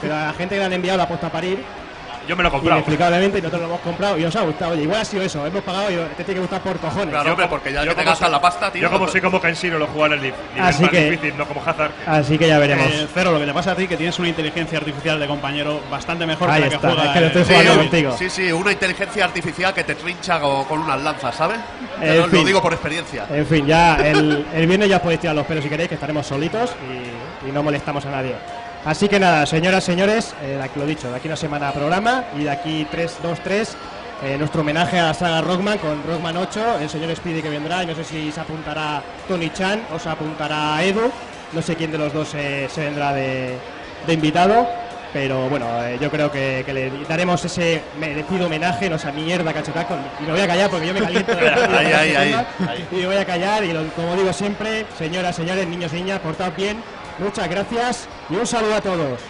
pero 0.00 0.14
a 0.14 0.26
la 0.26 0.32
gente 0.34 0.54
que 0.54 0.58
lo 0.60 0.66
han 0.66 0.72
enviado 0.74 0.98
la 0.98 1.04
ha 1.04 1.08
puesto 1.08 1.26
a 1.26 1.30
parir. 1.30 1.64
Yo 2.28 2.36
me 2.36 2.42
lo 2.42 2.48
he 2.48 2.52
comprado. 2.52 2.76
Inexplicablemente, 2.78 3.38
y 3.38 3.42
nosotros 3.42 3.62
lo 3.62 3.68
hemos 3.68 3.80
comprado 3.80 4.18
y 4.18 4.22
nos 4.22 4.36
ha 4.36 4.42
gustado. 4.42 4.72
Oye, 4.72 4.82
igual 4.82 5.00
ha 5.00 5.04
sido 5.04 5.22
eso, 5.22 5.44
hemos 5.46 5.62
pagado 5.62 5.90
y 5.90 5.94
te 6.16 6.24
tiene 6.24 6.34
que 6.34 6.40
gustar 6.40 6.60
por 6.62 6.78
cojones. 6.78 7.08
Claro, 7.10 7.30
hombre, 7.32 7.46
porque 7.48 7.72
ya 7.72 7.84
yo 7.84 7.90
que 7.90 7.96
te 7.96 8.04
gastas 8.04 8.30
la 8.30 8.40
pasta, 8.40 8.70
tío. 8.70 8.82
Yo 8.82 8.90
como 8.90 9.08
soy 9.08 9.20
como 9.20 9.40
Kenshiro 9.40 9.78
lo 9.78 9.86
juego 9.88 10.06
en 10.06 10.12
el 10.14 10.22
nivel 10.22 10.40
Así 10.60 10.82
más 10.82 10.90
que- 10.90 11.10
difícil, 11.10 11.36
no 11.36 11.46
como 11.46 11.60
Hazard. 11.64 11.90
Así 12.06 12.38
que 12.38 12.48
ya 12.48 12.58
veremos. 12.58 12.86
Eh, 12.86 13.06
Cero, 13.12 13.32
lo 13.32 13.40
que 13.40 13.46
te 13.46 13.52
pasa 13.54 13.72
a 13.72 13.74
ti 13.76 13.88
que 13.88 13.96
tienes 13.96 14.18
una 14.18 14.28
inteligencia 14.28 14.78
artificial 14.78 15.18
de 15.18 15.26
compañero 15.26 15.80
bastante 15.90 16.24
mejor 16.26 16.48
Ahí 16.50 16.62
que 16.62 16.68
la 16.70 16.74
está, 16.76 16.88
que 16.88 16.94
juega. 16.94 17.08
es 17.08 17.14
que 17.14 17.20
lo 17.20 17.26
estoy 17.26 17.44
jugando 17.44 17.72
sí, 17.72 17.78
contigo. 17.78 18.16
Sí, 18.18 18.30
sí, 18.30 18.52
una 18.52 18.72
inteligencia 18.72 19.24
artificial 19.24 19.74
que 19.74 19.84
te 19.84 19.94
trincha 19.94 20.40
con 20.40 20.78
unas 20.78 21.02
lanzas, 21.02 21.34
¿sabes? 21.34 21.58
Lo, 22.00 22.44
digo 22.44 22.60
por 22.62 22.72
experiencia. 22.72 23.26
En 23.30 23.46
fin, 23.46 23.66
ya 23.66 23.96
el, 23.96 24.46
el 24.54 24.66
viernes 24.66 24.88
ya 24.88 24.96
os 24.96 25.02
podéis 25.02 25.20
tirar 25.20 25.34
los 25.36 25.46
pelos 25.46 25.62
si 25.64 25.70
queréis, 25.70 25.88
que 25.88 25.94
estaremos 25.94 26.26
solitos 26.26 26.74
y, 27.44 27.48
y 27.48 27.52
no 27.52 27.62
molestamos 27.62 28.04
a 28.06 28.10
nadie. 28.10 28.34
Así 28.84 29.08
que 29.08 29.20
nada, 29.20 29.46
señoras, 29.46 29.84
señores, 29.84 30.34
eh, 30.42 30.58
lo 30.74 30.86
dicho, 30.86 31.08
de 31.08 31.16
aquí 31.16 31.28
una 31.28 31.36
semana 31.36 31.70
programa 31.72 32.24
y 32.36 32.42
de 32.44 32.50
aquí 32.50 32.86
3, 32.90 33.18
2, 33.22 33.40
3, 33.44 33.76
eh, 34.24 34.36
nuestro 34.38 34.62
homenaje 34.62 34.98
a 34.98 35.06
la 35.06 35.14
saga 35.14 35.40
Rockman 35.40 35.78
con 35.78 36.02
Rockman 36.04 36.36
8, 36.36 36.78
el 36.80 36.88
señor 36.90 37.14
Speedy 37.14 37.42
que 37.42 37.48
vendrá, 37.48 37.84
y 37.84 37.86
no 37.86 37.94
sé 37.94 38.02
si 38.02 38.32
se 38.32 38.40
apuntará 38.40 39.00
Tony 39.28 39.50
Chan 39.50 39.82
o 39.94 39.98
se 40.00 40.08
apuntará 40.08 40.82
Edu, 40.82 41.12
no 41.52 41.62
sé 41.62 41.76
quién 41.76 41.92
de 41.92 41.98
los 41.98 42.12
dos 42.12 42.32
eh, 42.34 42.68
se 42.72 42.80
vendrá 42.84 43.12
de, 43.12 43.56
de 44.06 44.12
invitado. 44.12 44.66
Pero 45.12 45.46
bueno, 45.50 45.66
eh, 45.84 45.98
yo 46.00 46.10
creo 46.10 46.32
que, 46.32 46.62
que 46.64 46.72
le 46.72 46.90
daremos 47.06 47.44
ese 47.44 47.82
merecido 48.00 48.46
homenaje, 48.46 48.88
no 48.88 48.96
esa 48.96 49.12
mierda 49.12 49.52
Capcom. 49.52 49.98
Y 50.20 50.22
me 50.22 50.32
voy 50.32 50.40
a 50.40 50.46
callar 50.46 50.70
porque 50.70 50.86
yo 50.86 50.94
me 50.94 51.02
caliento. 51.02 51.34
de 51.36 51.42
la- 51.50 51.54
Ahí, 51.78 51.86
ahí, 51.92 52.16
ahí, 52.16 52.32
ahí. 52.66 52.86
y 52.90 52.94
me 52.96 53.06
voy 53.08 53.16
a 53.16 53.24
callar 53.26 53.62
y 53.62 53.74
lo- 53.74 53.86
como 53.94 54.16
digo 54.16 54.32
siempre, 54.32 54.86
señoras, 54.96 55.36
señores, 55.36 55.68
niños, 55.68 55.92
niñas, 55.92 56.18
portaos 56.20 56.56
bien. 56.56 56.82
Muchas 57.22 57.48
gracias 57.48 58.08
y 58.28 58.34
un 58.34 58.46
saludo 58.46 58.74
a 58.74 58.80
todos. 58.80 59.20